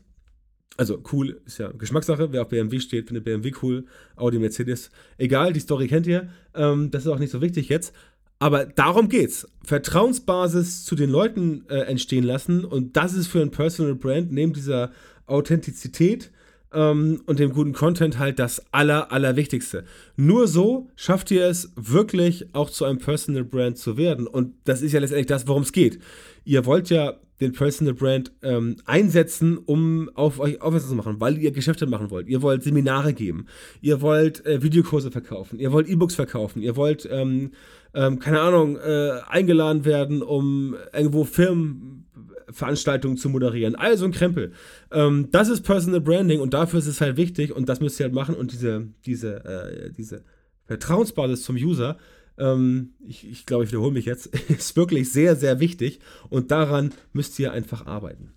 also 0.79 1.03
cool 1.13 1.41
ist 1.45 1.59
ja 1.59 1.71
Geschmackssache. 1.73 2.33
Wer 2.33 2.43
auf 2.43 2.49
BMW 2.49 2.81
steht, 2.81 3.09
findet 3.09 3.25
BMW 3.25 3.53
cool. 3.63 3.85
Audi, 4.17 4.39
Mercedes. 4.39 4.91
Egal, 5.19 5.53
die 5.53 5.61
Story 5.61 5.89
kennt 5.89 6.07
ihr. 6.07 6.29
Ähm, 6.55 6.91
das 6.91 7.05
ist 7.05 7.09
auch 7.09 7.19
nicht 7.19 7.33
so 7.33 7.43
wichtig 7.43 7.69
jetzt. 7.69 7.93
Aber 8.39 8.65
darum 8.65 9.09
geht's. 9.09 9.49
Vertrauensbasis 9.65 10.85
zu 10.85 10.95
den 10.95 11.11
Leuten 11.11 11.65
äh, 11.69 11.81
entstehen 11.81 12.25
lassen. 12.25 12.65
Und 12.65 12.97
das 12.97 13.15
ist 13.15 13.27
für 13.27 13.43
ein 13.43 13.51
Personal 13.51 13.97
Brand 13.97 14.33
neben 14.33 14.53
dieser 14.53 14.93
Authentizität 15.27 16.31
ähm, 16.73 17.23
und 17.27 17.41
dem 17.41 17.53
guten 17.53 17.73
Content 17.73 18.19
halt 18.19 18.39
das 18.39 18.63
Aller, 18.73 19.11
Allerwichtigste. 19.11 19.85
Nur 20.17 20.47
so 20.47 20.89
schafft 20.95 21.33
ihr 21.33 21.47
es 21.47 21.73
wirklich 21.75 22.55
auch 22.55 22.71
zu 22.71 22.85
einem 22.85 22.99
Personal 22.99 23.43
Brand 23.43 23.79
zu 23.79 23.97
werden. 23.97 24.29
Und 24.29 24.55
das 24.65 24.83
ist 24.83 24.93
ja 24.93 25.01
letztendlich 25.01 25.27
das, 25.27 25.49
worum 25.49 25.65
es 25.65 25.73
geht. 25.73 25.99
Ihr 26.45 26.65
wollt 26.67 26.89
ja 26.89 27.19
den 27.41 27.53
Personal 27.53 27.95
Brand 27.95 28.33
ähm, 28.43 28.77
einsetzen, 28.85 29.59
um 29.59 30.11
auf 30.15 30.41
euch 30.41 30.61
aufmerksam 30.61 30.91
zu 30.91 30.97
machen, 30.97 31.21
weil 31.21 31.39
ihr 31.39 31.53
Geschäfte 31.53 31.87
machen 31.87 32.11
wollt. 32.11 32.29
Ihr 32.29 32.43
wollt 32.43 32.63
Seminare 32.63 33.13
geben, 33.13 33.47
ihr 33.81 34.01
wollt 34.01 34.45
äh, 34.45 34.63
Videokurse 34.63 35.11
verkaufen, 35.11 35.59
ihr 35.59 35.73
wollt 35.73 35.89
E-Books 35.89 36.15
verkaufen, 36.15 36.63
ihr 36.63 36.77
wollt, 36.77 37.09
ähm, 37.11 37.53
ähm, 37.95 38.19
keine 38.19 38.41
Ahnung, 38.41 38.77
äh, 38.77 39.21
eingeladen 39.29 39.85
werden, 39.85 40.23
um 40.23 40.75
irgendwo 40.93 41.25
Firmenveranstaltungen 41.25 43.17
zu 43.17 43.29
moderieren. 43.29 43.77
Also 43.77 44.05
ein 44.05 44.13
Krempel. 44.13 44.53
Ähm, 44.91 45.29
das 45.31 45.49
ist 45.49 45.63
Personal 45.63 46.01
Branding 46.01 46.41
und 46.41 46.55
dafür 46.55 46.81
ist 46.81 46.87
es 46.87 47.01
halt 47.01 47.17
wichtig 47.17 47.55
und 47.55 47.69
das 47.69 47.81
müsst 47.81 48.01
ihr 48.01 48.05
halt 48.05 48.15
machen 48.15 48.35
und 48.35 48.53
diese, 48.53 48.89
diese, 49.07 49.45
äh, 49.45 49.93
diese 49.93 50.25
Vertrauensbasis 50.67 51.45
zum 51.45 51.57
User 51.57 51.97
ähm, 52.39 52.95
ich, 53.07 53.29
ich 53.29 53.47
glaube, 53.47 53.65
ich 53.65 53.71
wiederhole 53.71 53.93
mich 53.93 54.05
jetzt, 54.05 54.27
ist 54.49 54.77
wirklich 54.77 55.13
sehr, 55.13 55.37
sehr 55.37 55.61
wichtig 55.61 56.01
und 56.31 56.51
daran 56.51 56.93
müsst 57.13 57.39
ihr 57.39 57.53
einfach 57.53 57.87
arbeiten. 57.87 58.33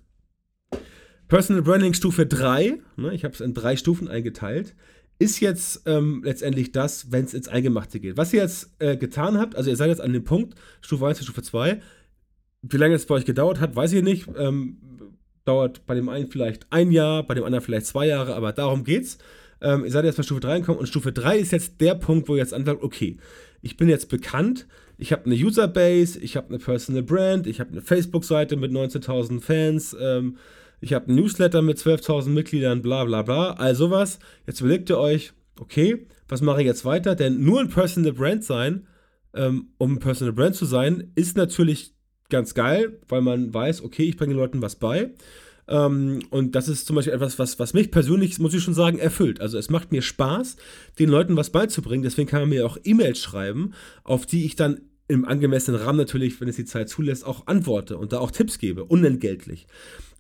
Personal 1.28 1.62
Branding 1.62 1.94
Stufe 1.94 2.26
3, 2.26 2.80
ne, 2.98 3.14
ich 3.14 3.24
habe 3.24 3.34
es 3.34 3.42
in 3.42 3.54
drei 3.54 3.78
Stufen 3.78 4.10
eingeteilt, 4.10 4.76
ist 5.18 5.40
jetzt 5.40 5.84
ähm, 5.86 6.24
letztendlich 6.26 6.72
das, 6.72 7.12
wenn 7.12 7.26
es 7.26 7.34
ins 7.34 7.48
Eingemachte 7.48 8.00
geht. 8.00 8.18
Was 8.18 8.34
ihr 8.34 8.42
jetzt 8.42 8.72
äh, 8.80 8.98
getan 8.98 9.38
habt, 9.38 9.56
also 9.56 9.70
ihr 9.70 9.76
seid 9.76 9.90
jetzt 9.90 10.02
an 10.02 10.14
dem 10.14 10.24
Punkt, 10.24 10.56
Stufe 10.82 11.06
1 11.06 11.20
und 11.20 11.26
Stufe 11.26 11.44
2, 11.44 11.80
wie 12.64 12.78
lange 12.78 12.96
es 12.96 13.06
bei 13.06 13.16
euch 13.16 13.26
gedauert 13.26 13.60
hat, 13.60 13.76
weiß 13.76 13.94
ich 13.94 14.04
nicht. 14.04 14.28
Ähm, 14.36 14.78
dauert 15.46 15.86
bei 15.86 15.96
dem 15.96 16.10
einen 16.10 16.28
vielleicht 16.28 16.68
ein 16.72 16.92
Jahr, 16.92 17.24
bei 17.24 17.34
dem 17.34 17.44
anderen 17.44 17.64
vielleicht 17.64 17.86
zwei 17.86 18.08
Jahre, 18.08 18.36
aber 18.36 18.52
darum 18.52 18.84
geht's. 18.84 19.18
Ähm, 19.62 19.86
ihr 19.86 19.92
seid 19.92 20.06
jetzt 20.06 20.18
bei 20.18 20.24
Stufe 20.24 20.42
3 20.42 20.60
gekommen 20.60 20.80
und 20.80 20.88
Stufe 20.88 21.12
3 21.12 21.38
ist 21.38 21.52
jetzt 21.52 21.80
der 21.82 21.96
Punkt, 21.96 22.28
wo 22.28 22.34
ihr 22.36 22.40
jetzt 22.40 22.54
anfangt, 22.54 22.82
okay, 22.82 23.18
ich 23.62 23.78
bin 23.78 23.90
jetzt 23.90 24.10
bekannt, 24.10 24.68
ich 24.98 25.12
habe 25.12 25.26
eine 25.26 25.36
Userbase, 25.36 26.20
ich 26.20 26.38
habe 26.38 26.50
eine 26.50 26.60
Personal 26.60 27.04
Brand, 27.04 27.48
ich 27.48 27.60
habe 27.60 27.72
eine 27.72 27.82
Facebook-Seite 27.82 28.56
mit 28.56 28.72
19.000 28.72 29.42
Fans, 29.42 29.96
ähm, 30.00 30.38
ich 30.80 30.94
habe 30.94 31.08
einen 31.08 31.18
Newsletter 31.18 31.62
mit 31.62 31.78
12.000 31.78 32.30
Mitgliedern, 32.30 32.82
bla 32.82 33.06
bla 33.06 33.22
bla, 33.22 33.52
all 33.54 33.76
sowas. 33.76 34.20
Jetzt 34.48 34.62
überlegt 34.62 34.90
ihr 34.90 34.98
euch, 34.98 35.34
okay, 35.60 36.08
was 36.28 36.42
mache 36.42 36.62
ich 36.62 36.68
jetzt 36.68 36.86
weiter? 36.86 37.16
Denn 37.16 37.44
nur 37.44 37.60
ein 37.60 37.70
Personal 37.70 38.14
Brand 38.14 38.44
sein, 38.44 38.88
ähm, 39.34 39.70
um 39.78 39.94
ein 39.94 40.00
Personal 40.00 40.34
Brand 40.34 40.56
zu 40.56 40.66
sein, 40.66 41.12
ist 41.16 41.38
natürlich 41.38 41.94
ganz 42.30 42.54
geil, 42.54 43.00
weil 43.08 43.22
man 43.22 43.54
weiß, 43.54 43.84
okay, 43.84 44.04
ich 44.04 44.18
bringe 44.18 44.34
den 44.34 44.40
Leuten 44.40 44.62
was 44.62 44.76
bei. 44.76 45.12
Ähm, 45.68 46.20
und 46.30 46.56
das 46.56 46.68
ist 46.68 46.88
zum 46.88 46.96
Beispiel 46.96 47.14
etwas, 47.14 47.40
was, 47.40 47.60
was 47.60 47.74
mich 47.74 47.92
persönlich, 47.92 48.40
muss 48.40 48.54
ich 48.54 48.64
schon 48.64 48.74
sagen, 48.74 49.00
erfüllt. 49.00 49.42
Also 49.42 49.58
es 49.58 49.70
macht 49.70 49.92
mir 49.92 50.02
Spaß, 50.02 50.58
den 51.00 51.10
Leuten 51.10 51.38
was 51.38 51.50
beizubringen. 51.50 52.04
Deswegen 52.04 52.30
kann 52.30 52.42
man 52.42 52.50
mir 52.50 52.66
auch 52.66 52.78
E-Mails 52.84 53.20
schreiben, 53.20 53.74
auf 54.04 54.26
die 54.26 54.46
ich 54.46 54.56
dann 54.56 54.82
im 55.12 55.26
angemessenen 55.26 55.82
Rahmen 55.82 55.98
natürlich, 55.98 56.40
wenn 56.40 56.48
es 56.48 56.56
die 56.56 56.64
Zeit 56.64 56.88
zulässt, 56.88 57.26
auch 57.26 57.46
antworte 57.48 57.98
und 57.98 58.14
da 58.14 58.20
auch 58.20 58.32
Tipps 58.32 58.60
gebe, 58.60 58.86
unentgeltlich. 58.86 59.68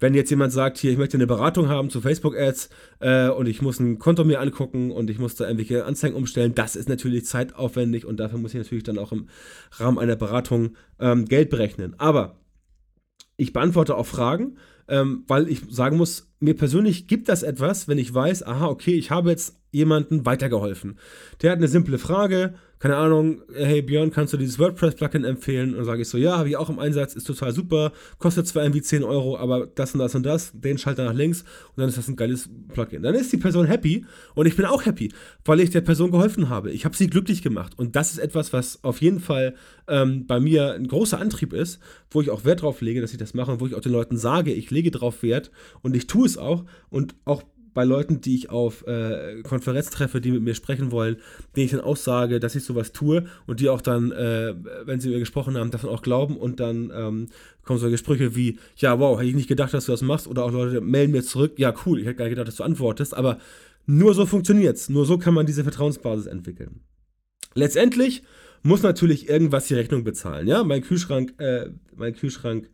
Wenn 0.01 0.13
jetzt 0.13 0.31
jemand 0.31 0.51
sagt, 0.51 0.77
hier, 0.79 0.91
ich 0.91 0.97
möchte 0.97 1.15
eine 1.15 1.27
Beratung 1.27 1.69
haben 1.69 1.89
zu 1.89 2.01
Facebook-Ads 2.01 2.69
äh, 2.99 3.29
und 3.29 3.47
ich 3.47 3.61
muss 3.61 3.79
ein 3.79 3.99
Konto 3.99 4.25
mir 4.25 4.41
angucken 4.41 4.91
und 4.91 5.09
ich 5.09 5.17
muss 5.17 5.35
da 5.35 5.45
irgendwelche 5.45 5.85
Anzeigen 5.85 6.15
umstellen, 6.15 6.55
das 6.55 6.75
ist 6.75 6.89
natürlich 6.89 7.25
zeitaufwendig 7.25 8.05
und 8.05 8.19
dafür 8.19 8.37
muss 8.37 8.53
ich 8.53 8.57
natürlich 8.57 8.83
dann 8.83 8.97
auch 8.97 9.13
im 9.13 9.29
Rahmen 9.71 9.97
einer 9.97 10.17
Beratung 10.17 10.75
ähm, 10.99 11.23
Geld 11.25 11.49
berechnen. 11.49 11.95
Aber 11.97 12.35
ich 13.37 13.53
beantworte 13.53 13.95
auch 13.95 14.07
Fragen, 14.07 14.57
ähm, 14.91 15.23
weil 15.27 15.49
ich 15.49 15.61
sagen 15.69 15.97
muss, 15.97 16.27
mir 16.39 16.55
persönlich 16.55 17.07
gibt 17.07 17.29
das 17.29 17.43
etwas, 17.43 17.87
wenn 17.87 17.97
ich 17.97 18.13
weiß, 18.13 18.43
aha, 18.43 18.67
okay, 18.67 18.93
ich 18.93 19.09
habe 19.09 19.29
jetzt 19.29 19.57
jemanden 19.71 20.25
weitergeholfen. 20.25 20.99
Der 21.41 21.51
hat 21.51 21.57
eine 21.57 21.69
simple 21.69 21.97
Frage, 21.97 22.55
keine 22.81 22.97
Ahnung, 22.97 23.43
hey 23.53 23.83
Björn, 23.83 24.09
kannst 24.09 24.33
du 24.33 24.37
dieses 24.37 24.57
WordPress-Plugin 24.57 25.23
empfehlen? 25.23 25.69
Und 25.69 25.77
dann 25.77 25.85
sage 25.85 26.01
ich 26.01 26.09
so, 26.09 26.17
ja, 26.17 26.39
habe 26.39 26.49
ich 26.49 26.57
auch 26.57 26.67
im 26.67 26.79
Einsatz, 26.79 27.13
ist 27.13 27.27
total 27.27 27.53
super, 27.53 27.91
kostet 28.17 28.47
zwar 28.47 28.63
irgendwie 28.63 28.81
10 28.81 29.03
Euro, 29.03 29.37
aber 29.37 29.67
das 29.67 29.93
und 29.93 29.99
das 29.99 30.15
und 30.15 30.23
das, 30.23 30.51
den 30.55 30.79
Schalter 30.79 31.05
nach 31.05 31.13
links 31.13 31.41
und 31.41 31.77
dann 31.77 31.89
ist 31.89 31.99
das 31.99 32.07
ein 32.07 32.15
geiles 32.15 32.49
Plugin. 32.73 33.03
Dann 33.03 33.13
ist 33.13 33.31
die 33.31 33.37
Person 33.37 33.67
happy 33.67 34.03
und 34.33 34.47
ich 34.47 34.55
bin 34.55 34.65
auch 34.65 34.83
happy, 34.83 35.13
weil 35.45 35.59
ich 35.59 35.69
der 35.69 35.81
Person 35.81 36.09
geholfen 36.09 36.49
habe. 36.49 36.71
Ich 36.71 36.83
habe 36.83 36.95
sie 36.95 37.07
glücklich 37.07 37.43
gemacht 37.43 37.73
und 37.77 37.95
das 37.95 38.13
ist 38.13 38.17
etwas, 38.17 38.51
was 38.51 38.83
auf 38.83 38.99
jeden 38.99 39.19
Fall 39.19 39.53
ähm, 39.87 40.25
bei 40.25 40.39
mir 40.39 40.73
ein 40.73 40.87
großer 40.87 41.19
Antrieb 41.19 41.53
ist, 41.53 41.79
wo 42.09 42.19
ich 42.19 42.31
auch 42.31 42.45
Wert 42.45 42.63
drauf 42.63 42.81
lege, 42.81 42.99
dass 42.99 43.11
ich 43.11 43.19
das 43.19 43.35
mache 43.35 43.51
und 43.51 43.59
wo 43.59 43.67
ich 43.67 43.75
auch 43.75 43.81
den 43.81 43.91
Leuten 43.91 44.17
sage, 44.17 44.51
ich 44.53 44.71
lege 44.71 44.89
drauf 44.89 45.21
Wert 45.21 45.51
und 45.83 45.95
ich 45.95 46.07
tue 46.07 46.25
es 46.25 46.35
auch 46.35 46.65
und 46.89 47.13
auch 47.25 47.43
bei 47.73 47.83
Leuten, 47.83 48.21
die 48.21 48.35
ich 48.35 48.49
auf 48.49 48.85
äh, 48.87 49.41
Konferenz 49.43 49.89
treffe, 49.89 50.21
die 50.21 50.31
mit 50.31 50.41
mir 50.41 50.55
sprechen 50.55 50.91
wollen, 50.91 51.17
denen 51.55 51.65
ich 51.65 51.71
dann 51.71 51.81
auch 51.81 51.97
sage, 51.97 52.39
dass 52.39 52.55
ich 52.55 52.63
sowas 52.63 52.91
tue 52.91 53.25
und 53.47 53.59
die 53.59 53.69
auch 53.69 53.81
dann, 53.81 54.11
äh, 54.11 54.53
wenn 54.85 54.99
sie 54.99 55.09
mir 55.09 55.19
gesprochen 55.19 55.57
haben, 55.57 55.71
davon 55.71 55.89
auch 55.89 56.01
glauben 56.01 56.37
und 56.37 56.59
dann 56.59 56.91
ähm, 56.93 57.27
kommen 57.63 57.79
solche 57.79 57.97
Sprüche 57.97 58.35
wie, 58.35 58.57
ja, 58.77 58.99
wow, 58.99 59.17
hätte 59.17 59.29
ich 59.29 59.35
nicht 59.35 59.47
gedacht, 59.47 59.73
dass 59.73 59.85
du 59.85 59.91
das 59.91 60.01
machst 60.01 60.27
oder 60.27 60.43
auch 60.43 60.51
Leute 60.51 60.81
melden 60.81 61.11
mir 61.11 61.23
zurück, 61.23 61.53
ja, 61.57 61.73
cool, 61.85 61.99
ich 61.99 62.05
hätte 62.05 62.15
gar 62.15 62.25
nicht 62.25 62.33
gedacht, 62.33 62.47
dass 62.47 62.57
du 62.57 62.63
antwortest, 62.63 63.15
aber 63.15 63.39
nur 63.85 64.13
so 64.13 64.25
funktioniert's, 64.25 64.89
nur 64.89 65.05
so 65.05 65.17
kann 65.17 65.33
man 65.33 65.45
diese 65.45 65.63
Vertrauensbasis 65.63 66.27
entwickeln. 66.27 66.81
Letztendlich 67.53 68.23
muss 68.63 68.83
natürlich 68.83 69.27
irgendwas 69.27 69.67
die 69.67 69.73
Rechnung 69.73 70.03
bezahlen, 70.03 70.47
ja, 70.47 70.63
mein 70.63 70.81
Kühlschrank, 70.81 71.33
äh, 71.39 71.69
mein 71.95 72.15
Kühlschrank, 72.15 72.69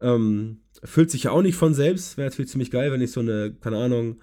ähm, 0.00 0.60
füllt 0.84 1.10
sich 1.10 1.24
ja 1.24 1.30
auch 1.30 1.42
nicht 1.42 1.56
von 1.56 1.74
selbst. 1.74 2.16
Wäre 2.16 2.28
natürlich 2.28 2.50
ziemlich 2.50 2.70
geil, 2.70 2.92
wenn 2.92 3.00
ich 3.00 3.12
so 3.12 3.20
eine, 3.20 3.54
keine 3.60 3.78
Ahnung, 3.78 4.20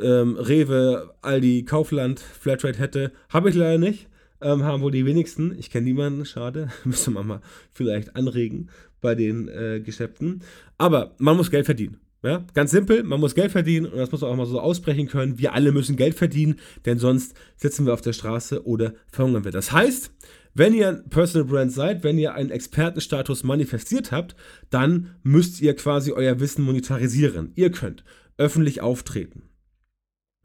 ähm, 0.00 0.36
Rewe, 0.36 1.14
Aldi, 1.22 1.64
Kaufland, 1.64 2.20
Flatrate 2.20 2.78
hätte. 2.78 3.12
Habe 3.28 3.50
ich 3.50 3.54
leider 3.54 3.78
nicht. 3.78 4.08
Ähm, 4.40 4.62
haben 4.62 4.82
wohl 4.82 4.92
die 4.92 5.06
wenigsten. 5.06 5.56
Ich 5.58 5.70
kenne 5.70 5.84
niemanden, 5.84 6.24
schade. 6.24 6.70
Müsste 6.84 7.10
man 7.10 7.26
mal 7.26 7.40
vielleicht 7.72 8.14
anregen 8.16 8.70
bei 9.00 9.14
den 9.14 9.48
äh, 9.48 9.80
Geschäften. 9.80 10.42
Aber 10.76 11.14
man 11.18 11.36
muss 11.36 11.50
Geld 11.50 11.66
verdienen. 11.66 12.00
Ja, 12.22 12.44
ganz 12.52 12.72
simpel, 12.72 13.04
man 13.04 13.20
muss 13.20 13.36
Geld 13.36 13.52
verdienen 13.52 13.86
und 13.86 13.96
das 13.96 14.10
muss 14.10 14.22
man 14.22 14.30
auch 14.32 14.36
mal 14.36 14.46
so 14.46 14.58
ausbrechen 14.58 15.06
können. 15.06 15.38
Wir 15.38 15.54
alle 15.54 15.70
müssen 15.70 15.94
Geld 15.94 16.16
verdienen, 16.16 16.56
denn 16.84 16.98
sonst 16.98 17.36
sitzen 17.56 17.86
wir 17.86 17.92
auf 17.92 18.00
der 18.00 18.12
Straße 18.12 18.66
oder 18.66 18.94
verhungern 19.12 19.44
wir. 19.44 19.52
Das 19.52 19.70
heißt, 19.70 20.10
wenn 20.58 20.74
ihr 20.74 20.88
ein 20.88 21.08
Personal 21.08 21.46
Brand 21.46 21.72
seid, 21.72 22.02
wenn 22.02 22.18
ihr 22.18 22.34
einen 22.34 22.50
Expertenstatus 22.50 23.44
manifestiert 23.44 24.10
habt, 24.12 24.34
dann 24.70 25.14
müsst 25.22 25.60
ihr 25.60 25.74
quasi 25.74 26.12
euer 26.12 26.40
Wissen 26.40 26.64
monetarisieren. 26.64 27.52
Ihr 27.54 27.70
könnt 27.70 28.04
öffentlich 28.36 28.80
auftreten. 28.80 29.44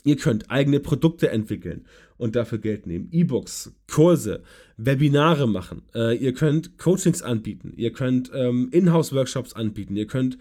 Ihr 0.03 0.17
könnt 0.17 0.51
eigene 0.51 0.79
Produkte 0.79 1.29
entwickeln 1.29 1.85
und 2.17 2.35
dafür 2.35 2.57
Geld 2.57 2.85
nehmen. 2.87 3.07
E-Books, 3.11 3.73
Kurse, 3.89 4.43
Webinare 4.77 5.47
machen. 5.47 5.83
Äh, 5.95 6.17
ihr 6.17 6.33
könnt 6.33 6.77
Coachings 6.77 7.21
anbieten. 7.21 7.73
Ihr 7.75 7.91
könnt 7.91 8.29
ähm, 8.35 8.69
Inhouse-Workshops 8.71 9.53
anbieten. 9.53 9.95
Ihr 9.95 10.07
könnt 10.07 10.37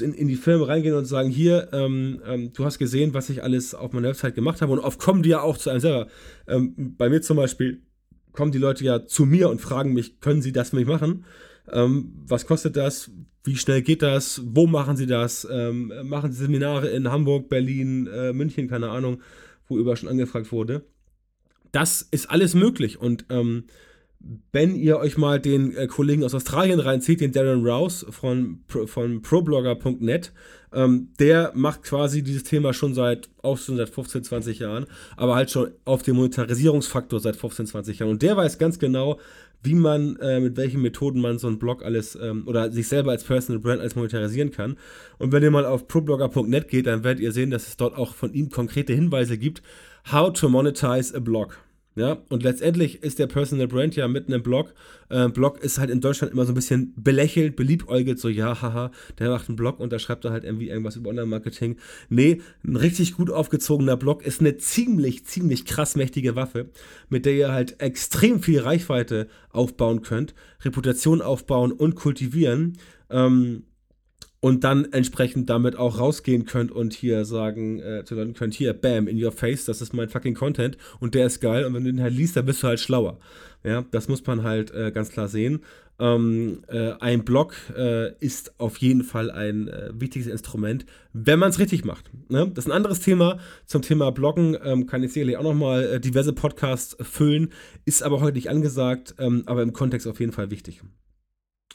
in, 0.00 0.12
in, 0.12 0.28
die 0.28 0.36
Firma 0.36 0.66
reingehen 0.66 0.96
und 0.96 1.04
sagen, 1.04 1.30
hier, 1.30 1.68
ähm, 1.72 2.20
ähm, 2.26 2.52
du 2.52 2.64
hast 2.64 2.78
gesehen, 2.78 3.14
was 3.14 3.30
ich 3.30 3.42
alles 3.44 3.74
auf 3.74 3.92
meiner 3.92 4.08
Website 4.08 4.34
gemacht 4.34 4.60
habe 4.60 4.72
und 4.72 4.80
oft 4.80 4.98
kommen 4.98 5.22
die 5.22 5.30
ja 5.30 5.40
auch 5.40 5.56
zu 5.56 5.70
einem 5.70 5.80
selber. 5.80 6.08
Ähm, 6.48 6.96
bei 6.98 7.08
mir 7.08 7.22
zum 7.22 7.36
Beispiel 7.36 7.85
kommen 8.36 8.52
die 8.52 8.58
Leute 8.58 8.84
ja 8.84 9.06
zu 9.06 9.24
mir 9.24 9.48
und 9.48 9.60
fragen 9.60 9.92
mich, 9.92 10.20
können 10.20 10.42
sie 10.42 10.52
das 10.52 10.70
für 10.70 10.76
mich 10.76 10.86
machen? 10.86 11.24
Ähm, 11.72 12.12
was 12.26 12.46
kostet 12.46 12.76
das? 12.76 13.10
Wie 13.42 13.56
schnell 13.56 13.82
geht 13.82 14.02
das? 14.02 14.42
Wo 14.44 14.66
machen 14.66 14.96
sie 14.96 15.06
das? 15.06 15.46
Ähm, 15.50 15.92
machen 16.04 16.32
sie 16.32 16.44
Seminare 16.44 16.88
in 16.88 17.10
Hamburg, 17.10 17.48
Berlin, 17.48 18.06
äh, 18.06 18.32
München, 18.32 18.68
keine 18.68 18.90
Ahnung, 18.90 19.20
wo 19.68 19.78
über 19.78 19.96
schon 19.96 20.08
angefragt 20.08 20.52
wurde. 20.52 20.84
Das 21.72 22.02
ist 22.02 22.30
alles 22.30 22.54
möglich 22.54 23.00
und 23.00 23.26
ähm, 23.30 23.64
wenn 24.52 24.74
ihr 24.74 24.98
euch 24.98 25.16
mal 25.16 25.40
den 25.40 25.76
äh, 25.76 25.86
Kollegen 25.86 26.24
aus 26.24 26.34
Australien 26.34 26.80
reinzieht, 26.80 27.20
den 27.20 27.32
Darren 27.32 27.64
Rouse 27.64 28.06
von, 28.10 28.60
von 28.86 29.22
ProBlogger.net, 29.22 30.32
ähm, 30.72 31.08
der 31.20 31.52
macht 31.54 31.82
quasi 31.82 32.22
dieses 32.22 32.42
Thema 32.42 32.72
schon 32.72 32.94
seit, 32.94 33.28
auch 33.42 33.58
schon 33.58 33.76
seit 33.76 33.88
15, 33.88 34.24
20 34.24 34.58
Jahren, 34.58 34.86
aber 35.16 35.36
halt 35.36 35.50
schon 35.50 35.70
auf 35.84 36.02
dem 36.02 36.16
Monetarisierungsfaktor 36.16 37.20
seit 37.20 37.36
15, 37.36 37.66
20 37.66 37.98
Jahren. 37.98 38.10
Und 38.10 38.22
der 38.22 38.36
weiß 38.36 38.58
ganz 38.58 38.78
genau, 38.78 39.18
wie 39.62 39.74
man, 39.74 40.16
äh, 40.16 40.40
mit 40.40 40.56
welchen 40.56 40.82
Methoden 40.82 41.20
man 41.20 41.38
so 41.38 41.46
einen 41.46 41.58
Blog 41.58 41.84
alles 41.84 42.16
ähm, 42.20 42.44
oder 42.46 42.70
sich 42.72 42.88
selber 42.88 43.12
als 43.12 43.24
Personal 43.24 43.60
Brand 43.60 43.80
alles 43.80 43.96
monetarisieren 43.96 44.50
kann. 44.50 44.76
Und 45.18 45.32
wenn 45.32 45.42
ihr 45.42 45.50
mal 45.50 45.66
auf 45.66 45.88
ProBlogger.net 45.88 46.68
geht, 46.68 46.86
dann 46.86 47.04
werdet 47.04 47.20
ihr 47.20 47.32
sehen, 47.32 47.50
dass 47.50 47.68
es 47.68 47.76
dort 47.76 47.96
auch 47.96 48.14
von 48.14 48.32
ihm 48.32 48.50
konkrete 48.50 48.92
Hinweise 48.92 49.38
gibt, 49.38 49.62
how 50.10 50.32
to 50.32 50.48
monetize 50.48 51.14
a 51.16 51.20
blog. 51.20 51.58
Ja, 51.96 52.18
und 52.28 52.42
letztendlich 52.42 53.02
ist 53.02 53.18
der 53.18 53.26
Personal 53.26 53.68
Brand 53.68 53.96
ja 53.96 54.06
mit 54.06 54.28
einem 54.28 54.42
Blog. 54.42 54.74
Äh, 55.08 55.30
Blog 55.30 55.60
ist 55.60 55.78
halt 55.78 55.88
in 55.88 56.02
Deutschland 56.02 56.30
immer 56.30 56.44
so 56.44 56.52
ein 56.52 56.54
bisschen 56.54 56.92
belächelt, 56.94 57.56
beliebäugelt, 57.56 58.18
so, 58.18 58.28
ja, 58.28 58.60
haha, 58.60 58.90
der 59.18 59.30
macht 59.30 59.48
einen 59.48 59.56
Blog 59.56 59.80
und 59.80 59.94
da 59.94 59.98
schreibt 59.98 60.26
er 60.26 60.30
halt 60.30 60.44
irgendwie 60.44 60.68
irgendwas 60.68 60.96
über 60.96 61.08
Online-Marketing. 61.08 61.78
Nee, 62.10 62.42
ein 62.64 62.76
richtig 62.76 63.14
gut 63.14 63.30
aufgezogener 63.30 63.96
Blog 63.96 64.26
ist 64.26 64.40
eine 64.40 64.58
ziemlich, 64.58 65.24
ziemlich 65.24 65.64
krass 65.64 65.96
mächtige 65.96 66.36
Waffe, 66.36 66.68
mit 67.08 67.24
der 67.24 67.32
ihr 67.32 67.52
halt 67.52 67.80
extrem 67.80 68.42
viel 68.42 68.60
Reichweite 68.60 69.26
aufbauen 69.48 70.02
könnt, 70.02 70.34
Reputation 70.66 71.22
aufbauen 71.22 71.72
und 71.72 71.94
kultivieren. 71.94 72.76
Ähm, 73.08 73.62
und 74.46 74.62
dann 74.62 74.92
entsprechend 74.92 75.50
damit 75.50 75.74
auch 75.74 75.98
rausgehen 75.98 76.44
könnt 76.44 76.70
und 76.70 76.94
hier 76.94 77.24
sagen 77.24 77.80
äh, 77.80 78.04
zu 78.04 78.14
Leuten 78.14 78.32
könnt, 78.32 78.54
hier, 78.54 78.74
bam, 78.74 79.08
in 79.08 79.20
your 79.20 79.32
face, 79.32 79.64
das 79.64 79.82
ist 79.82 79.92
mein 79.92 80.08
fucking 80.08 80.34
Content 80.34 80.78
und 81.00 81.16
der 81.16 81.26
ist 81.26 81.40
geil 81.40 81.64
und 81.64 81.74
wenn 81.74 81.82
du 81.82 81.90
den 81.90 82.00
halt 82.00 82.14
liest, 82.14 82.36
dann 82.36 82.46
bist 82.46 82.62
du 82.62 82.68
halt 82.68 82.78
schlauer. 82.78 83.18
Ja, 83.64 83.84
das 83.90 84.06
muss 84.06 84.24
man 84.24 84.44
halt 84.44 84.70
äh, 84.70 84.92
ganz 84.92 85.10
klar 85.10 85.26
sehen. 85.26 85.64
Ähm, 85.98 86.62
äh, 86.68 86.92
ein 87.00 87.24
Blog 87.24 87.56
äh, 87.76 88.12
ist 88.20 88.60
auf 88.60 88.76
jeden 88.76 89.02
Fall 89.02 89.32
ein 89.32 89.66
äh, 89.66 89.90
wichtiges 89.94 90.28
Instrument, 90.28 90.86
wenn 91.12 91.40
man 91.40 91.50
es 91.50 91.58
richtig 91.58 91.84
macht. 91.84 92.08
Ne? 92.28 92.48
Das 92.54 92.66
ist 92.66 92.70
ein 92.70 92.76
anderes 92.76 93.00
Thema. 93.00 93.40
Zum 93.64 93.82
Thema 93.82 94.12
Bloggen 94.12 94.56
ähm, 94.62 94.86
kann 94.86 95.02
ich 95.02 95.12
sicherlich 95.12 95.38
auch 95.38 95.42
nochmal 95.42 95.94
äh, 95.94 96.00
diverse 96.00 96.32
Podcasts 96.32 96.96
füllen, 97.00 97.48
ist 97.84 98.04
aber 98.04 98.20
heute 98.20 98.36
nicht 98.36 98.48
angesagt, 98.48 99.16
ähm, 99.18 99.42
aber 99.46 99.62
im 99.62 99.72
Kontext 99.72 100.06
auf 100.06 100.20
jeden 100.20 100.30
Fall 100.30 100.52
wichtig. 100.52 100.82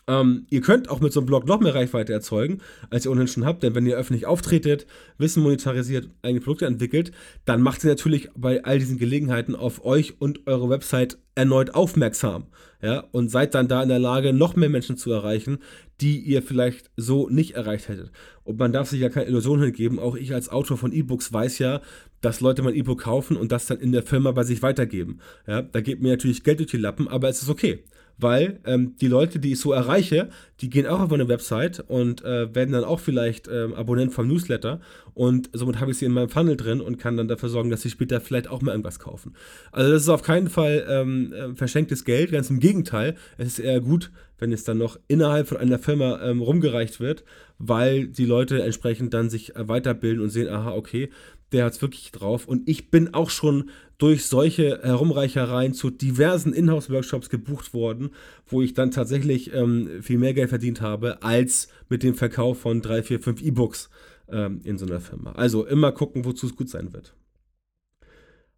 Ähm, 0.08 0.46
ihr 0.50 0.62
könnt 0.62 0.90
auch 0.90 1.00
mit 1.00 1.14
so 1.14 1.20
einem 1.20 1.28
Blog 1.28 1.48
noch 1.48 1.60
mehr 1.60 1.76
Reichweite 1.76 2.12
erzeugen, 2.12 2.60
als 2.90 3.06
ihr 3.06 3.12
ohnehin 3.12 3.28
schon 3.28 3.46
habt, 3.46 3.64
denn 3.64 3.76
wenn 3.76 3.86
ihr 3.86 3.98
öffentlich 3.98 4.26
auftretet, 4.26 4.88
Wissen 5.18 5.44
monetarisiert, 5.44 6.10
eigene 6.24 6.42
Produkte 6.42 6.66
entwickelt, 6.66 7.12
dann 7.46 7.62
macht 7.62 7.84
ihr 7.84 7.90
natürlich 7.90 8.30
bei 8.36 8.64
all 8.64 8.80
diesen 8.80 8.98
Gelegenheiten 8.98 9.56
auf 9.56 9.86
euch 9.86 10.20
und 10.20 10.48
eure 10.48 10.70
Website 10.70 11.18
erneut 11.36 11.76
aufmerksam. 11.76 12.48
Ja, 12.82 13.04
und 13.12 13.30
seid 13.30 13.54
dann 13.54 13.68
da 13.68 13.84
in 13.84 13.90
der 13.90 14.00
Lage, 14.00 14.34
noch 14.34 14.56
mehr 14.56 14.70
Menschen 14.70 14.98
zu 14.98 15.12
erreichen, 15.12 15.60
die 16.02 16.20
ihr 16.20 16.42
vielleicht 16.42 16.90
so 16.98 17.30
nicht 17.30 17.52
erreicht 17.52 17.90
hättet. 17.90 18.12
Und 18.44 18.58
man 18.58 18.74
darf 18.74 18.90
sich 18.90 19.00
ja 19.00 19.10
keine 19.10 19.28
Illusion 19.28 19.62
hingeben, 19.62 20.00
auch 20.00 20.16
ich 20.16 20.34
als 20.34 20.50
Autor 20.50 20.78
von 20.78 20.92
E-Books 20.92 21.32
weiß 21.32 21.60
ja, 21.60 21.82
dass 22.22 22.42
Leute 22.42 22.64
mein 22.64 22.74
E-Book 22.74 23.02
kaufen 23.02 23.38
und 23.38 23.52
das 23.52 23.68
dann 23.68 23.80
in 23.80 23.92
der 23.92 24.02
Firma 24.02 24.32
bei 24.32 24.44
sich 24.44 24.64
weitergeben. 24.64 25.20
Ja, 25.46 25.62
da 25.62 25.80
geht 25.82 26.02
mir 26.02 26.10
natürlich 26.10 26.44
Geld 26.44 26.58
durch 26.58 26.72
die 26.72 26.78
Lappen, 26.78 27.08
aber 27.08 27.30
es 27.30 27.44
ist 27.44 27.50
okay 27.50 27.84
weil 28.22 28.60
ähm, 28.66 28.96
die 29.02 29.08
Leute, 29.08 29.40
die 29.40 29.54
ich 29.54 29.60
so 29.60 29.74
erreiche, 29.74 30.30
die 30.62 30.70
gehen 30.70 30.86
auch 30.88 31.00
auf 31.00 31.12
eine 31.12 31.28
Website 31.28 31.84
und 31.88 32.24
äh, 32.24 32.54
werden 32.54 32.72
dann 32.72 32.84
auch 32.84 33.00
vielleicht 33.00 33.48
ähm, 33.48 33.74
Abonnent 33.74 34.14
vom 34.14 34.28
Newsletter. 34.28 34.80
Und 35.14 35.50
somit 35.54 35.80
habe 35.80 35.92
ich 35.92 35.98
sie 35.98 36.06
in 36.06 36.14
meinem 36.14 36.30
Funnel 36.30 36.56
drin 36.56 36.80
und 36.82 36.98
kann 36.98 37.18
dann 37.18 37.28
dafür 37.28 37.50
sorgen, 37.50 37.70
dass 37.70 37.82
sie 37.82 37.90
später 37.90 38.22
vielleicht 38.22 38.48
auch 38.48 38.62
mal 38.62 38.72
irgendwas 38.72 39.00
kaufen. 39.00 39.34
Also 39.72 39.92
das 39.92 40.04
ist 40.04 40.10
auf 40.10 40.24
keinen 40.24 40.50
Fall 40.50 40.86
ähm, 40.88 41.34
äh, 41.34 41.56
verschenktes 41.56 42.06
Geld, 42.06 42.32
ganz 42.32 42.50
im 42.50 42.60
Gegenteil, 42.60 43.16
es 43.38 43.48
ist 43.48 43.60
eher 43.60 43.82
gut, 43.82 44.12
wenn 44.40 44.52
es 44.52 44.64
dann 44.64 44.78
noch 44.78 45.00
innerhalb 45.08 45.48
von 45.48 45.58
einer 45.58 45.80
Firma 45.80 46.22
ähm, 46.24 46.42
rumgereicht 46.42 47.00
wird, 47.00 47.24
weil 47.60 48.08
die 48.08 48.26
Leute 48.26 48.62
entsprechend 48.62 49.14
dann 49.14 49.30
sich 49.30 49.56
äh, 49.56 49.68
weiterbilden 49.68 50.24
und 50.24 50.30
sehen, 50.30 50.50
aha, 50.50 50.72
okay, 50.74 51.10
der 51.52 51.66
hat 51.66 51.74
es 51.74 51.82
wirklich 51.82 52.12
drauf. 52.12 52.48
Und 52.48 52.68
ich 52.68 52.90
bin 52.90 53.14
auch 53.14 53.30
schon 53.30 53.70
durch 53.98 54.26
solche 54.26 54.80
Herumreichereien 54.82 55.74
zu 55.74 55.90
diversen 55.90 56.54
Inhouse-Workshops 56.54 57.30
gebucht 57.30 57.74
worden, 57.74 58.12
wo 58.48 58.62
ich 58.62 58.74
dann 58.74 58.92
tatsächlich 58.92 59.54
ähm, 59.54 60.02
viel 60.02 60.18
mehr 60.18 60.34
Geld 60.34 60.50
verdient 60.50 60.82
habe, 60.82 61.22
als 61.22 61.68
mit 61.90 62.04
dem 62.04 62.16
Verkauf 62.16 62.60
von 62.60 62.82
drei, 62.82 63.04
vier, 63.04 63.20
fünf 63.20 63.42
E-Books 63.42 63.90
ähm, 64.30 64.62
in 64.64 64.78
so 64.78 64.86
einer 64.86 65.02
Firma. 65.02 65.34
Also 65.34 65.66
immer 65.66 65.92
gucken, 65.92 66.26
wozu 66.26 66.48
es 66.48 66.56
gut 66.56 66.70
sein 66.70 66.94
wird. 66.94 67.14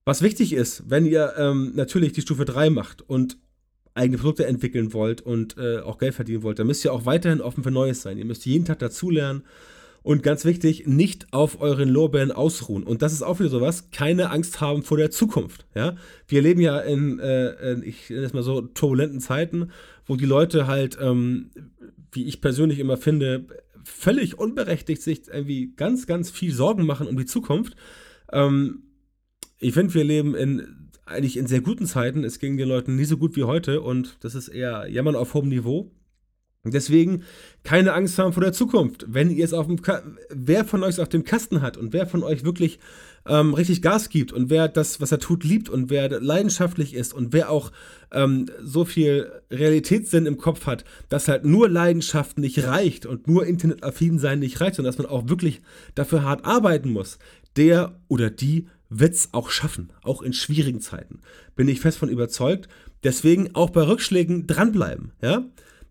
Was 0.05 0.21
wichtig 0.21 0.53
ist, 0.53 0.89
wenn 0.89 1.05
ihr 1.05 1.33
ähm, 1.37 1.71
natürlich 1.75 2.13
die 2.13 2.21
Stufe 2.21 2.45
3 2.45 2.69
macht 2.69 3.01
und 3.01 3.37
eigene 3.95 4.17
Produkte 4.17 4.45
entwickeln 4.45 4.93
wollt 4.93 5.21
und 5.21 5.57
äh, 5.57 5.79
auch 5.79 5.97
Geld 5.97 6.15
verdienen 6.15 6.43
wollt, 6.43 6.59
dann 6.59 6.67
müsst 6.67 6.83
ihr 6.83 6.93
auch 6.93 7.05
weiterhin 7.05 7.41
offen 7.41 7.63
für 7.63 7.71
Neues 7.71 8.01
sein. 8.01 8.17
Ihr 8.17 8.25
müsst 8.25 8.45
jeden 8.45 8.65
Tag 8.65 8.79
dazulernen 8.79 9.43
und 10.03 10.21
ganz 10.21 10.43
wichtig, 10.43 10.85
nicht 10.85 11.27
auf 11.31 11.61
euren 11.61 11.89
Lorbeeren 11.89 12.31
ausruhen. 12.31 12.83
Und 12.83 13.01
das 13.01 13.13
ist 13.13 13.23
auch 13.23 13.39
wieder 13.39 13.49
sowas, 13.49 13.89
keine 13.89 14.29
Angst 14.29 14.59
haben 14.59 14.83
vor 14.83 14.97
der 14.97 15.11
Zukunft. 15.11 15.65
Ja? 15.73 15.95
Wir 16.27 16.41
leben 16.41 16.59
ja 16.59 16.79
in, 16.79 17.19
äh, 17.19 17.71
in 17.71 17.83
ich 17.83 18.09
nenne 18.09 18.23
es 18.23 18.33
mal 18.33 18.43
so, 18.43 18.61
turbulenten 18.61 19.21
Zeiten, 19.21 19.71
wo 20.05 20.17
die 20.17 20.25
Leute 20.25 20.67
halt, 20.67 20.97
ähm, 21.01 21.51
wie 22.11 22.25
ich 22.25 22.41
persönlich 22.41 22.79
immer 22.79 22.97
finde, 22.97 23.47
völlig 23.85 24.37
unberechtigt 24.37 25.01
sich 25.01 25.27
irgendwie 25.27 25.73
ganz, 25.75 26.05
ganz 26.05 26.29
viel 26.29 26.53
Sorgen 26.53 26.85
machen 26.85 27.07
um 27.07 27.17
die 27.17 27.25
Zukunft. 27.25 27.75
Ähm, 28.31 28.83
ich 29.59 29.73
finde, 29.73 29.93
wir 29.93 30.03
leben 30.03 30.35
in 30.35 30.89
eigentlich 31.05 31.37
in 31.37 31.47
sehr 31.47 31.61
guten 31.61 31.85
Zeiten. 31.85 32.23
Es 32.23 32.39
ging 32.39 32.57
den 32.57 32.67
Leuten 32.67 32.95
nie 32.95 33.05
so 33.05 33.17
gut 33.17 33.35
wie 33.35 33.43
heute 33.43 33.81
und 33.81 34.17
das 34.21 34.35
ist 34.35 34.47
eher 34.47 34.87
Jammern 34.89 35.15
auf 35.15 35.33
hohem 35.33 35.49
Niveau. 35.49 35.91
Deswegen 36.65 37.23
keine 37.63 37.91
Angst 37.91 38.17
haben 38.17 38.31
vor 38.31 38.43
der 38.43 38.53
Zukunft. 38.53 39.05
Wenn 39.09 39.29
ihr 39.29 39.43
es 39.43 39.53
auf 39.53 39.67
dem, 39.67 39.81
Ka 39.81 40.01
wer 40.29 40.63
von 40.63 40.81
euch 40.83 40.91
es 40.91 40.99
auf 40.99 41.09
dem 41.09 41.25
Kasten 41.25 41.61
hat 41.61 41.75
und 41.75 41.91
wer 41.91 42.07
von 42.07 42.23
euch 42.23 42.45
wirklich 42.45 42.79
ähm, 43.27 43.53
richtig 43.53 43.81
Gas 43.81 44.07
gibt 44.07 44.31
und 44.31 44.49
wer 44.49 44.69
das, 44.69 45.01
was 45.01 45.11
er 45.11 45.19
tut, 45.19 45.43
liebt 45.43 45.67
und 45.67 45.89
wer 45.89 46.21
leidenschaftlich 46.21 46.93
ist 46.93 47.13
und 47.13 47.33
wer 47.33 47.49
auch 47.49 47.73
ähm, 48.13 48.45
so 48.61 48.85
viel 48.85 49.29
Realitätssinn 49.51 50.25
im 50.25 50.37
Kopf 50.37 50.65
hat, 50.65 50.85
dass 51.09 51.27
halt 51.27 51.43
nur 51.43 51.67
Leidenschaft 51.67 52.37
nicht 52.37 52.63
reicht 52.63 53.05
und 53.05 53.27
nur 53.27 53.45
internetaffin 53.45 54.17
sein 54.17 54.39
nicht 54.39 54.61
reicht, 54.61 54.75
sondern 54.75 54.93
dass 54.93 55.03
man 55.03 55.07
auch 55.07 55.27
wirklich 55.27 55.61
dafür 55.95 56.23
hart 56.23 56.45
arbeiten 56.45 56.91
muss, 56.91 57.19
der 57.57 57.99
oder 58.07 58.29
die 58.29 58.67
wird 58.89 59.15
es 59.15 59.33
auch 59.33 59.49
schaffen, 59.49 59.91
auch 60.01 60.21
in 60.21 60.31
schwierigen 60.31 60.79
Zeiten. 60.79 61.19
Bin 61.57 61.67
ich 61.67 61.81
fest 61.81 61.97
von 61.97 62.09
überzeugt. 62.09 62.69
Deswegen 63.03 63.53
auch 63.53 63.69
bei 63.71 63.81
Rückschlägen 63.81 64.47
dranbleiben, 64.47 65.11
ja 65.21 65.43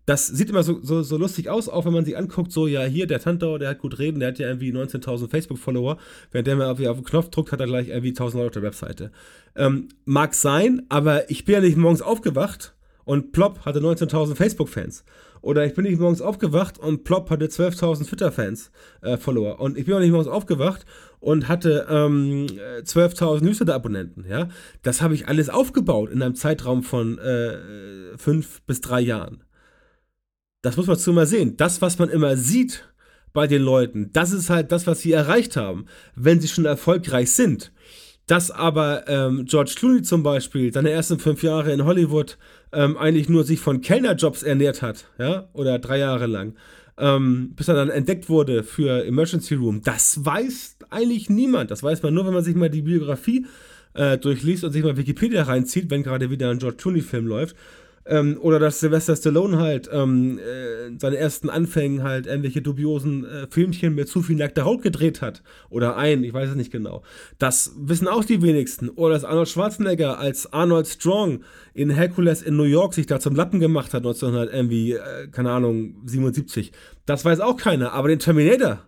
das 0.05 0.27
sieht 0.27 0.49
immer 0.49 0.63
so, 0.63 0.79
so, 0.81 1.01
so 1.01 1.17
lustig 1.17 1.49
aus, 1.49 1.69
auch 1.69 1.85
wenn 1.85 1.93
man 1.93 2.05
sich 2.05 2.17
anguckt, 2.17 2.51
so, 2.51 2.67
ja, 2.67 2.83
hier, 2.83 3.07
der 3.07 3.19
Tantau, 3.19 3.57
der 3.57 3.69
hat 3.69 3.79
gut 3.79 3.99
reden, 3.99 4.19
der 4.19 4.29
hat 4.29 4.39
ja 4.39 4.47
irgendwie 4.47 4.71
19.000 4.71 5.29
Facebook-Follower, 5.29 5.97
während 6.31 6.47
der 6.47 6.55
mal 6.55 6.69
auf, 6.69 6.77
den 6.77 7.03
Knopf 7.03 7.29
drückt, 7.29 7.51
hat 7.51 7.59
er 7.59 7.67
gleich 7.67 7.89
irgendwie 7.89 8.11
1.000 8.11 8.33
Leute 8.33 8.45
auf 8.45 8.51
der 8.51 8.63
Webseite. 8.63 9.11
Ähm, 9.55 9.87
mag 10.05 10.33
sein, 10.33 10.83
aber 10.89 11.29
ich 11.29 11.45
bin 11.45 11.55
ja 11.55 11.61
nicht 11.61 11.77
morgens 11.77 12.01
aufgewacht 12.01 12.73
und 13.05 13.31
plopp 13.31 13.65
hatte 13.65 13.79
19.000 13.79 14.35
Facebook-Fans. 14.35 15.03
Oder 15.41 15.65
ich 15.65 15.73
bin 15.73 15.83
nicht 15.83 15.99
morgens 15.99 16.21
aufgewacht 16.21 16.79
und 16.79 17.03
plopp 17.03 17.29
hatte 17.29 17.47
12.000 17.47 18.07
Twitter-Fans, 18.07 18.71
äh, 19.01 19.17
Follower. 19.17 19.59
Und 19.59 19.77
ich 19.77 19.85
bin 19.85 19.93
auch 19.93 19.99
nicht 19.99 20.11
morgens 20.11 20.29
aufgewacht 20.29 20.85
und 21.19 21.49
hatte 21.49 21.85
ähm, 21.89 22.47
12.000 22.47 23.43
Newsletter-Abonnenten. 23.43 24.25
Ja? 24.29 24.47
Das 24.83 25.01
habe 25.01 25.15
ich 25.15 25.27
alles 25.27 25.49
aufgebaut 25.49 26.11
in 26.11 26.21
einem 26.21 26.35
Zeitraum 26.35 26.81
von 26.81 27.17
äh, 27.19 28.17
fünf 28.17 28.61
bis 28.63 28.79
drei 28.79 29.01
Jahren. 29.01 29.42
Das 30.63 30.77
muss 30.77 30.87
man 30.87 30.97
zu 30.97 31.11
mal 31.11 31.27
sehen. 31.27 31.57
Das, 31.57 31.81
was 31.81 31.99
man 31.99 32.09
immer 32.09 32.37
sieht 32.37 32.87
bei 33.33 33.47
den 33.47 33.61
Leuten, 33.61 34.11
das 34.13 34.31
ist 34.31 34.49
halt 34.49 34.71
das, 34.71 34.87
was 34.87 35.01
sie 35.01 35.11
erreicht 35.11 35.57
haben, 35.57 35.85
wenn 36.15 36.39
sie 36.39 36.47
schon 36.47 36.65
erfolgreich 36.65 37.31
sind. 37.31 37.71
Dass 38.27 38.49
aber 38.49 39.07
ähm, 39.09 39.45
George 39.45 39.73
Clooney 39.75 40.01
zum 40.03 40.23
Beispiel 40.23 40.71
seine 40.71 40.91
ersten 40.91 41.19
fünf 41.19 41.43
Jahre 41.43 41.73
in 41.73 41.83
Hollywood 41.83 42.37
ähm, 42.71 42.95
eigentlich 42.95 43.27
nur 43.27 43.43
sich 43.43 43.59
von 43.59 43.81
Kellnerjobs 43.81 44.41
ernährt 44.41 44.81
hat, 44.81 45.09
ja, 45.19 45.49
oder 45.51 45.77
drei 45.79 45.97
Jahre 45.97 46.27
lang, 46.27 46.55
ähm, 46.97 47.51
bis 47.55 47.67
er 47.67 47.75
dann 47.75 47.89
entdeckt 47.89 48.29
wurde 48.29 48.63
für 48.63 49.05
Emergency 49.05 49.55
Room, 49.55 49.81
das 49.81 50.23
weiß 50.23 50.77
eigentlich 50.89 51.29
niemand. 51.29 51.71
Das 51.71 51.83
weiß 51.83 52.01
man 52.03 52.13
nur, 52.13 52.25
wenn 52.25 52.33
man 52.33 52.43
sich 52.43 52.55
mal 52.55 52.69
die 52.69 52.83
Biografie 52.83 53.45
äh, 53.95 54.17
durchliest 54.17 54.63
und 54.63 54.71
sich 54.71 54.83
mal 54.83 54.95
Wikipedia 54.95 55.43
reinzieht, 55.43 55.89
wenn 55.89 56.03
gerade 56.03 56.29
wieder 56.29 56.49
ein 56.49 56.59
George 56.59 56.77
Clooney-Film 56.77 57.27
läuft. 57.27 57.57
Ähm, 58.05 58.37
oder 58.41 58.59
dass 58.59 58.79
Sylvester 58.79 59.15
Stallone 59.15 59.57
halt 59.57 59.89
ähm, 59.91 60.37
äh, 60.37 60.99
seine 60.99 61.17
ersten 61.17 61.49
Anfängen 61.49 62.03
halt 62.03 62.27
irgendwelche 62.27 62.61
dubiosen 62.61 63.25
äh, 63.25 63.47
Filmchen 63.49 63.95
mit 63.95 64.09
zu 64.09 64.21
viel 64.21 64.35
nackter 64.35 64.65
Haut 64.65 64.81
gedreht 64.81 65.21
hat. 65.21 65.41
Oder 65.69 65.95
ein, 65.95 66.23
ich 66.23 66.33
weiß 66.33 66.49
es 66.49 66.55
nicht 66.55 66.71
genau. 66.71 67.03
Das 67.39 67.73
wissen 67.77 68.07
auch 68.07 68.25
die 68.25 68.41
wenigsten. 68.41 68.89
Oder 68.89 69.13
dass 69.13 69.23
Arnold 69.23 69.47
Schwarzenegger 69.47 70.19
als 70.19 70.51
Arnold 70.51 70.87
Strong 70.87 71.43
in 71.73 71.89
Hercules 71.89 72.41
in 72.41 72.57
New 72.57 72.63
York 72.63 72.93
sich 72.93 73.05
da 73.05 73.19
zum 73.19 73.35
Lappen 73.35 73.59
gemacht 73.59 73.93
hat, 73.93 74.01
1900 74.01 74.53
irgendwie, 74.53 74.93
äh, 74.93 75.27
keine 75.31 75.51
Ahnung, 75.51 75.95
77. 76.05 76.71
Das 77.05 77.23
weiß 77.23 77.39
auch 77.39 77.57
keiner. 77.57 77.93
Aber 77.93 78.09
den 78.09 78.19
Terminator, 78.19 78.83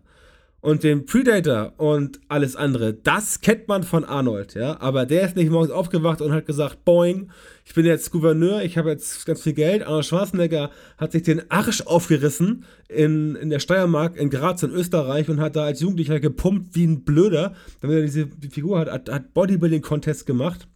und 0.65 0.81
den 0.81 1.05
Predator 1.05 1.73
und 1.77 2.19
alles 2.27 2.55
andere, 2.55 2.95
das 2.95 3.41
kennt 3.41 3.67
man 3.67 3.83
von 3.83 4.03
Arnold, 4.03 4.55
ja. 4.55 4.81
Aber 4.81 5.05
der 5.05 5.27
ist 5.27 5.35
nicht 5.35 5.51
morgens 5.51 5.69
aufgewacht 5.69 6.21
und 6.21 6.33
hat 6.33 6.47
gesagt, 6.47 6.83
boing, 6.85 7.29
ich 7.65 7.75
bin 7.75 7.85
jetzt 7.85 8.09
Gouverneur, 8.09 8.63
ich 8.63 8.75
habe 8.75 8.89
jetzt 8.89 9.27
ganz 9.27 9.43
viel 9.43 9.53
Geld. 9.53 9.83
Arnold 9.83 10.05
Schwarzenegger 10.05 10.71
hat 10.97 11.11
sich 11.11 11.21
den 11.21 11.51
Arsch 11.51 11.83
aufgerissen 11.83 12.65
in, 12.89 13.35
in 13.35 13.51
der 13.51 13.59
Steiermark, 13.59 14.17
in 14.17 14.31
Graz, 14.31 14.63
in 14.63 14.71
Österreich 14.71 15.29
und 15.29 15.39
hat 15.39 15.55
da 15.55 15.65
als 15.65 15.81
Jugendlicher 15.81 16.19
gepumpt 16.19 16.73
wie 16.75 16.87
ein 16.87 17.03
Blöder, 17.03 17.53
damit 17.81 17.97
er 17.97 18.01
diese 18.01 18.27
Figur 18.49 18.79
hat, 18.79 18.89
hat, 18.91 19.11
hat 19.11 19.35
Bodybuilding-Contest 19.35 20.25
gemacht 20.25 20.67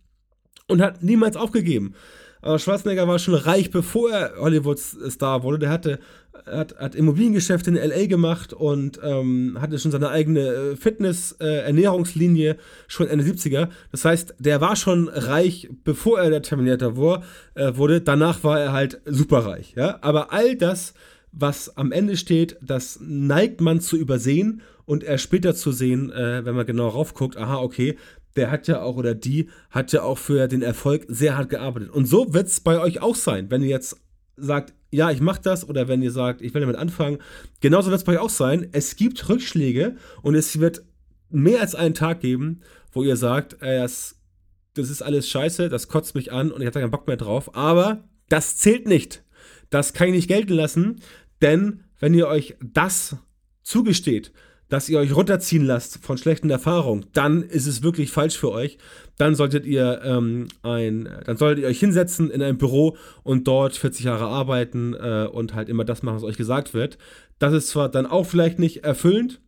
und 0.68 0.84
hat 0.84 1.02
niemals 1.02 1.36
aufgegeben. 1.36 1.96
Aber 2.42 2.60
Schwarzenegger 2.60 3.08
war 3.08 3.20
schon 3.20 3.36
reich, 3.36 3.70
bevor 3.72 4.12
er 4.12 4.34
Hollywood-Star 4.40 5.44
wurde. 5.44 5.60
Der 5.60 5.70
hatte, 5.70 6.00
hat, 6.46 6.78
hat 6.78 6.96
Immobiliengeschäfte 6.96 7.70
in 7.70 7.78
L.A. 7.78 8.06
gemacht 8.06 8.54
und 8.54 9.00
ähm, 9.04 9.58
hatte 9.60 9.78
schon 9.78 9.92
seine 9.92 10.10
eigene 10.10 10.40
äh, 10.40 10.76
Fitness-Ernährungslinie 10.76 12.52
äh, 12.52 12.58
schon 12.88 13.08
Ende 13.08 13.26
70er. 13.26 13.68
Das 13.92 14.06
heißt, 14.06 14.36
der 14.40 14.62
war 14.62 14.76
schon 14.76 15.10
reich, 15.10 15.70
bevor 15.84 16.20
er 16.20 16.30
der 16.30 16.42
Terminator 16.42 16.98
war, 16.98 17.24
äh, 17.56 17.76
wurde. 17.76 18.02
Danach 18.02 18.44
war 18.44 18.60
er 18.60 18.72
halt 18.72 19.02
superreich. 19.06 19.74
Ja? 19.76 20.00
Aber 20.02 20.32
all 20.32 20.56
das, 20.56 20.94
was 21.32 21.76
am 21.78 21.92
Ende 21.92 22.16
steht, 22.16 22.58
das 22.62 23.00
neigt 23.02 23.60
man 23.62 23.82
zu 23.82 23.98
übersehen 23.98 24.62
und 24.86 25.04
erst 25.04 25.26
später 25.26 25.54
zu 25.54 25.72
sehen, 25.72 26.12
äh, 26.12 26.44
wenn 26.46 26.56
man 26.56 26.66
genau 26.66 26.88
raufguckt, 26.88 27.38
aha, 27.38 27.58
okay, 27.58 27.96
der 28.36 28.52
hat 28.52 28.68
ja 28.68 28.82
auch 28.82 28.96
oder 28.96 29.16
die 29.16 29.50
hat 29.70 29.92
ja 29.92 30.04
auch 30.04 30.18
für 30.18 30.48
den 30.48 30.62
Erfolg 30.62 31.06
sehr 31.08 31.38
hart 31.38 31.50
gearbeitet. 31.50 31.90
Und 31.90 32.06
so 32.06 32.34
wird 32.34 32.48
es 32.48 32.60
bei 32.60 32.80
euch 32.80 33.02
auch 33.02 33.16
sein, 33.16 33.50
wenn 33.52 33.62
ihr 33.62 33.70
jetzt 33.70 33.98
sagt, 34.38 34.74
ja, 34.92 35.12
ich 35.12 35.22
mache 35.22 35.42
das 35.42 35.68
oder 35.68 35.88
wenn 35.88 36.02
ihr 36.02 36.12
sagt, 36.12 36.42
ich 36.42 36.54
will 36.54 36.62
damit 36.62 36.76
anfangen. 36.76 37.20
Genauso 37.60 37.90
wird 37.90 38.00
es 38.00 38.06
bei 38.06 38.14
euch 38.14 38.20
auch 38.20 38.30
sein. 38.30 38.70
Es 38.72 38.96
gibt 38.96 39.28
Rückschläge 39.30 39.96
und 40.22 40.36
es 40.36 40.60
wird 40.60 40.84
mehr 41.30 41.62
als 41.62 41.76
einen 41.76 41.94
Tag 41.94 42.22
geben, 42.22 42.62
wo 42.92 43.04
ihr 43.04 43.18
sagt, 43.18 43.62
äh, 43.62 43.80
das, 43.80 44.20
das 44.74 44.90
ist 44.90 45.02
alles 45.02 45.30
scheiße, 45.30 45.70
das 45.70 45.88
kotzt 45.88 46.16
mich 46.16 46.32
an 46.32 46.52
und 46.52 46.62
ich 46.62 46.68
habe 46.68 46.80
keinen 46.80 46.92
Bock 46.92 47.08
mehr 47.08 47.18
drauf. 47.18 47.56
Aber 47.56 48.04
das 48.30 48.58
zählt 48.58 48.88
nicht. 48.88 49.24
Das 49.70 49.94
kann 49.94 50.08
ich 50.08 50.16
nicht 50.16 50.28
gelten 50.28 50.54
lassen, 50.54 51.02
denn 51.42 51.84
wenn 52.00 52.14
ihr 52.14 52.28
euch 52.28 52.56
das 52.62 53.18
zugesteht, 53.62 54.32
dass 54.70 54.88
ihr 54.88 55.00
euch 55.00 55.16
runterziehen 55.16 55.66
lasst 55.66 55.98
von 56.06 56.18
schlechten 56.18 56.50
Erfahrungen, 56.50 57.08
dann 57.14 57.42
ist 57.44 57.68
es 57.68 57.84
wirklich 57.84 58.12
falsch 58.12 58.38
für 58.38 58.52
euch. 58.52 58.78
Dann 59.18 59.36
solltet 59.36 59.66
ihr 59.66 60.02
ähm, 60.04 60.48
ein, 60.62 61.10
dann 61.26 61.38
solltet 61.38 61.64
ihr 61.64 61.68
euch 61.68 61.80
hinsetzen 61.80 62.30
in 62.30 62.42
ein 62.42 62.58
Büro 62.58 62.96
und 63.24 63.48
dort 63.48 63.76
40 63.76 64.06
Jahre 64.06 64.28
arbeiten 64.28 64.94
äh, 64.94 65.28
und 65.30 65.56
halt 65.56 65.70
immer 65.70 65.84
das 65.84 66.04
machen, 66.04 66.18
was 66.18 66.24
euch 66.24 66.38
gesagt 66.38 66.74
wird. 66.74 66.98
Das 67.40 67.54
ist 67.54 67.68
zwar 67.70 67.90
dann 67.90 68.06
auch 68.06 68.26
vielleicht 68.26 68.60
nicht 68.60 68.84
erfüllend, 68.84 69.42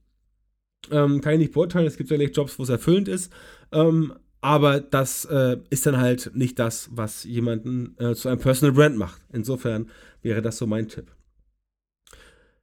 ähm, 0.90 1.22
kann 1.22 1.34
ich 1.34 1.40
nicht 1.40 1.54
beurteilen. 1.54 1.86
Es 1.86 1.98
gibt 1.98 2.10
sicherlich 2.10 2.36
Jobs, 2.36 2.58
wo 2.58 2.64
es 2.64 2.70
erfüllend 2.70 3.08
ist, 3.08 3.32
ähm, 3.72 4.14
aber 4.42 4.80
das 4.80 5.26
äh, 5.26 5.58
ist 5.70 5.86
dann 5.86 5.98
halt 5.98 6.32
nicht 6.34 6.58
das, 6.58 6.90
was 6.92 7.24
jemanden 7.26 7.96
äh, 8.00 8.16
zu 8.16 8.28
einem 8.28 8.40
Personal 8.40 8.74
Brand 8.74 8.98
macht. 8.98 9.22
Insofern 9.32 9.90
wäre 10.24 10.42
das 10.42 10.58
so 10.58 10.66
mein 10.66 10.88
Tipp 10.88 11.12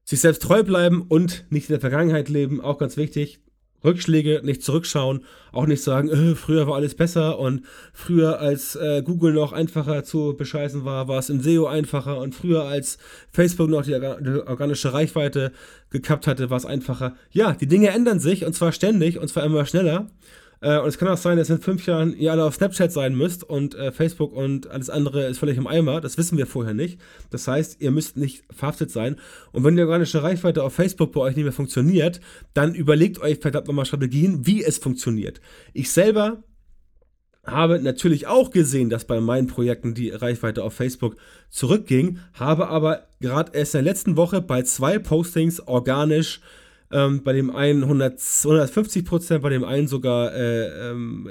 sich 0.09 0.23
selbst 0.23 0.41
treu 0.41 0.63
bleiben 0.63 1.03
und 1.03 1.45
nicht 1.51 1.69
in 1.69 1.75
der 1.75 1.81
Vergangenheit 1.81 2.31
leben, 2.31 2.63
auch 2.63 2.79
ganz 2.79 2.97
wichtig. 2.97 3.41
Rückschläge 3.85 4.41
nicht 4.43 4.63
zurückschauen, 4.63 5.23
auch 5.53 5.67
nicht 5.67 5.83
sagen, 5.83 6.09
äh, 6.09 6.35
früher 6.35 6.67
war 6.67 6.77
alles 6.77 6.95
besser 6.95 7.39
und 7.39 7.61
früher 7.93 8.41
als 8.41 8.75
äh, 8.75 9.03
Google 9.03 9.35
noch 9.35 9.53
einfacher 9.53 10.05
zu 10.05 10.35
bescheißen 10.35 10.87
war, 10.87 11.09
war 11.09 11.19
es 11.19 11.29
im 11.29 11.43
SEO 11.43 11.67
einfacher 11.67 12.19
und 12.19 12.35
früher 12.35 12.65
als 12.65 12.97
Facebook 13.31 13.69
noch 13.69 13.83
die, 13.83 13.91
die 13.91 14.49
organische 14.49 14.95
Reichweite 14.95 15.53
gekappt 15.91 16.27
hatte, 16.27 16.49
war 16.49 16.57
es 16.57 16.65
einfacher. 16.65 17.15
Ja, 17.31 17.53
die 17.53 17.69
Dinge 17.69 17.91
ändern 17.91 18.19
sich 18.19 18.47
und 18.47 18.55
zwar 18.55 18.73
ständig 18.73 19.19
und 19.19 19.29
zwar 19.29 19.45
immer 19.45 19.67
schneller. 19.67 20.11
Äh, 20.61 20.79
und 20.79 20.89
es 20.89 20.99
kann 20.99 21.09
auch 21.09 21.17
sein, 21.17 21.37
dass 21.37 21.51
in 21.51 21.61
fünf 21.61 21.87
Jahren 21.87 22.17
ihr 22.17 22.33
alle 22.33 22.45
auf 22.45 22.55
Snapchat 22.55 22.93
sein 22.93 23.15
müsst 23.15 23.45
und 23.45 23.75
äh, 23.75 23.93
Facebook 23.93 24.33
und 24.33 24.69
alles 24.69 24.91
andere 24.91 25.27
ist 25.27 25.39
völlig 25.39 25.57
im 25.57 25.67
Eimer. 25.67 26.01
Das 26.01 26.19
wissen 26.19 26.39
wir 26.39 26.47
vorher 26.47 26.75
nicht. 26.75 27.01
Das 27.31 27.47
heißt, 27.47 27.81
ihr 27.81 27.91
müsst 27.91 28.17
nicht 28.17 28.45
verhaftet 28.51 28.91
sein. 28.91 29.17
Und 29.53 29.65
wenn 29.65 29.77
die 29.77 29.83
organische 29.83 30.23
Reichweite 30.23 30.63
auf 30.63 30.75
Facebook 30.75 31.13
bei 31.13 31.21
euch 31.21 31.37
nicht 31.37 31.45
mehr 31.45 31.53
funktioniert, 31.53 32.21
dann 32.55 32.75
überlegt 32.75 33.21
euch 33.21 33.39
verdammt 33.39 33.69
nochmal 33.69 33.87
Strategien, 33.87 34.47
wie 34.47 34.65
es 34.65 34.79
funktioniert. 34.79 35.41
Ich 35.73 35.91
selber 35.91 36.43
habe 37.51 37.81
natürlich 37.81 38.27
auch 38.27 38.51
gesehen, 38.51 38.91
dass 38.91 39.07
bei 39.07 39.21
meinen 39.21 39.47
Projekten 39.47 39.95
die 39.95 40.11
Reichweite 40.11 40.63
auf 40.63 40.75
Facebook 40.75 41.17
zurückging, 41.49 42.19
habe 42.35 42.69
aber 42.69 43.09
gerade 43.21 43.53
erst 43.57 43.75
in 43.75 43.85
der 43.85 43.93
letzten 43.93 44.17
Woche 44.17 44.43
bei 44.43 44.63
zwei 44.63 44.99
Postings 44.99 45.61
organisch 45.61 46.41
ähm, 46.93 47.23
bei 47.23 47.33
dem 47.33 47.55
einen 47.55 47.83
100, 47.83 48.21
150 48.45 49.05
Prozent, 49.05 49.43
bei 49.43 49.51
dem 49.51 49.65
einen 49.65 49.89
sogar 49.89 50.35
äh, 50.35 50.91
ähm, 50.91 51.29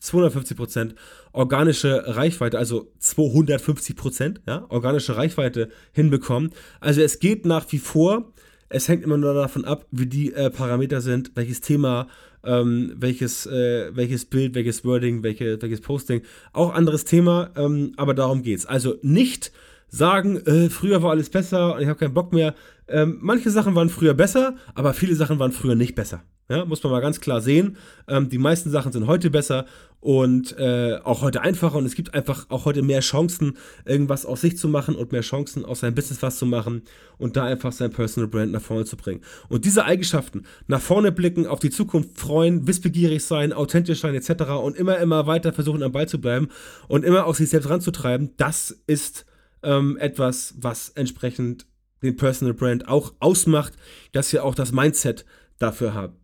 250 0.00 0.56
Prozent 0.56 0.94
organische 1.32 2.04
Reichweite, 2.06 2.58
also 2.58 2.92
250 2.98 3.96
Prozent, 3.96 4.40
ja, 4.46 4.66
organische 4.68 5.16
Reichweite 5.16 5.70
hinbekommen. 5.92 6.50
Also 6.80 7.00
es 7.00 7.18
geht 7.18 7.46
nach 7.46 7.70
wie 7.72 7.78
vor. 7.78 8.32
Es 8.68 8.88
hängt 8.88 9.04
immer 9.04 9.16
nur 9.16 9.34
davon 9.34 9.64
ab, 9.64 9.86
wie 9.90 10.06
die 10.06 10.32
äh, 10.32 10.50
Parameter 10.50 11.00
sind, 11.00 11.32
welches 11.34 11.60
Thema, 11.60 12.08
ähm, 12.42 12.92
welches, 12.96 13.46
äh, 13.46 13.94
welches 13.94 14.24
Bild, 14.24 14.54
welches 14.54 14.84
Wording, 14.84 15.22
welche, 15.22 15.60
welches 15.60 15.80
Posting. 15.80 16.22
Auch 16.52 16.74
anderes 16.74 17.04
Thema, 17.04 17.50
ähm, 17.56 17.92
aber 17.96 18.14
darum 18.14 18.42
geht's. 18.42 18.66
Also 18.66 18.96
nicht 19.02 19.52
sagen, 19.94 20.38
äh, 20.46 20.70
früher 20.70 21.02
war 21.02 21.12
alles 21.12 21.30
besser 21.30 21.74
und 21.74 21.82
ich 21.82 21.88
habe 21.88 21.98
keinen 21.98 22.14
Bock 22.14 22.32
mehr. 22.32 22.54
Ähm, 22.88 23.18
manche 23.20 23.50
Sachen 23.50 23.74
waren 23.74 23.88
früher 23.88 24.14
besser, 24.14 24.56
aber 24.74 24.92
viele 24.92 25.14
Sachen 25.14 25.38
waren 25.38 25.52
früher 25.52 25.74
nicht 25.74 25.94
besser. 25.94 26.22
Ja, 26.50 26.66
muss 26.66 26.82
man 26.82 26.92
mal 26.92 27.00
ganz 27.00 27.20
klar 27.20 27.40
sehen. 27.40 27.78
Ähm, 28.06 28.28
die 28.28 28.36
meisten 28.36 28.68
Sachen 28.70 28.92
sind 28.92 29.06
heute 29.06 29.30
besser 29.30 29.64
und 30.00 30.58
äh, 30.58 30.98
auch 31.02 31.22
heute 31.22 31.40
einfacher 31.40 31.76
und 31.76 31.86
es 31.86 31.94
gibt 31.94 32.12
einfach 32.12 32.50
auch 32.50 32.66
heute 32.66 32.82
mehr 32.82 33.00
Chancen, 33.00 33.56
irgendwas 33.86 34.26
aus 34.26 34.42
sich 34.42 34.58
zu 34.58 34.68
machen 34.68 34.94
und 34.94 35.12
mehr 35.12 35.22
Chancen, 35.22 35.64
aus 35.64 35.80
seinem 35.80 35.94
Business 35.94 36.22
was 36.22 36.36
zu 36.36 36.44
machen 36.44 36.82
und 37.16 37.36
da 37.36 37.44
einfach 37.44 37.72
sein 37.72 37.90
Personal 37.90 38.28
Brand 38.28 38.52
nach 38.52 38.60
vorne 38.60 38.84
zu 38.84 38.98
bringen. 38.98 39.22
Und 39.48 39.64
diese 39.64 39.86
Eigenschaften, 39.86 40.42
nach 40.66 40.82
vorne 40.82 41.12
blicken, 41.12 41.46
auf 41.46 41.60
die 41.60 41.70
Zukunft 41.70 42.18
freuen, 42.18 42.66
wissbegierig 42.66 43.24
sein, 43.24 43.54
authentisch 43.54 44.00
sein 44.00 44.14
etc. 44.14 44.50
und 44.62 44.76
immer, 44.76 44.98
immer 44.98 45.26
weiter 45.26 45.54
versuchen 45.54 45.82
am 45.82 45.92
Ball 45.92 46.08
zu 46.08 46.20
bleiben 46.20 46.48
und 46.88 47.06
immer 47.06 47.24
auf 47.24 47.36
sich 47.38 47.48
selbst 47.48 47.70
ranzutreiben, 47.70 48.32
das 48.36 48.82
ist 48.86 49.24
ähm, 49.64 49.96
etwas, 49.98 50.54
was 50.58 50.90
entsprechend 50.90 51.66
den 52.02 52.16
Personal 52.16 52.54
Brand 52.54 52.88
auch 52.88 53.14
ausmacht, 53.20 53.74
dass 54.12 54.32
ihr 54.32 54.44
auch 54.44 54.54
das 54.54 54.72
Mindset 54.72 55.24
dafür 55.58 55.94
habt. 55.94 56.23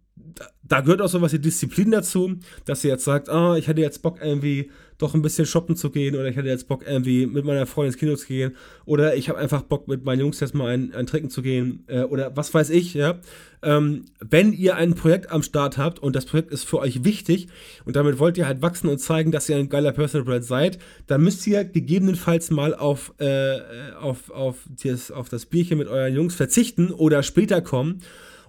Da 0.62 0.80
gehört 0.80 1.02
auch 1.02 1.08
so 1.08 1.20
was 1.20 1.32
wie 1.32 1.38
Disziplin 1.38 1.90
dazu, 1.90 2.36
dass 2.64 2.84
ihr 2.84 2.90
jetzt 2.90 3.04
sagt, 3.04 3.28
ah, 3.28 3.56
ich 3.56 3.66
hätte 3.66 3.80
jetzt 3.80 4.02
Bock 4.02 4.18
irgendwie 4.22 4.70
doch 5.00 5.14
ein 5.14 5.22
bisschen 5.22 5.46
shoppen 5.46 5.76
zu 5.76 5.90
gehen 5.90 6.14
oder 6.14 6.26
ich 6.26 6.36
hätte 6.36 6.48
jetzt 6.48 6.68
Bock 6.68 6.84
irgendwie 6.86 7.26
mit 7.26 7.44
meiner 7.44 7.66
Freundin 7.66 7.92
ins 7.92 7.98
Kino 7.98 8.16
zu 8.16 8.26
gehen 8.26 8.56
oder 8.84 9.16
ich 9.16 9.28
habe 9.28 9.38
einfach 9.38 9.62
Bock 9.62 9.88
mit 9.88 10.04
meinen 10.04 10.20
Jungs 10.20 10.40
jetzt 10.40 10.54
mal 10.54 10.68
ein, 10.68 10.94
ein 10.94 11.06
Trinken 11.06 11.30
zu 11.30 11.42
gehen 11.42 11.84
äh, 11.86 12.02
oder 12.02 12.36
was 12.36 12.52
weiß 12.52 12.70
ich, 12.70 12.94
ja. 12.94 13.18
Ähm, 13.62 14.04
wenn 14.20 14.52
ihr 14.52 14.76
ein 14.76 14.94
Projekt 14.94 15.30
am 15.30 15.42
Start 15.42 15.78
habt 15.78 15.98
und 15.98 16.16
das 16.16 16.26
Projekt 16.26 16.50
ist 16.50 16.64
für 16.64 16.78
euch 16.78 17.04
wichtig 17.04 17.48
und 17.84 17.96
damit 17.96 18.18
wollt 18.18 18.38
ihr 18.38 18.46
halt 18.46 18.62
wachsen 18.62 18.88
und 18.88 18.98
zeigen, 18.98 19.32
dass 19.32 19.48
ihr 19.48 19.56
ein 19.56 19.68
geiler 19.68 19.92
Personal 19.92 20.24
Brand 20.24 20.44
seid, 20.44 20.78
dann 21.06 21.22
müsst 21.22 21.46
ihr 21.46 21.64
gegebenenfalls 21.64 22.50
mal 22.50 22.74
auf, 22.74 23.14
äh, 23.18 23.58
auf, 23.98 24.30
auf, 24.30 24.56
das, 24.82 25.10
auf 25.10 25.28
das 25.28 25.46
Bierchen 25.46 25.78
mit 25.78 25.88
euren 25.88 26.14
Jungs 26.14 26.34
verzichten 26.34 26.90
oder 26.90 27.22
später 27.22 27.62
kommen 27.62 28.00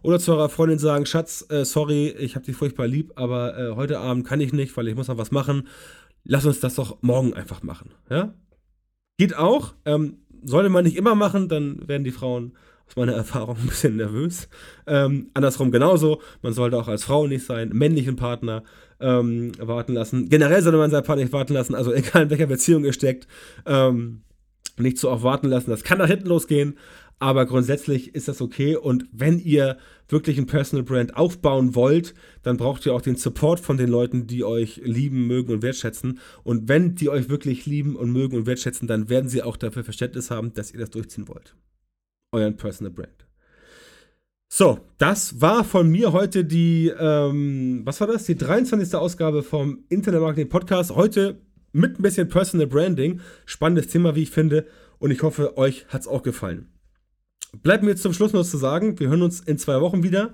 oder 0.03 0.19
zu 0.19 0.33
eurer 0.33 0.49
Freundin 0.49 0.79
sagen, 0.79 1.05
Schatz, 1.05 1.45
äh, 1.49 1.65
sorry, 1.65 2.09
ich 2.09 2.35
habe 2.35 2.45
dich 2.45 2.55
furchtbar 2.55 2.87
lieb, 2.87 3.11
aber 3.15 3.57
äh, 3.57 3.75
heute 3.75 3.99
Abend 3.99 4.25
kann 4.25 4.41
ich 4.41 4.53
nicht, 4.53 4.75
weil 4.77 4.87
ich 4.87 4.95
muss 4.95 5.07
noch 5.07 5.17
was 5.17 5.31
machen 5.31 5.67
lass 6.23 6.45
uns 6.45 6.59
das 6.59 6.75
doch 6.75 6.97
morgen 7.01 7.33
einfach 7.33 7.63
machen. 7.63 7.91
Ja? 8.09 8.33
Geht 9.17 9.35
auch. 9.35 9.73
Ähm, 9.85 10.17
sollte 10.43 10.69
man 10.69 10.83
nicht 10.83 10.97
immer 10.97 11.15
machen, 11.15 11.49
dann 11.49 11.87
werden 11.87 12.03
die 12.03 12.11
Frauen 12.11 12.53
aus 12.87 12.95
meiner 12.95 13.13
Erfahrung 13.15 13.57
ein 13.57 13.67
bisschen 13.67 13.97
nervös. 13.97 14.47
Ähm, 14.87 15.29
andersrum 15.33 15.71
genauso. 15.71 16.21
Man 16.41 16.53
sollte 16.53 16.77
auch 16.77 16.87
als 16.87 17.05
Frau 17.05 17.27
nicht 17.27 17.45
seinen 17.45 17.75
männlichen 17.75 18.15
Partner 18.15 18.63
ähm, 18.99 19.51
warten 19.59 19.93
lassen. 19.93 20.29
Generell 20.29 20.61
sollte 20.61 20.77
man 20.77 20.91
seinen 20.91 21.03
Partner 21.03 21.23
nicht 21.23 21.33
warten 21.33 21.53
lassen, 21.53 21.75
also 21.75 21.91
egal 21.93 22.23
in 22.23 22.29
welcher 22.29 22.47
Beziehung 22.47 22.83
ihr 22.85 22.93
steckt. 22.93 23.27
Ähm, 23.65 24.23
nicht 24.77 24.97
so 24.97 25.09
oft 25.09 25.23
warten 25.23 25.47
lassen. 25.47 25.69
Das 25.69 25.83
kann 25.83 25.97
nach 25.97 26.07
hinten 26.07 26.27
losgehen, 26.27 26.77
aber 27.21 27.45
grundsätzlich 27.45 28.15
ist 28.15 28.27
das 28.27 28.41
okay. 28.41 28.75
Und 28.75 29.05
wenn 29.11 29.37
ihr 29.37 29.77
wirklich 30.09 30.39
ein 30.39 30.47
Personal 30.47 30.83
Brand 30.83 31.15
aufbauen 31.15 31.75
wollt, 31.75 32.15
dann 32.41 32.57
braucht 32.57 32.83
ihr 32.87 32.95
auch 32.95 33.01
den 33.01 33.15
Support 33.15 33.59
von 33.59 33.77
den 33.77 33.89
Leuten, 33.89 34.25
die 34.25 34.43
euch 34.43 34.81
lieben, 34.83 35.27
mögen 35.27 35.53
und 35.53 35.61
wertschätzen. 35.61 36.19
Und 36.43 36.67
wenn 36.67 36.95
die 36.95 37.09
euch 37.09 37.29
wirklich 37.29 37.67
lieben 37.67 37.95
und 37.95 38.11
mögen 38.11 38.37
und 38.37 38.47
wertschätzen, 38.47 38.87
dann 38.87 39.07
werden 39.07 39.29
sie 39.29 39.43
auch 39.43 39.55
dafür 39.55 39.83
Verständnis 39.83 40.31
haben, 40.31 40.55
dass 40.55 40.73
ihr 40.73 40.79
das 40.79 40.89
durchziehen 40.89 41.27
wollt. 41.27 41.55
Euren 42.31 42.57
Personal 42.57 42.91
Brand. 42.91 43.27
So, 44.49 44.79
das 44.97 45.39
war 45.39 45.63
von 45.63 45.89
mir 45.89 46.13
heute 46.13 46.43
die, 46.43 46.91
ähm, 46.97 47.81
was 47.85 48.01
war 48.01 48.07
das? 48.07 48.23
Die 48.23 48.35
23. 48.35 48.95
Ausgabe 48.95 49.43
vom 49.43 49.83
Internet 49.89 50.21
Marketing 50.21 50.49
Podcast. 50.49 50.95
Heute 50.95 51.39
mit 51.71 51.99
ein 51.99 52.01
bisschen 52.01 52.29
Personal 52.29 52.65
Branding. 52.65 53.19
Spannendes 53.45 53.89
Thema, 53.89 54.15
wie 54.15 54.23
ich 54.23 54.31
finde. 54.31 54.65
Und 54.97 55.11
ich 55.11 55.21
hoffe, 55.21 55.55
euch 55.55 55.85
hat 55.89 56.01
es 56.01 56.07
auch 56.07 56.23
gefallen. 56.23 56.70
Bleibt 57.63 57.83
mir 57.83 57.95
zum 57.95 58.13
Schluss 58.13 58.33
noch 58.33 58.45
zu 58.45 58.57
sagen, 58.57 58.99
wir 58.99 59.09
hören 59.09 59.21
uns 59.21 59.41
in 59.41 59.57
zwei 59.57 59.81
Wochen 59.81 60.03
wieder. 60.03 60.31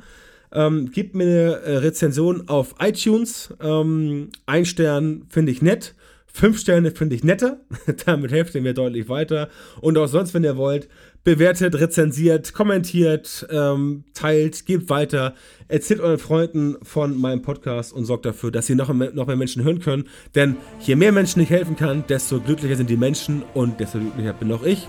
Ähm, 0.52 0.92
gebt 0.92 1.16
mir 1.16 1.24
eine 1.24 1.56
äh, 1.62 1.78
Rezension 1.78 2.48
auf 2.48 2.76
iTunes. 2.80 3.54
Ähm, 3.60 4.30
ein 4.46 4.66
Stern 4.66 5.26
finde 5.30 5.52
ich 5.52 5.62
nett. 5.62 5.96
Fünf 6.28 6.60
Sterne 6.60 6.92
finde 6.92 7.16
ich 7.16 7.24
netter. 7.24 7.60
Damit 8.06 8.32
helft 8.32 8.54
ihr 8.54 8.62
mir 8.62 8.76
deutlich 8.76 9.10
weiter. 9.10 9.50
Und 9.82 9.98
auch 9.98 10.08
sonst, 10.08 10.36
wenn 10.36 10.44
ihr 10.44 10.56
wollt, 10.56 10.88
bewertet, 11.24 11.76
rezensiert, 11.76 12.54
kommentiert, 12.54 13.48
ähm, 13.50 14.04
teilt, 14.14 14.66
gebt 14.68 14.90
weiter. 14.90 15.34
Erzählt 15.68 16.00
euren 16.00 16.20
Freunden 16.20 16.78
von 16.84 17.20
meinem 17.20 17.42
Podcast 17.42 17.92
und 17.92 18.06
sorgt 18.06 18.26
dafür, 18.26 18.52
dass 18.52 18.70
ihr 18.70 18.76
noch, 18.76 18.94
noch 18.94 19.26
mehr 19.26 19.36
Menschen 19.36 19.64
hören 19.64 19.80
können. 19.80 20.08
Denn 20.36 20.56
je 20.80 20.96
mehr 20.96 21.12
Menschen 21.12 21.42
ich 21.42 21.50
helfen 21.50 21.76
kann, 21.76 22.06
desto 22.08 22.40
glücklicher 22.40 22.76
sind 22.76 22.90
die 22.90 22.98
Menschen 22.98 23.44
und 23.56 23.80
desto 23.80 24.00
glücklicher 24.00 24.34
bin 24.34 24.52
auch 24.52 24.64
ich. 24.64 24.88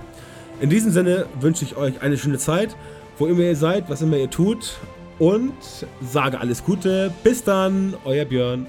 In 0.61 0.71
diesem 0.71 0.91
Sinne 0.91 1.27
wünsche 1.41 1.65
ich 1.65 1.77
euch 1.77 2.03
eine 2.03 2.19
schöne 2.19 2.39
Zeit, 2.39 2.75
wo 3.17 3.27
immer 3.27 3.41
ihr 3.41 3.55
seid, 3.55 3.89
was 3.89 4.03
immer 4.03 4.17
ihr 4.17 4.29
tut 4.29 4.79
und 5.21 5.53
sage 6.01 6.41
alles 6.41 6.65
Gute. 6.65 7.13
Bis 7.23 7.45
dann, 7.45 7.95
euer 8.05 8.25
Björn. 8.25 8.67